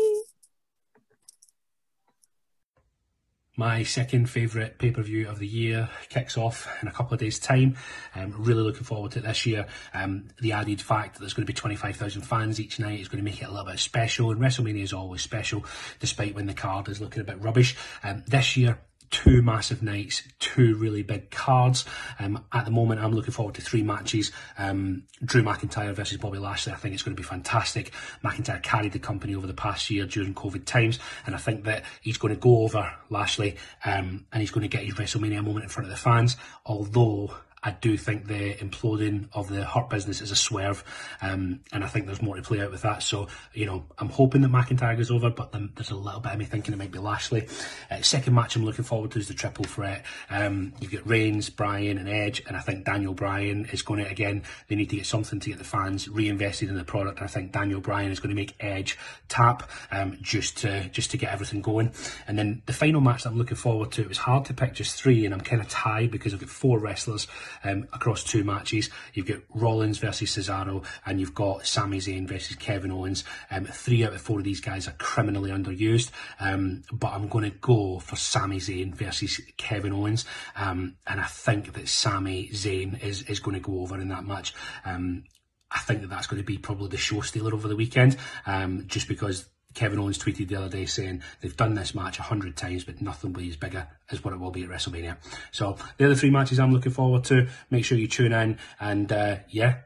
My 3.59 3.83
second 3.83 4.31
favourite 4.31 4.79
pay 4.79 4.93
per 4.93 5.03
view 5.03 5.29
of 5.29 5.41
the 5.41 5.47
year 5.47 5.91
kicks 6.11 6.39
off 6.39 6.69
in 6.81 6.87
a 6.87 6.93
couple 6.93 7.15
of 7.15 7.19
days' 7.19 7.41
time. 7.41 7.77
I'm 8.15 8.33
really 8.39 8.63
looking 8.63 8.85
forward 8.85 9.11
to 9.13 9.19
it 9.19 9.23
this 9.23 9.47
year. 9.47 9.67
Um, 9.93 10.29
the 10.41 10.53
added 10.53 10.81
fact 10.81 11.15
that 11.15 11.21
there's 11.21 11.35
going 11.35 11.45
to 11.45 11.53
be 11.53 11.57
25,000 11.57 12.23
fans 12.23 12.61
each 12.61 12.79
night 12.79 13.01
is 13.01 13.09
going 13.09 13.19
to 13.19 13.29
make 13.29 13.43
it 13.43 13.47
a 13.47 13.51
little 13.51 13.67
bit 13.67 13.81
special, 13.81 14.31
and 14.31 14.41
WrestleMania 14.41 14.85
is 14.85 14.93
always 14.93 15.23
special, 15.23 15.65
despite 15.99 16.37
when 16.37 16.47
the 16.47 16.55
card 16.55 16.89
is 16.89 17.01
looking 17.01 17.21
a 17.21 17.25
bit 17.25 17.43
rubbish. 17.43 17.75
Um, 18.05 18.23
this 18.29 18.57
year, 18.57 18.79
two 19.11 19.43
massive 19.43 19.83
nights, 19.83 20.23
two 20.39 20.75
really 20.77 21.03
big 21.03 21.31
cards. 21.31 21.85
Um, 22.19 22.45
at 22.53 22.65
the 22.65 22.71
moment, 22.71 23.01
I'm 23.01 23.13
looking 23.13 23.33
forward 23.33 23.55
to 23.57 23.63
three 23.63 23.83
matches. 23.83 24.33
Um, 24.57 25.05
Drew 25.25 25.43
McIntyre 25.43 25.95
versus 25.95 26.19
Bobby 26.19 26.39
Lashley. 26.39 26.73
I 26.73 26.77
think 26.77 26.95
it's 26.95 27.03
going 27.03 27.17
to 27.17 27.21
be 27.21 27.27
fantastic. 27.27 27.93
McIntyre 28.23 28.63
carried 28.63 28.93
the 28.93 28.99
company 28.99 29.35
over 29.35 29.47
the 29.47 29.55
past 29.55 29.91
year 29.91 30.07
during 30.07 30.35
COVID 30.35 30.65
times, 30.65 30.99
and 31.27 31.35
I 31.35 31.39
think 31.39 31.65
that 31.65 31.85
he's 32.01 32.19
going 32.19 32.35
to 32.35 32.41
go 32.41 32.63
over 32.63 32.93
Lashley 33.11 33.57
um, 33.85 34.27
and 34.33 34.41
he's 34.41 34.51
going 34.51 34.69
to 34.69 34.69
get 34.69 34.85
his 34.85 34.95
WrestleMania 34.95 35.45
moment 35.45 35.65
in 35.65 35.69
front 35.69 35.87
of 35.87 35.91
the 35.91 36.01
fans. 36.01 36.37
Although 36.67 37.35
I 37.63 37.73
do 37.73 37.97
think 37.97 38.27
the 38.27 38.55
imploding 38.55 39.29
of 39.33 39.49
the 39.49 39.65
Hurt 39.65 39.91
business 39.91 40.21
is 40.21 40.31
a 40.31 40.37
swerve, 40.37 40.85
um, 41.21 41.61
and 41.73 41.85
I 41.85 41.89
think 41.89 42.07
there's 42.07 42.23
more 42.23 42.37
to 42.37 42.43
play 42.43 42.61
out 42.61 42.71
with 42.71 42.83
that. 42.83 43.03
So, 43.03 43.29
you 43.53 43.67
know, 43.67 43.85
I'm 43.99 44.09
hoping 44.09 44.43
that 44.43 44.51
McIntyre 44.51 44.97
goes 44.97 45.11
over, 45.11 45.31
but 45.31 45.53
then 45.53 45.73
there's 45.75 45.91
a 45.91 45.97
little 45.97 46.21
bit 46.21 46.33
of 46.33 46.39
me 46.39 46.45
thinking 46.45 46.73
it 46.75 46.77
might 46.77 46.93
be 46.93 46.99
Lashley. 46.99 47.49
Uh, 47.91 48.01
second 48.03 48.35
match 48.35 48.57
I'm 48.57 48.65
looking 48.65 48.85
forward 48.85 49.11
to 49.13 49.19
is 49.19 49.29
the 49.29 49.35
triple 49.35 49.65
threat. 49.65 50.05
Um, 50.31 50.73
you've 50.81 50.93
got 50.93 51.07
Reigns, 51.07 51.51
Bryan, 51.51 51.99
and 51.99 52.09
Edge, 52.09 52.43
and 52.47 52.57
I 52.57 52.61
think 52.61 52.85
Daniel 52.85 53.15
Bryan 53.15 53.67
is 53.67 53.83
going 53.83 54.05
to 54.05 54.11
again. 54.11 54.43
They 54.69 54.77
need 54.77 54.91
to 54.91 54.97
get 54.97 55.07
something 55.07 55.41
to 55.41 55.51
get 55.51 55.59
the 55.59 55.65
fans 55.65 56.09
reinvested 56.09 56.69
in 56.69 56.77
the 56.77 56.85
product. 56.85 57.23
I 57.23 57.27
think 57.27 57.53
Daniel 57.53 57.81
Bryan 57.81 58.11
is 58.11 58.21
going 58.21 58.31
to 58.31 58.37
make 58.37 58.55
Edge 58.61 58.99
tap 59.29 59.71
um, 59.91 60.19
just 60.21 60.59
to 60.59 60.89
just 60.91 61.11
to 61.13 61.17
get 61.17 61.33
everything 61.33 61.63
going. 61.63 61.93
And 62.27 62.39
then 62.39 62.63
the 62.67 62.73
final 62.73 63.01
match 63.01 63.25
that 63.25 63.31
I'm 63.31 63.39
looking 63.39 63.57
forward 63.57 63.93
to. 63.93 64.03
It 64.03 64.09
was 64.09 64.19
hard 64.19 64.45
to 64.47 64.55
pick 64.55 64.75
just 64.75 65.01
three, 65.01 65.25
and 65.25 65.35
I'm 65.35 65.41
kind 65.41 65.61
of 65.61 65.69
tied 65.69 66.11
because 66.11 66.33
I've 66.33 66.41
got 66.41 66.49
four 66.49 66.79
wrestlers 66.79 67.27
um, 67.65 67.87
across 67.93 68.25
two 68.25 68.45
matches. 68.45 68.91
You've 69.15 69.27
got 69.27 69.41
Rollins 69.55 69.99
versus 69.99 70.37
Cesaro, 70.37 70.85
and 71.07 71.21
you've 71.21 71.35
got 71.35 71.67
Sami 71.67 71.99
Zayn 71.99 72.29
versus 72.29 72.57
Kevin 72.57 72.91
Owens. 72.91 73.25
Um, 73.51 73.65
three 73.65 74.05
out 74.05 74.13
of 74.13 74.21
four 74.21 74.39
of 74.39 74.45
these 74.45 74.61
guys 74.61 74.89
are 74.89 74.95
criminally 74.99 75.51
underused, 75.51 76.11
um, 76.41 76.83
but 76.93 77.13
I'm 77.13 77.29
going 77.29 77.51
to 77.51 77.57
go 77.59 77.99
for 77.99 78.17
Sami 78.17 78.59
Zayn 78.59 78.95
versus 78.95 79.41
Kevin 79.57 79.93
Owens, 79.93 80.25
um, 80.57 80.97
and 81.07 81.21
I 81.21 81.27
think 81.27 81.75
that 81.75 81.89
Sami 81.89 82.49
Zayn 82.51 83.03
is 83.03 83.23
is 83.23 83.41
going 83.41 83.55
to 83.55 83.61
go 83.61 83.81
over 83.81 84.01
in 84.01 84.09
that 84.09 84.25
match. 84.25 84.55
Um, 84.85 85.25
I 85.71 85.81
think 85.81 86.01
that 86.01 86.09
that's 86.09 86.27
going 86.27 86.41
to 86.41 86.47
be 86.47 86.57
probably 86.59 86.89
the 86.89 86.97
show 86.97 87.21
stealer 87.21 87.53
over 87.53 87.69
the 87.69 87.77
weekend, 87.77 88.17
um, 88.47 88.85
just 88.87 89.07
because 89.07 89.49
Kevin 89.79 90.01
Owens 90.01 90.19
tweeted 90.19 90.49
the 90.49 90.57
other 90.57 90.69
day 90.69 90.87
saying 90.87 91.23
they've 91.41 91.57
done 91.57 91.75
this 91.75 91.95
match 91.95 92.19
a 92.19 92.23
hundred 92.23 92.57
times, 92.57 92.83
but 92.83 93.01
nothing 93.01 93.33
will 93.33 93.43
be 93.43 93.49
as 93.49 93.55
bigger 93.55 93.87
as 94.11 94.25
what 94.25 94.35
it 94.35 94.41
will 94.41 94.51
be 94.51 94.65
at 94.65 94.69
WrestleMania. 94.69 95.19
So 95.53 95.77
they're 95.97 96.09
the 96.09 96.17
three 96.17 96.31
matches 96.31 96.59
I'm 96.59 96.73
looking 96.73 96.91
forward 96.91 97.23
to. 97.25 97.47
Make 97.71 97.85
sure 97.85 97.97
you 97.97 98.09
tune 98.09 98.33
in, 98.33 98.59
and 98.81 99.13
uh, 99.13 99.37
yeah, 99.49 99.77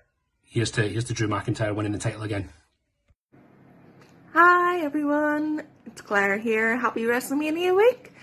here's 0.44 0.70
to 0.72 0.88
here's 0.88 1.04
to 1.04 1.12
Drew 1.12 1.28
McIntyre 1.28 1.74
winning 1.74 1.92
the 1.92 1.98
title 1.98 2.22
again. 2.22 2.48
Hi 4.32 4.80
everyone, 4.80 5.62
it's 5.84 6.00
Claire 6.00 6.38
here. 6.38 6.78
Happy 6.78 7.02
WrestleMania 7.02 7.76
week. 7.76 8.14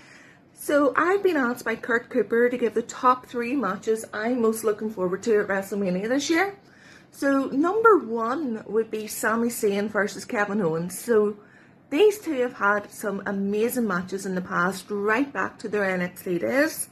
So 0.54 0.92
I've 0.96 1.22
been 1.22 1.36
asked 1.36 1.64
by 1.64 1.76
Kurt 1.76 2.10
Cooper 2.10 2.48
to 2.50 2.58
give 2.58 2.74
the 2.74 2.82
top 2.82 3.26
three 3.26 3.54
matches 3.54 4.04
I'm 4.12 4.42
most 4.42 4.64
looking 4.64 4.90
forward 4.90 5.22
to 5.22 5.38
at 5.40 5.46
WrestleMania 5.46 6.08
this 6.08 6.30
year. 6.30 6.58
So 7.12 7.44
number 7.46 7.96
one 7.96 8.64
would 8.66 8.90
be 8.90 9.06
Sami 9.06 9.50
Zayn 9.50 9.88
versus 9.88 10.24
Kevin 10.24 10.60
Owens. 10.60 10.98
So 10.98 11.36
these 11.90 12.18
two 12.18 12.40
have 12.40 12.54
had 12.54 12.90
some 12.90 13.22
amazing 13.26 13.86
matches 13.86 14.26
in 14.26 14.34
the 14.34 14.40
past, 14.40 14.86
right 14.90 15.30
back 15.32 15.58
to 15.58 15.68
their 15.68 15.82
NXT 15.82 16.40
days. 16.40 16.88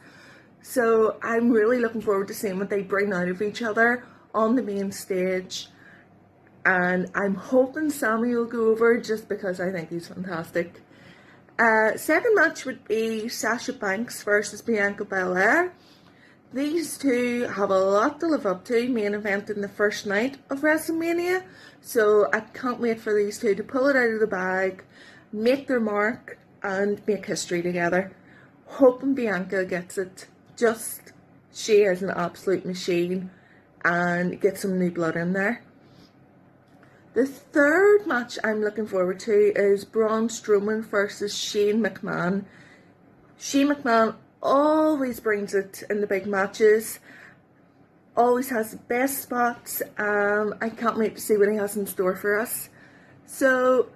So 0.60 1.18
I'm 1.22 1.50
really 1.50 1.78
looking 1.78 2.00
forward 2.00 2.28
to 2.28 2.34
seeing 2.34 2.58
what 2.58 2.68
they 2.68 2.82
bring 2.82 3.12
out 3.12 3.28
of 3.28 3.40
each 3.40 3.62
other 3.62 4.04
on 4.34 4.56
the 4.56 4.62
main 4.62 4.92
stage 4.92 5.68
and 6.68 7.10
I'm 7.14 7.34
hoping 7.34 7.88
Sami 7.88 8.34
will 8.34 8.44
go 8.44 8.70
over 8.70 9.00
just 9.00 9.26
because 9.26 9.58
I 9.58 9.70
think 9.70 9.88
he's 9.88 10.08
fantastic. 10.08 10.82
Uh, 11.58 11.96
second 11.96 12.34
match 12.34 12.66
would 12.66 12.86
be 12.86 13.28
Sasha 13.28 13.72
Banks 13.72 14.22
versus 14.22 14.60
Bianca 14.60 15.06
Belair. 15.06 15.72
These 16.52 16.98
two 16.98 17.44
have 17.44 17.70
a 17.70 17.78
lot 17.78 18.20
to 18.20 18.26
live 18.26 18.44
up 18.44 18.66
to, 18.66 18.86
main 18.88 19.14
event 19.14 19.48
in 19.48 19.62
the 19.62 19.68
first 19.68 20.04
night 20.06 20.36
of 20.50 20.60
WrestleMania, 20.60 21.42
so 21.88 22.28
I 22.34 22.40
can't 22.40 22.80
wait 22.80 23.00
for 23.00 23.14
these 23.14 23.38
two 23.38 23.54
to 23.54 23.62
pull 23.62 23.86
it 23.88 23.96
out 23.96 24.10
of 24.10 24.20
the 24.20 24.26
bag, 24.26 24.84
make 25.32 25.68
their 25.68 25.80
mark, 25.80 26.38
and 26.62 27.00
make 27.06 27.24
history 27.24 27.62
together. 27.62 28.12
Hoping 28.66 29.14
Bianca 29.14 29.64
gets 29.64 29.96
it. 29.96 30.26
Just 30.54 31.14
she 31.50 31.84
is 31.84 32.02
an 32.02 32.10
absolute 32.10 32.66
machine 32.66 33.30
and 33.86 34.38
get 34.38 34.58
some 34.58 34.78
new 34.78 34.90
blood 34.90 35.16
in 35.16 35.32
there. 35.32 35.62
The 37.14 37.24
third 37.24 38.06
match 38.06 38.38
I'm 38.44 38.60
looking 38.60 38.86
forward 38.86 39.18
to 39.20 39.52
is 39.56 39.86
Braun 39.86 40.28
Strowman 40.28 40.84
versus 40.84 41.34
Shane 41.34 41.82
McMahon. 41.82 42.44
Shane 43.38 43.68
McMahon 43.68 44.14
always 44.42 45.20
brings 45.20 45.54
it 45.54 45.84
in 45.88 46.02
the 46.02 46.06
big 46.06 46.26
matches, 46.26 46.98
always 48.18 48.50
has 48.50 48.72
the 48.72 48.76
best 48.76 49.22
spots. 49.22 49.80
Um, 49.96 50.56
I 50.60 50.68
can't 50.68 50.98
wait 50.98 51.14
to 51.14 51.20
see 51.22 51.36
what 51.36 51.48
he 51.48 51.56
has 51.56 51.76
in 51.76 51.86
store 51.86 52.16
for 52.16 52.38
us. 52.38 52.68
So, 53.24 53.88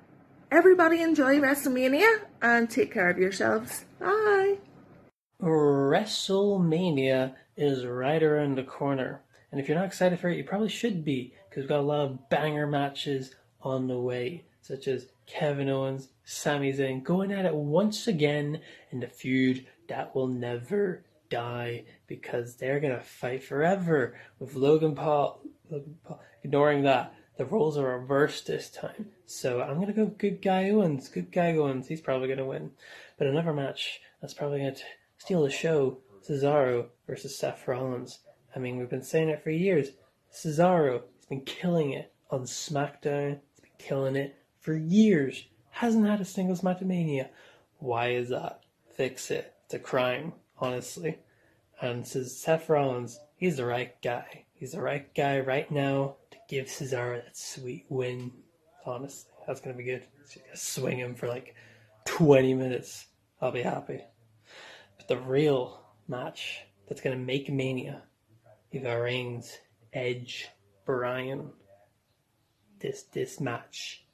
everybody 0.51 1.03
enjoy 1.03 1.41
WrestleMania 1.41 2.21
and 2.41 2.71
take 2.71 2.93
care 2.93 3.11
of 3.11 3.19
yourselves. 3.19 3.85
Bye. 3.99 4.59
WrestleMania 5.41 7.35
is 7.57 7.85
right 7.85 8.23
around 8.23 8.57
the 8.57 8.63
corner. 8.63 9.23
And 9.51 9.61
if 9.61 9.69
you're 9.69 9.77
not 9.77 9.87
excited 9.87 10.21
for 10.21 10.31
it, 10.31 10.39
you 10.39 10.45
probably 10.45 10.69
should 10.69 11.05
be, 11.05 11.35
because 11.49 11.63
we've 11.63 11.69
got 11.69 11.81
a 11.81 11.83
lot 11.83 12.01
of 12.01 12.31
banger 12.31 12.67
matches 12.67 13.35
on 13.61 13.89
the 13.89 13.99
way, 13.99 14.45
such 14.61 14.87
as 14.87 15.09
Kevin 15.27 15.69
Owens, 15.69 16.09
Sami 16.25 16.73
Zayn 16.73 17.03
going 17.03 17.33
at 17.33 17.45
it 17.45 17.55
once 17.55 18.07
again 18.07 18.61
in 18.91 19.01
the 19.01 19.09
feud 19.09 19.67
that 19.89 20.15
will 20.15 20.29
never 20.29 21.05
die, 21.33 21.85
because 22.07 22.57
they're 22.57 22.81
to 22.95 23.03
fight 23.03 23.43
forever 23.43 24.19
with 24.39 24.55
Logan 24.55 24.95
Paul. 24.95 25.41
Logan 25.71 25.97
Paul. 26.05 26.21
Ignoring 26.45 26.83
that, 26.83 27.15
the 27.39 27.47
roles 27.47 27.79
are 27.79 27.99
reversed 27.99 28.47
this 28.47 28.69
time. 28.69 29.07
So 29.27 29.63
I'm 29.63 29.77
to 29.87 29.93
go 29.95 30.07
good 30.07 30.43
guy 30.43 30.69
Owens. 30.69 31.09
Good 31.09 31.33
guy 31.33 31.57
Owens. 31.57 31.89
He's 31.89 32.01
probably 32.01 32.29
to 32.39 32.45
win. 32.45 32.73
But 33.17 33.29
another 33.29 33.55
match 33.55 34.01
that's 34.21 34.35
probably 34.35 34.59
going 34.59 34.75
to 34.75 34.83
steal 35.17 35.43
the 35.43 35.51
show 35.51 35.99
Cesaro 36.29 36.87
versus 37.07 37.39
Seth 37.39 37.67
Rollins. 37.67 38.19
I 38.55 38.59
mean, 38.59 38.77
we've 38.77 38.91
been 38.91 39.03
saying 39.03 39.31
it 39.31 39.43
for 39.43 39.51
years. 39.51 39.89
Cesaro 40.33 41.03
has 41.17 41.27
been 41.29 41.41
killing 41.41 41.93
it 41.93 42.13
on 42.31 42.43
SmackDown. 42.43 43.41
He's 43.53 43.61
been 43.61 43.79
killing 43.79 44.17
it 44.17 44.37
for 44.61 44.75
years. 44.75 45.47
Hasn't 45.71 46.07
had 46.07 46.21
a 46.21 46.25
singles 46.25 46.63
match 46.63 46.83
at 46.83 46.87
Mania. 46.87 47.31
Why 47.79 48.11
is 48.11 48.29
that? 48.29 48.61
Fix 48.95 49.31
it. 49.31 49.55
It's 49.65 49.75
a 49.75 49.79
crime, 49.79 50.35
honestly. 50.63 51.19
And 51.81 52.07
says 52.07 52.35
Seth 52.37 52.69
Rollins, 52.69 53.19
he's 53.37 53.57
the 53.57 53.67
right 53.67 54.01
guy. 54.01 54.47
He's 54.55 54.73
the 54.73 54.81
right 54.81 55.13
guy 55.15 55.41
right 55.41 55.69
now 55.71 56.17
to 56.31 56.39
give 56.49 56.67
Cesaro 56.67 57.23
that 57.23 57.37
sweet 57.37 57.85
win. 57.89 58.31
Honestly, 58.87 59.33
that's 59.47 59.61
gonna 59.61 59.77
be 59.77 59.83
good. 59.83 60.07
She's 60.31 60.41
gonna 60.43 60.57
Swing 60.57 60.99
him 60.99 61.17
for 61.17 61.27
like 61.27 61.57
20 62.05 62.55
minutes. 62.55 63.09
I'll 63.41 63.51
be 63.51 63.63
happy. 63.63 64.01
But 64.97 65.09
the 65.09 65.19
real 65.19 65.83
match 66.07 66.63
that's 66.89 67.01
gonna 67.01 67.17
make 67.17 67.51
Mania, 67.51 68.05
you 68.71 68.81
got 68.81 68.95
Reigns, 68.95 69.59
Edge, 69.93 70.49
Bryan. 70.85 71.51
This 72.79 73.03
this 73.13 73.41
match, 73.41 74.05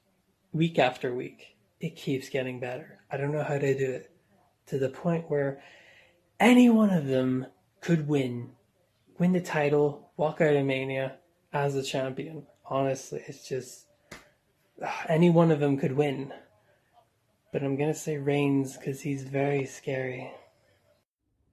week 0.51 0.79
after 0.79 1.13
week, 1.13 1.57
it 1.79 1.95
keeps 1.95 2.29
getting 2.29 2.59
better. 2.59 2.99
I 3.11 3.17
don't 3.17 3.31
know 3.31 3.43
how 3.43 3.59
they 3.59 3.75
do 3.75 3.91
it 3.91 4.11
to 4.67 4.79
the 4.79 4.89
point 4.89 5.29
where 5.29 5.61
any 6.39 6.69
one 6.69 6.89
of 6.89 7.07
them 7.07 7.47
could 7.81 8.07
win, 8.07 8.51
win 9.17 9.33
the 9.33 9.41
title, 9.41 10.11
walk 10.17 10.41
out 10.41 10.55
of 10.55 10.65
Mania 10.65 11.17
as 11.51 11.75
a 11.75 11.83
champion. 11.83 12.45
Honestly, 12.65 13.21
it's 13.27 13.47
just 13.47 13.87
ah, 14.83 15.05
any 15.09 15.29
one 15.29 15.51
of 15.51 15.59
them 15.59 15.77
could 15.77 15.93
win. 15.93 16.33
But 17.51 17.63
I'm 17.63 17.75
gonna 17.75 17.93
say 17.93 18.17
Reigns 18.17 18.77
because 18.77 19.01
he's 19.01 19.23
very 19.23 19.65
scary. 19.65 20.31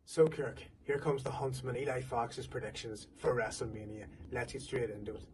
So, 0.04 0.28
Kirk, 0.28 0.62
here 0.84 0.98
comes 0.98 1.24
the 1.24 1.30
Huntsman 1.30 1.76
Eli 1.76 2.00
Fox's 2.00 2.46
predictions 2.46 3.08
for 3.16 3.34
WrestleMania. 3.34 4.04
Let's 4.30 4.52
get 4.52 4.62
straight 4.62 4.90
into 4.90 5.14
it. 5.14 5.26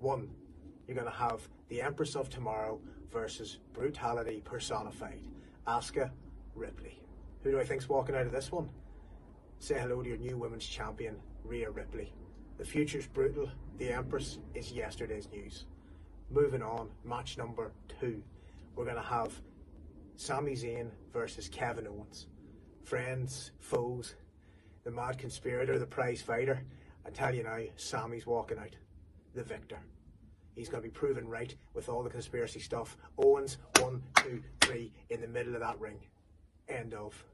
One, 0.00 0.28
you're 0.86 1.02
to 1.02 1.10
have 1.10 1.48
the 1.68 1.80
Empress 1.80 2.16
of 2.16 2.28
Tomorrow 2.28 2.80
versus 3.10 3.58
Brutality 3.72 4.42
personified. 4.44 5.20
Asuka 5.66 6.10
Ripley. 6.54 6.98
Who 7.42 7.52
do 7.52 7.60
I 7.60 7.64
think's 7.64 7.88
walking 7.88 8.14
out 8.14 8.26
of 8.26 8.32
this 8.32 8.52
one? 8.52 8.68
Say 9.62 9.78
hello 9.78 10.02
to 10.02 10.08
your 10.08 10.18
new 10.18 10.36
women's 10.36 10.66
champion, 10.66 11.14
Rhea 11.44 11.70
Ripley. 11.70 12.12
The 12.58 12.64
future's 12.64 13.06
brutal. 13.06 13.48
The 13.78 13.92
Empress 13.92 14.38
is 14.56 14.72
yesterday's 14.72 15.28
news. 15.30 15.66
Moving 16.30 16.62
on, 16.62 16.88
match 17.04 17.38
number 17.38 17.70
two. 18.00 18.24
We're 18.74 18.86
going 18.86 18.96
to 18.96 19.02
have 19.02 19.40
Sami 20.16 20.54
Zayn 20.56 20.90
versus 21.12 21.48
Kevin 21.48 21.86
Owens. 21.86 22.26
Friends, 22.82 23.52
foes, 23.60 24.16
the 24.82 24.90
mad 24.90 25.16
conspirator, 25.16 25.78
the 25.78 25.86
prize 25.86 26.20
fighter. 26.20 26.64
I 27.06 27.10
tell 27.10 27.32
you 27.32 27.44
now, 27.44 27.60
Sami's 27.76 28.26
walking 28.26 28.58
out. 28.58 28.74
The 29.36 29.44
victor. 29.44 29.78
He's 30.56 30.68
going 30.68 30.82
to 30.82 30.88
be 30.88 30.92
proven 30.92 31.28
right 31.28 31.54
with 31.72 31.88
all 31.88 32.02
the 32.02 32.10
conspiracy 32.10 32.58
stuff. 32.58 32.96
Owens, 33.16 33.58
one, 33.78 34.02
two, 34.16 34.42
three, 34.60 34.92
in 35.10 35.20
the 35.20 35.28
middle 35.28 35.54
of 35.54 35.60
that 35.60 35.78
ring. 35.78 36.00
End 36.68 36.94
of. 36.94 37.24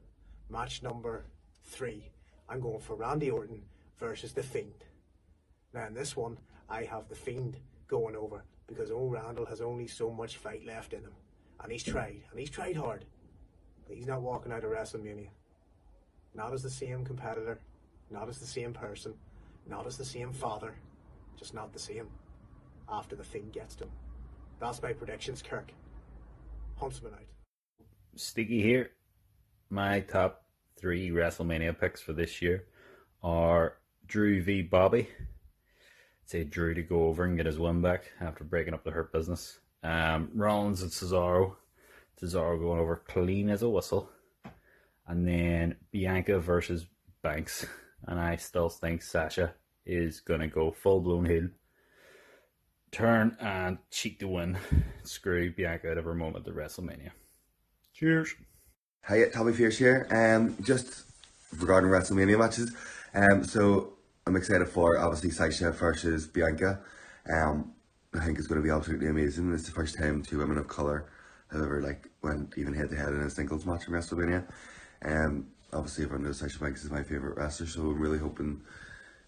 Match 0.47 0.83
number 0.83 1.25
three. 1.63 2.11
I'm 2.49 2.59
going 2.59 2.79
for 2.79 2.95
Randy 2.95 3.29
Orton 3.29 3.61
versus 3.99 4.33
The 4.33 4.41
Fiend. 4.41 4.83
Now, 5.73 5.85
in 5.85 5.93
this 5.93 6.15
one, 6.15 6.37
I 6.67 6.83
have 6.83 7.07
The 7.07 7.15
Fiend 7.15 7.57
going 7.87 8.15
over 8.15 8.43
because 8.67 8.91
old 8.91 9.11
Randall 9.11 9.45
has 9.45 9.61
only 9.61 9.87
so 9.87 10.11
much 10.11 10.37
fight 10.37 10.65
left 10.65 10.93
in 10.93 11.01
him. 11.01 11.13
And 11.61 11.71
he's 11.71 11.83
tried, 11.83 12.21
and 12.31 12.39
he's 12.39 12.49
tried 12.49 12.75
hard. 12.75 13.05
But 13.87 13.97
he's 13.97 14.07
not 14.07 14.21
walking 14.21 14.51
out 14.51 14.63
of 14.63 14.71
WrestleMania. 14.71 15.29
Not 16.33 16.53
as 16.53 16.63
the 16.63 16.69
same 16.69 17.03
competitor, 17.05 17.59
not 18.09 18.29
as 18.29 18.39
the 18.39 18.45
same 18.45 18.73
person, 18.73 19.13
not 19.67 19.85
as 19.85 19.97
the 19.97 20.05
same 20.05 20.31
father, 20.31 20.73
just 21.37 21.53
not 21.53 21.73
the 21.73 21.79
same 21.79 22.07
after 22.89 23.15
the 23.15 23.23
Fiend 23.23 23.53
gets 23.53 23.75
to 23.75 23.83
him. 23.85 23.91
That's 24.59 24.81
my 24.81 24.93
predictions, 24.93 25.41
Kirk. 25.41 25.71
Huntsman 26.77 27.13
out. 27.13 27.19
Sticky 28.15 28.61
here. 28.61 28.91
My 29.69 29.99
top 29.99 30.43
three 30.79 31.09
WrestleMania 31.09 31.79
picks 31.79 32.01
for 32.01 32.13
this 32.13 32.41
year 32.41 32.65
are 33.21 33.77
Drew 34.07 34.41
v. 34.41 34.61
Bobby. 34.61 35.09
Say 36.25 36.43
Drew 36.43 36.73
to 36.73 36.81
go 36.81 37.05
over 37.05 37.23
and 37.23 37.37
get 37.37 37.45
his 37.45 37.59
win 37.59 37.81
back 37.81 38.11
after 38.21 38.43
breaking 38.43 38.73
up 38.73 38.83
the 38.83 38.91
Hurt 38.91 39.11
Business. 39.11 39.59
Um, 39.83 40.29
Rollins 40.33 40.81
and 40.81 40.91
Cesaro. 40.91 41.55
Cesaro 42.21 42.59
going 42.59 42.79
over 42.79 43.03
clean 43.07 43.49
as 43.49 43.61
a 43.61 43.69
whistle. 43.69 44.09
And 45.07 45.27
then 45.27 45.75
Bianca 45.91 46.39
versus 46.39 46.85
Banks. 47.21 47.65
And 48.07 48.19
I 48.19 48.37
still 48.37 48.69
think 48.69 49.01
Sasha 49.01 49.53
is 49.85 50.19
going 50.21 50.39
to 50.39 50.47
go 50.47 50.71
full 50.71 51.01
blown 51.01 51.25
heel. 51.25 51.49
Turn 52.91 53.35
and 53.39 53.77
cheat 53.91 54.19
to 54.19 54.27
win. 54.27 54.57
Screw 55.03 55.51
Bianca 55.51 55.91
out 55.91 55.97
of 55.97 56.05
her 56.05 56.15
moment 56.15 56.47
at 56.47 56.53
WrestleMania. 56.53 57.11
Cheers. 57.93 58.35
Hi, 59.03 59.25
Tommy 59.29 59.53
Fierce 59.53 59.77
here. 59.77 60.07
Um, 60.11 60.55
just 60.61 61.03
regarding 61.57 61.89
WrestleMania 61.89 62.37
matches. 62.37 62.71
Um, 63.15 63.43
so 63.43 63.93
I'm 64.27 64.35
excited 64.35 64.67
for 64.67 64.99
obviously 64.99 65.31
Sasha 65.31 65.71
versus 65.71 66.27
Bianca. 66.27 66.79
Um, 67.27 67.73
I 68.13 68.23
think 68.23 68.37
it's 68.37 68.47
going 68.47 68.61
to 68.61 68.63
be 68.63 68.71
absolutely 68.71 69.07
amazing. 69.07 69.51
It's 69.51 69.63
the 69.63 69.71
first 69.71 69.97
time 69.97 70.21
two 70.21 70.37
women 70.37 70.59
of 70.59 70.67
color 70.67 71.09
have 71.51 71.61
ever 71.61 71.81
like 71.81 72.07
went 72.21 72.53
even 72.55 72.75
head 72.75 72.91
to 72.91 72.95
head 72.95 73.09
in 73.09 73.21
a 73.21 73.29
singles 73.31 73.65
match 73.65 73.87
in 73.87 73.93
WrestleMania. 73.93 74.45
Um, 75.03 75.47
obviously 75.73 76.03
everyone 76.03 76.25
knows 76.25 76.37
Sasha 76.37 76.59
Banks 76.59 76.83
is 76.83 76.91
my 76.91 77.01
favorite 77.01 77.35
wrestler, 77.35 77.65
so 77.65 77.81
I'm 77.81 77.99
really 77.99 78.19
hoping 78.19 78.61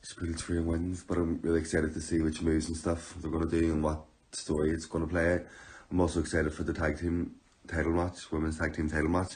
she 0.03 0.13
pulls 0.13 0.47
and 0.47 0.67
wins. 0.67 1.03
But 1.03 1.17
I'm 1.17 1.41
really 1.41 1.59
excited 1.59 1.95
to 1.95 2.01
see 2.01 2.21
which 2.21 2.43
moves 2.43 2.67
and 2.67 2.77
stuff 2.77 3.15
they're 3.19 3.31
going 3.31 3.49
to 3.49 3.59
do 3.59 3.71
and 3.73 3.83
what 3.83 4.05
story 4.31 4.69
it's 4.69 4.85
going 4.85 5.05
to 5.05 5.09
play. 5.09 5.41
I'm 5.89 5.99
also 5.99 6.19
excited 6.19 6.53
for 6.53 6.61
the 6.61 6.73
tag 6.73 6.99
team 6.99 7.35
title 7.67 7.91
match, 7.91 8.31
women's 8.31 8.59
tag 8.59 8.75
team 8.75 8.89
title 8.89 9.09
match. 9.09 9.33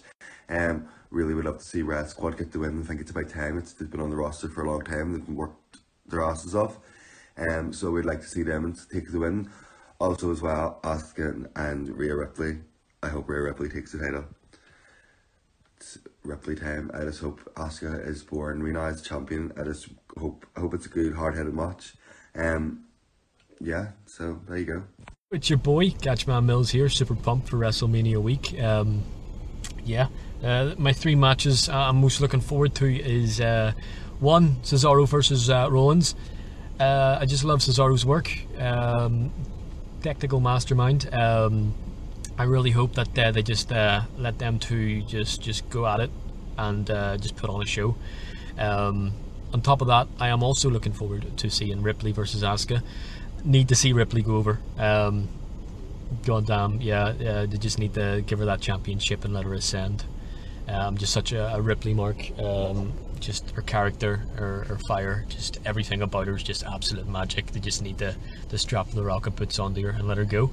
Um, 0.50 0.88
really 1.10 1.34
would 1.34 1.46
love 1.46 1.60
to 1.60 1.64
see 1.64 1.82
Red 1.82 2.10
Squad 2.10 2.38
get 2.38 2.52
the 2.52 2.60
win. 2.60 2.82
I 2.82 2.86
think 2.86 3.02
it's 3.02 3.12
about 3.12 3.30
time. 3.30 3.58
It's 3.58 3.74
they've 3.74 3.90
been 3.90 4.02
on 4.02 4.10
the 4.10 4.16
roster 4.16 4.50
for 4.50 4.64
a 4.64 4.70
long 4.70 4.84
time. 4.84 5.14
They've 5.14 5.30
worked 5.30 5.78
their 6.08 6.22
asses 6.22 6.56
off. 6.56 6.80
Um, 7.38 7.74
so 7.74 7.92
we'd 7.92 8.06
like 8.06 8.22
to 8.22 8.28
see 8.28 8.44
them 8.44 8.66
and 8.66 8.78
take 8.92 9.12
the 9.12 9.20
win. 9.20 9.50
Also 10.00 10.32
as 10.32 10.42
well, 10.42 10.80
Asuka 10.84 11.50
and 11.56 11.90
Rhea 11.90 12.16
Ripley. 12.16 12.60
I 13.02 13.10
hope 13.10 13.30
Rhea 13.30 13.42
Ripley 13.42 13.70
takes 13.70 13.92
the 13.92 14.00
title. 14.00 14.26
It's 15.78 15.98
Ripley 16.24 16.56
time. 16.56 16.92
I 16.94 17.04
just 17.04 17.22
hope 17.22 17.42
Asuka 17.56 18.06
is 18.08 18.24
born 18.24 18.62
renowned 18.62 18.96
as 18.96 19.02
champion. 19.02 19.52
I 19.58 19.64
just 19.64 19.90
hope 20.18 20.46
I 20.56 20.62
hope 20.62 20.74
it's 20.74 20.86
a 20.86 20.90
good 20.90 21.14
hard 21.14 21.36
headed 21.36 21.54
match. 21.54 21.94
Um, 22.36 22.86
yeah. 23.60 23.92
So 24.06 24.42
there 24.48 24.58
you 24.58 24.66
go. 24.66 24.84
It's 25.36 25.50
your 25.50 25.60
boy 25.60 25.90
Gatchman 25.90 26.46
Mills 26.46 26.70
here. 26.70 26.88
Super 26.88 27.14
pumped 27.14 27.50
for 27.50 27.58
WrestleMania 27.58 28.20
week. 28.20 28.58
Um, 28.58 29.04
yeah, 29.84 30.08
uh, 30.42 30.76
my 30.78 30.94
three 30.94 31.16
matches 31.16 31.68
I'm 31.68 32.00
most 32.00 32.22
looking 32.22 32.40
forward 32.40 32.74
to 32.76 32.86
is 32.86 33.42
uh, 33.42 33.74
one 34.22 34.56
Cesaro 34.64 35.06
versus 35.06 35.50
uh, 35.50 35.68
Rollins. 35.70 36.16
Uh, 36.80 37.18
I 37.20 37.26
just 37.26 37.44
love 37.44 37.60
Cesaro's 37.60 38.06
work. 38.06 38.32
Um, 38.58 39.34
technical 40.02 40.40
mastermind. 40.40 41.14
Um, 41.14 41.74
I 42.38 42.44
really 42.44 42.72
hope 42.72 42.94
that 42.94 43.20
uh, 43.20 43.32
they 43.32 43.44
just 43.44 43.74
uh, 43.74 44.04
let 44.18 44.40
them 44.40 44.58
two 44.58 45.02
just 45.02 45.42
just 45.42 45.70
go 45.70 45.86
at 45.86 46.00
it 46.00 46.12
and 46.58 46.88
just 47.22 47.36
put 47.36 47.50
on 47.50 47.62
a 47.62 47.66
show. 47.66 47.98
Um, 48.58 49.12
on 49.52 49.62
top 49.62 49.82
of 49.82 49.88
that, 49.88 50.08
I 50.18 50.30
am 50.30 50.44
also 50.44 50.70
looking 50.70 50.94
forward 50.94 51.38
to 51.38 51.50
seeing 51.50 51.82
Ripley 51.82 52.14
versus 52.14 52.42
Asuka. 52.42 52.82
Need 53.46 53.70
to 53.70 53.76
see 53.76 53.94
Ripley 53.94 54.22
go 54.22 54.36
over. 54.38 54.60
Um, 54.78 55.30
God 56.26 56.48
damn, 56.48 56.82
yeah, 56.82 57.12
they 57.46 57.58
just 57.58 57.80
need 57.80 57.94
to 57.94 58.24
give 58.26 58.40
her 58.40 58.46
that 58.46 58.60
championship 58.60 59.24
and 59.24 59.34
let 59.34 59.46
her 59.46 59.54
ascend. 59.54 60.04
Um, 60.68 60.98
just 60.98 61.14
such 61.14 61.32
a, 61.32 61.54
a 61.54 61.62
Ripley 61.62 61.94
mark. 61.94 62.18
Um, 62.40 62.94
just 63.20 63.52
her 63.52 63.62
character, 63.62 64.18
her, 64.36 64.66
her 64.66 64.78
fire, 64.88 65.26
just 65.30 65.58
everything 65.66 66.02
about 66.02 66.28
her 66.28 66.36
is 66.36 66.44
just 66.44 66.64
absolute 66.64 67.08
magic. 67.08 67.48
They 67.48 67.60
just 67.60 67.82
need 67.82 67.98
to, 68.00 68.16
to 68.50 68.58
strap 68.58 68.90
the 68.90 69.04
rocket 69.04 69.36
boots 69.36 69.60
onto 69.60 69.82
her 69.84 69.90
and 69.90 70.08
let 70.08 70.18
her 70.18 70.26
go. 70.26 70.52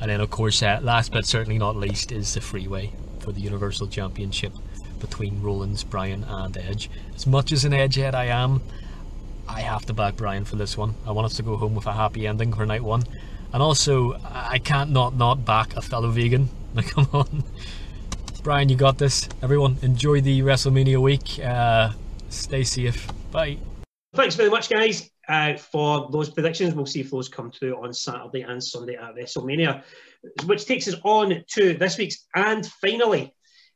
And 0.00 0.10
then, 0.10 0.20
of 0.20 0.30
course, 0.30 0.62
uh, 0.62 0.80
last 0.82 1.12
but 1.12 1.26
certainly 1.26 1.58
not 1.58 1.76
least, 1.76 2.12
is 2.12 2.34
the 2.34 2.40
freeway 2.40 2.92
for 3.20 3.32
the 3.32 3.40
Universal 3.40 3.88
Championship 3.88 4.52
between 5.00 5.42
Rollins, 5.42 5.84
Bryan, 5.84 6.24
and 6.24 6.56
Edge. 6.56 6.90
As 7.14 7.26
much 7.26 7.52
as 7.52 7.64
an 7.64 7.72
Edgehead 7.72 8.14
I 8.14 8.26
am, 8.26 8.62
I 9.48 9.60
have 9.60 9.84
to 9.86 9.92
back 9.92 10.16
Bryan 10.16 10.44
for 10.44 10.56
this 10.56 10.76
one. 10.76 10.94
I 11.06 11.12
want 11.12 11.26
us 11.26 11.36
to 11.36 11.42
go 11.42 11.56
home 11.56 11.74
with 11.74 11.86
a 11.86 11.92
happy 11.92 12.26
ending 12.26 12.52
for 12.52 12.66
night 12.66 12.82
one. 12.82 13.02
And 13.52 13.62
also, 13.62 14.14
I 14.24 14.58
can't 14.58 14.90
not 14.90 15.14
not 15.14 15.44
back 15.44 15.76
a 15.76 15.82
fellow 15.82 16.10
vegan. 16.10 16.48
Like, 16.74 16.88
come 16.88 17.08
on. 17.12 17.44
Bryan, 18.42 18.68
you 18.68 18.74
got 18.74 18.98
this. 18.98 19.28
Everyone, 19.42 19.78
enjoy 19.82 20.20
the 20.20 20.40
WrestleMania 20.40 21.00
week. 21.00 21.38
Uh, 21.38 21.92
stay 22.30 22.64
safe. 22.64 23.08
Bye. 23.30 23.58
Thanks 24.14 24.34
very 24.34 24.50
much, 24.50 24.68
guys, 24.68 25.08
uh, 25.28 25.54
for 25.54 26.08
those 26.10 26.30
predictions. 26.30 26.74
We'll 26.74 26.86
see 26.86 26.98
if 26.98 27.12
those 27.12 27.28
come 27.28 27.52
through 27.52 27.76
on 27.80 27.94
Saturday 27.94 28.42
and 28.42 28.62
Sunday 28.62 28.96
at 28.96 29.14
WrestleMania, 29.14 29.84
which 30.46 30.66
takes 30.66 30.88
us 30.88 30.96
on 31.04 31.44
to 31.52 31.74
this 31.74 31.96
week's 31.96 32.26
and 32.34 32.66
finally. 32.80 33.32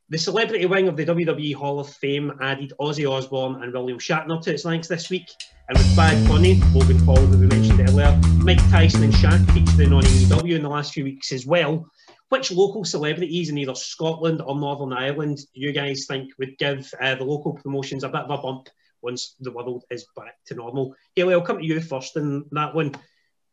The 0.09 0.17
celebrity 0.17 0.65
wing 0.65 0.87
of 0.87 0.97
the 0.97 1.05
WWE 1.05 1.53
Hall 1.53 1.79
of 1.79 1.87
Fame 1.87 2.31
added 2.41 2.73
Ozzy 2.81 3.09
Osbourne 3.09 3.61
and 3.61 3.71
William 3.71 3.99
Shatner 3.99 4.41
to 4.41 4.53
its 4.53 4.65
ranks 4.65 4.87
this 4.87 5.09
week. 5.09 5.29
And 5.69 5.77
with 5.77 5.95
Bad 5.95 6.27
Bunny, 6.27 6.59
Logan 6.73 7.05
Paul, 7.05 7.17
who 7.17 7.37
we 7.37 7.45
mentioned 7.45 7.79
earlier, 7.87 8.19
Mike 8.37 8.57
Tyson 8.71 9.03
and 9.03 9.13
Shaq 9.13 9.45
featuring 9.51 9.93
on 9.93 10.01
AEW 10.01 10.55
in 10.55 10.63
the 10.63 10.69
last 10.69 10.93
few 10.93 11.03
weeks 11.03 11.31
as 11.31 11.45
well. 11.45 11.85
Which 12.29 12.51
local 12.51 12.83
celebrities 12.83 13.49
in 13.49 13.57
either 13.59 13.75
Scotland 13.75 14.41
or 14.41 14.59
Northern 14.59 14.93
Ireland 14.93 15.37
do 15.37 15.61
you 15.61 15.71
guys 15.71 16.07
think 16.07 16.31
would 16.39 16.57
give 16.57 16.91
uh, 16.99 17.13
the 17.13 17.23
local 17.23 17.53
promotions 17.53 18.03
a 18.03 18.09
bit 18.09 18.21
of 18.21 18.31
a 18.31 18.41
bump 18.41 18.69
once 19.03 19.35
the 19.41 19.51
world 19.51 19.83
is 19.91 20.07
back 20.15 20.37
to 20.47 20.55
normal. 20.55 20.95
Haley, 21.15 21.35
I'll 21.35 21.41
come 21.41 21.59
to 21.59 21.65
you 21.65 21.79
first 21.81 22.17
in 22.17 22.45
that 22.51 22.73
one. 22.73 22.95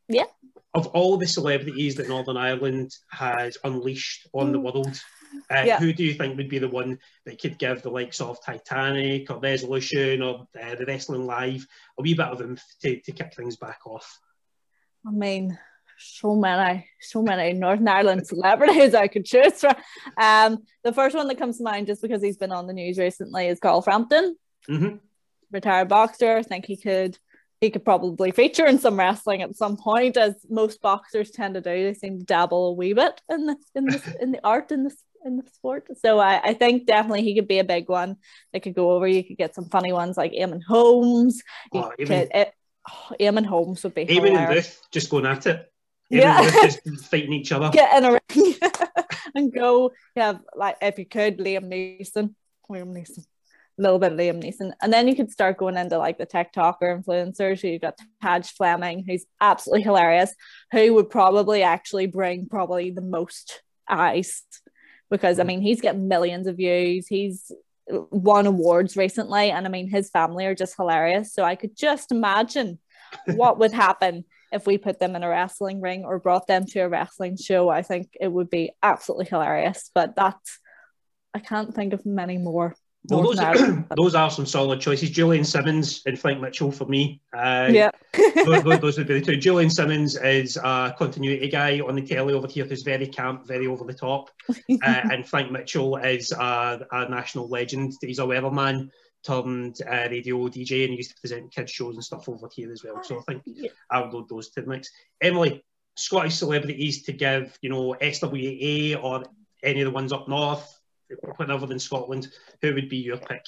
Yeah. 0.09 0.25
Of 0.73 0.87
all 0.89 1.19
the 1.19 1.27
celebrities 1.27 1.97
that 1.97 2.09
Northern 2.09 2.39
Ireland 2.39 2.93
has 3.11 3.59
unleashed 3.63 4.27
on 4.33 4.53
the 4.53 4.61
world, 4.61 4.99
uh, 5.51 5.63
Yeah. 5.67 5.79
who 5.79 5.93
do 5.93 6.05
you 6.05 6.15
think 6.15 6.37
would 6.37 6.49
be 6.49 6.59
the 6.59 6.69
one 6.69 6.99
that 7.25 7.41
could 7.41 7.59
give 7.59 7.83
the 7.83 7.91
likes 7.91 8.21
of 8.21 8.43
Titanic 8.45 9.31
or 9.31 9.39
Resolution 9.39 10.23
or 10.23 10.47
uh, 10.61 10.75
the 10.75 10.85
Wrestling 10.87 11.27
Live 11.27 11.67
a 11.99 12.03
wee 12.03 12.15
bit 12.15 12.27
of 12.27 12.41
oomph 12.41 12.63
to, 12.83 13.01
to 13.01 13.13
kick 13.13 13.35
things 13.35 13.57
back 13.57 13.81
off? 13.87 14.21
I 15.07 15.11
mean, 15.11 15.59
so 15.99 16.35
many, 16.35 16.87
so 17.01 17.23
many 17.23 17.53
Northern 17.53 17.89
Ireland 17.89 18.27
celebrities 18.27 18.95
I 18.95 19.09
could 19.09 19.25
choose 19.25 19.61
from. 19.61 19.77
Um, 20.19 20.59
the 20.85 20.93
first 20.93 21.17
one 21.17 21.29
that 21.29 21.39
comes 21.39 21.59
to 21.59 21.65
mind, 21.65 21.87
just 21.87 22.03
because 22.03 22.23
he's 22.23 22.37
been 22.37 22.53
on 22.53 22.67
the 22.67 22.73
news 22.75 22.99
recently, 22.99 23.47
is 23.49 23.61
Carl 23.61 23.83
Frampton, 23.83 24.37
Mhm. 24.69 25.01
retired 25.51 25.89
boxer. 25.89 26.37
I 26.37 26.43
think 26.43 26.67
he 26.67 26.77
could, 26.77 27.19
he 27.61 27.71
could 27.71 27.85
probably 27.85 28.31
feature 28.33 28.67
in 28.67 28.79
some 28.79 28.99
wrestling 28.99 29.41
at 29.43 29.57
some 29.57 29.77
point, 29.79 30.17
as 30.19 30.35
most 30.51 30.83
boxers 30.83 31.31
tend 31.31 31.55
to 31.55 31.61
do. 31.63 31.71
They 31.71 31.95
seem 31.95 32.19
to 32.19 32.25
dabble 32.25 32.67
a 32.69 32.73
wee 32.73 32.93
bit 32.93 33.23
in 33.31 33.47
the 33.47 33.57
in 33.75 33.85
the 33.87 34.17
in 34.21 34.33
the 34.33 34.41
art 34.45 34.73
in 34.73 34.85
the 34.85 34.95
in 35.27 35.37
the 35.37 35.45
sport. 35.53 35.87
So 35.99 36.19
I, 36.19 36.41
I 36.43 36.55
think 36.55 36.87
definitely 36.87 37.23
he 37.23 37.35
could 37.35 37.49
be 37.49 37.59
a 37.59 37.65
big 37.65 37.89
one 37.89 38.17
that 38.53 38.61
could 38.61 38.75
go 38.75 38.93
over. 38.93 39.07
You 39.07 39.25
could 39.25 39.37
get 39.37 39.55
some 39.55 39.67
funny 39.69 39.93
ones 39.93 40.17
like 40.17 40.33
Eamon 40.33 40.63
Holmes. 40.67 41.43
You 41.73 41.81
Oh, 41.81 41.93
Eamon. 41.99 42.07
could, 42.07 42.31
it, 42.35 42.53
oh, 42.89 43.15
Eamon 43.21 43.45
Holmes 43.47 43.83
would 43.85 43.95
be 43.95 44.07
Eamon 44.07 44.37
and. 44.37 44.49
Ruth 44.49 44.81
just 44.91 45.11
going 45.11 45.27
at 45.27 45.47
it. 45.47 45.71
Eamon 46.13 46.21
Yeah. 46.23 46.51
just 46.63 46.81
fighting 47.11 47.33
each 47.33 47.53
other. 47.53 47.71
get 47.71 47.97
in 47.99 48.05
a 48.05 48.13
ring 48.13 48.55
and 49.35 49.53
go 49.53 49.93
Yeah, 50.15 50.39
like 50.55 50.77
if 50.81 50.99
you 50.99 51.05
could 51.07 51.39
Liam 51.39 51.65
Neeson 51.65 52.35
Liam 52.71 52.93
Neeson 52.97 53.25
a 53.79 53.83
little 53.83 53.99
bit 53.99 54.13
of 54.13 54.19
Liam 54.19 54.43
Neeson 54.43 54.73
and 54.81 54.93
then 54.93 55.07
you 55.09 55.15
could 55.17 55.31
start 55.31 55.59
going 55.59 55.77
into 55.77 55.99
like 55.99 56.17
the 56.17 56.27
TikToker 56.27 57.03
influencers 57.05 57.63
you've 57.63 57.83
got 57.83 57.99
Taj 58.23 58.49
Fleming 58.53 59.05
who's 59.07 59.27
absolutely 59.41 59.83
hilarious 59.83 60.33
who 60.73 60.95
would 60.95 61.11
probably 61.11 61.63
actually 61.63 62.07
bring 62.07 62.49
probably 62.49 62.91
the 62.91 63.03
most 63.03 63.63
eyes 63.89 64.43
because 65.11 65.39
I 65.39 65.45
mm. 65.45 65.49
mean 65.49 65.61
he's 65.61 65.81
getting 65.81 66.09
millions 66.09 66.47
of 66.47 66.57
views 66.57 67.07
he's 67.07 67.53
won 67.89 68.47
awards 68.47 68.97
recently 68.97 69.51
and 69.51 69.67
I 69.67 69.71
mean 69.71 69.89
his 69.89 70.11
family 70.11 70.47
are 70.47 70.55
just 70.55 70.77
hilarious 70.77 71.33
so 71.33 71.45
I 71.45 71.55
could 71.55 71.77
just 71.77 72.13
imagine 72.13 72.79
what 73.27 73.59
would 73.59 73.73
happen 73.73 74.25
if 74.53 74.67
we 74.67 74.79
put 74.79 74.99
them 74.99 75.17
in 75.17 75.23
a 75.23 75.29
wrestling 75.29 75.81
ring 75.81 76.05
or 76.05 76.19
brought 76.19 76.47
them 76.47 76.65
to 76.67 76.81
a 76.81 76.89
wrestling 76.89 77.37
show. 77.37 77.69
I 77.69 77.83
think 77.83 78.17
it 78.21 78.29
would 78.29 78.51
be 78.51 78.73
absolutely 78.83 79.27
hilarious. 79.27 79.91
But 79.95 80.17
that's 80.17 80.59
I 81.35 81.39
can't 81.41 81.75
think 81.75 81.93
of 81.93 82.07
many 82.07 82.39
more. 82.39 82.75
Well, 83.09 83.23
those, 83.23 83.37
Northern 83.37 83.87
those 83.97 84.15
are 84.15 84.31
some 84.31 84.47
solid 84.47 84.81
choices. 84.81 85.11
Julian 85.11 85.45
Simmons 85.45 86.03
and 86.07 86.19
Frank 86.19 86.41
Mitchell 86.41 86.73
for 86.73 86.87
me. 86.87 87.21
Uh, 87.37 87.69
yeah. 87.71 87.91
those, 88.45 88.63
those- 88.63 88.99
would 88.99 89.07
be 89.07 89.21
the 89.21 89.25
two. 89.25 89.37
Julian 89.37 89.71
Simmons 89.71 90.17
is 90.17 90.57
a 90.57 90.95
continuity 90.99 91.49
guy 91.49 91.81
on 91.81 91.95
the 91.95 92.03
telly 92.03 92.35
over 92.35 92.47
here 92.47 92.65
who's 92.65 92.83
very 92.83 93.07
camp, 93.07 93.47
very 93.47 93.67
over 93.67 93.85
the 93.85 93.95
top. 93.95 94.31
Uh, 94.83 95.01
and 95.11 95.27
Frank 95.27 95.51
Mitchell 95.51 95.97
is 95.97 96.33
a, 96.33 96.87
a 96.93 97.09
national 97.09 97.49
legend. 97.49 97.95
He's 98.01 98.19
a 98.19 98.23
weatherman 98.23 98.91
turned 99.25 99.79
uh, 99.89 100.09
radio 100.11 100.37
DJ 100.49 100.83
and 100.85 100.91
he 100.91 100.97
used 100.97 101.11
to 101.11 101.21
present 101.21 101.53
kids 101.53 101.73
shows 101.73 101.95
and 101.95 102.05
stuff 102.05 102.29
over 102.29 102.49
here 102.53 102.71
as 102.71 102.85
well. 102.85 103.03
So 103.03 103.19
I 103.19 103.23
think 103.33 103.43
I 103.91 104.01
would 104.01 104.13
load 104.13 104.29
those 104.29 104.51
to 104.51 104.61
the 104.61 104.67
mix. 104.67 104.91
Emily, 105.21 105.65
Scottish 105.97 106.35
celebrities 106.37 107.03
to 107.05 107.13
give, 107.13 107.59
you 107.63 107.71
know, 107.71 107.97
SWA 108.01 109.03
or 109.03 109.25
any 109.63 109.81
of 109.81 109.87
the 109.87 109.91
ones 109.91 110.13
up 110.13 110.29
north, 110.29 110.76
whatever 111.37 111.71
in 111.71 111.79
Scotland, 111.79 112.29
who 112.63 112.75
would 112.75 112.89
be 112.89 112.99
your 112.99 113.19
pick? 113.19 113.45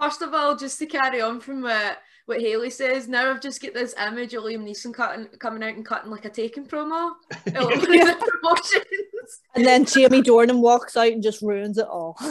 First 0.00 0.22
of 0.22 0.32
all, 0.32 0.56
just 0.56 0.78
to 0.78 0.86
carry 0.86 1.20
on 1.20 1.40
from 1.40 1.62
what, 1.62 1.98
what 2.26 2.40
Haley 2.40 2.70
says, 2.70 3.06
now 3.06 3.30
I've 3.30 3.42
just 3.42 3.60
got 3.60 3.74
this 3.74 3.94
image 4.00 4.32
of 4.34 4.44
Liam 4.44 4.66
Neeson 4.66 4.94
cutting, 4.94 5.26
coming 5.38 5.62
out 5.62 5.74
and 5.74 5.84
cutting 5.84 6.10
like 6.10 6.24
a 6.24 6.30
taken 6.30 6.66
promo. 6.66 7.12
at 7.46 7.54
one 7.54 7.72
of 7.74 7.80
the 7.82 8.40
promotions. 8.42 9.40
and 9.54 9.64
then 9.64 9.84
Jamie 9.84 10.22
Dornan 10.22 10.60
walks 10.60 10.96
out 10.96 11.12
and 11.12 11.22
just 11.22 11.42
ruins 11.42 11.76
it 11.78 11.86
all. 11.86 12.18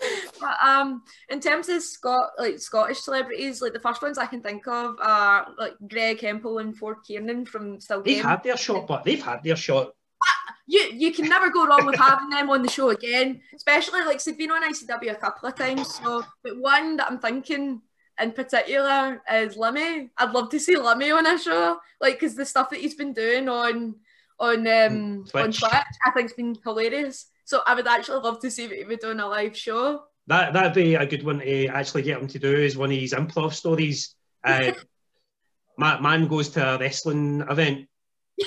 But 0.40 0.56
um, 0.64 1.02
in 1.28 1.40
terms 1.40 1.68
of 1.68 1.82
Scot 1.82 2.30
like 2.38 2.58
Scottish 2.58 3.00
celebrities, 3.00 3.60
like 3.60 3.74
the 3.74 3.80
first 3.80 4.00
ones 4.00 4.16
I 4.16 4.26
can 4.26 4.42
think 4.42 4.66
of 4.66 4.96
are 5.00 5.48
like 5.58 5.74
Greg 5.86 6.20
Hemphill 6.20 6.58
and 6.58 6.76
Ford 6.76 6.98
Kiernan 7.06 7.44
from 7.44 7.80
Still 7.80 8.02
They've 8.02 8.16
Game. 8.16 8.24
had 8.24 8.42
their 8.42 8.56
shot, 8.56 8.86
but 8.86 9.04
they've 9.04 9.22
had 9.22 9.42
their 9.44 9.56
shot. 9.56 9.92
You 10.66 10.80
you 10.92 11.12
can 11.12 11.28
never 11.28 11.50
go 11.50 11.66
wrong 11.66 11.86
with 11.86 11.98
having 11.98 12.30
them 12.30 12.50
on 12.50 12.62
the 12.62 12.68
show 12.68 12.90
again. 12.90 13.40
Especially 13.54 14.00
like 14.00 14.22
they've 14.22 14.36
been 14.36 14.50
on 14.50 14.62
ICW 14.62 15.12
a 15.12 15.16
couple 15.16 15.48
of 15.48 15.54
times. 15.54 15.94
So 15.96 16.24
but 16.42 16.58
one 16.58 16.96
that 16.96 17.10
I'm 17.10 17.18
thinking 17.18 17.82
in 18.20 18.32
particular 18.32 19.22
is 19.32 19.56
Limmy. 19.56 20.10
I'd 20.18 20.32
love 20.32 20.50
to 20.50 20.60
see 20.60 20.76
Limmy 20.76 21.16
on 21.16 21.26
a 21.26 21.38
show. 21.38 21.78
Like 22.00 22.20
because 22.20 22.34
the 22.34 22.44
stuff 22.44 22.70
that 22.70 22.80
he's 22.80 22.94
been 22.94 23.12
doing 23.12 23.48
on 23.48 23.96
on 24.38 24.66
um 24.66 25.24
on 25.34 25.52
Twitch. 25.52 25.60
Twitch, 25.60 25.72
I 26.06 26.10
think's 26.14 26.32
been 26.32 26.56
hilarious. 26.64 27.26
So 27.44 27.62
I 27.66 27.74
would 27.74 27.88
actually 27.88 28.20
love 28.20 28.40
to 28.40 28.50
see 28.50 28.66
what 28.66 28.76
he 28.76 28.84
would 28.84 29.00
do 29.00 29.10
on 29.10 29.20
a 29.20 29.26
live 29.26 29.56
show. 29.56 30.04
That 30.26 30.52
that'd 30.52 30.74
be 30.74 30.94
a 30.94 31.06
good 31.06 31.24
one 31.24 31.40
to 31.40 31.66
actually 31.66 32.02
get 32.02 32.20
him 32.20 32.28
to 32.28 32.38
do 32.38 32.54
is 32.54 32.76
one 32.76 32.92
of 32.92 32.98
his 32.98 33.12
improv 33.12 33.52
stories. 33.52 34.14
Uh, 34.44 34.72
man 35.78 36.28
goes 36.28 36.50
to 36.50 36.74
a 36.74 36.78
wrestling 36.78 37.40
event, 37.48 37.88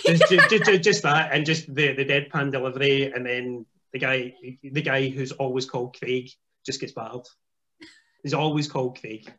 just, 0.06 0.30
just, 0.30 0.66
just, 0.66 0.82
just 0.84 1.04
that, 1.04 1.32
and 1.32 1.46
just 1.46 1.74
the, 1.74 1.94
the 1.94 2.06
deadpan 2.06 2.52
delivery, 2.52 3.12
and 3.12 3.26
then 3.26 3.66
the 3.92 4.00
guy 4.00 4.34
the 4.64 4.82
guy 4.82 5.10
who's 5.10 5.32
always 5.32 5.66
called 5.66 5.96
Craig 5.98 6.30
just 6.66 6.80
gets 6.80 6.94
battered. 6.94 7.28
He's 8.24 8.34
always 8.34 8.70
called 8.70 9.00
Craig. 9.00 9.30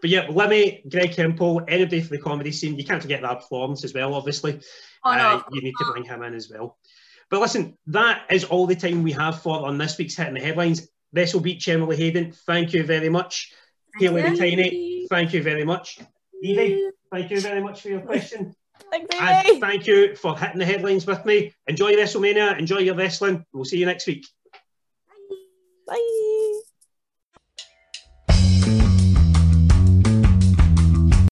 But 0.00 0.10
yeah, 0.10 0.26
Limmy, 0.26 0.90
Greg 0.90 1.14
Hemphill, 1.14 1.60
anybody 1.68 2.00
for 2.00 2.08
the 2.08 2.18
comedy 2.18 2.52
scene. 2.52 2.78
You 2.78 2.84
can't 2.84 3.02
forget 3.02 3.20
that 3.20 3.40
performance 3.40 3.84
as 3.84 3.92
well, 3.92 4.14
obviously. 4.14 4.60
Oh, 5.04 5.14
no, 5.14 5.36
Uh, 5.36 5.42
you 5.52 5.60
need 5.60 5.74
to 5.78 5.92
bring 5.92 6.04
him 6.04 6.22
in 6.22 6.34
as 6.34 6.50
well. 6.50 6.78
But 7.28 7.40
listen, 7.40 7.76
that 7.88 8.22
is 8.30 8.44
all 8.44 8.66
the 8.66 8.74
time 8.74 9.02
we 9.02 9.12
have 9.12 9.42
for 9.42 9.66
on 9.66 9.76
this 9.76 9.98
week's 9.98 10.16
Hitting 10.16 10.34
the 10.34 10.40
Headlines. 10.40 10.88
Wrestle 11.12 11.40
Beach, 11.40 11.68
Emily 11.68 11.96
Hayden, 11.96 12.32
thank 12.32 12.72
you 12.72 12.82
very 12.82 13.08
much. 13.08 13.52
Haley 13.98 14.22
the 14.22 14.36
Tiny, 14.36 15.06
thank 15.10 15.32
you 15.32 15.42
very 15.42 15.64
much. 15.64 15.98
Evie, 16.42 16.90
thank 17.12 17.30
you 17.30 17.40
very 17.40 17.60
much 17.60 17.82
for 17.82 17.88
your 17.88 18.00
question. 18.00 18.54
Thanks, 18.90 19.14
And 19.18 19.60
thank 19.60 19.86
you 19.86 20.16
for 20.16 20.38
hitting 20.38 20.58
the 20.58 20.66
headlines 20.66 21.06
with 21.06 21.24
me. 21.24 21.52
Enjoy 21.66 21.94
WrestleMania, 21.94 22.58
enjoy 22.58 22.78
your 22.78 22.94
wrestling. 22.94 23.44
We'll 23.52 23.64
see 23.64 23.78
you 23.78 23.86
next 23.86 24.06
week. 24.06 24.26
Bye. 25.86 26.26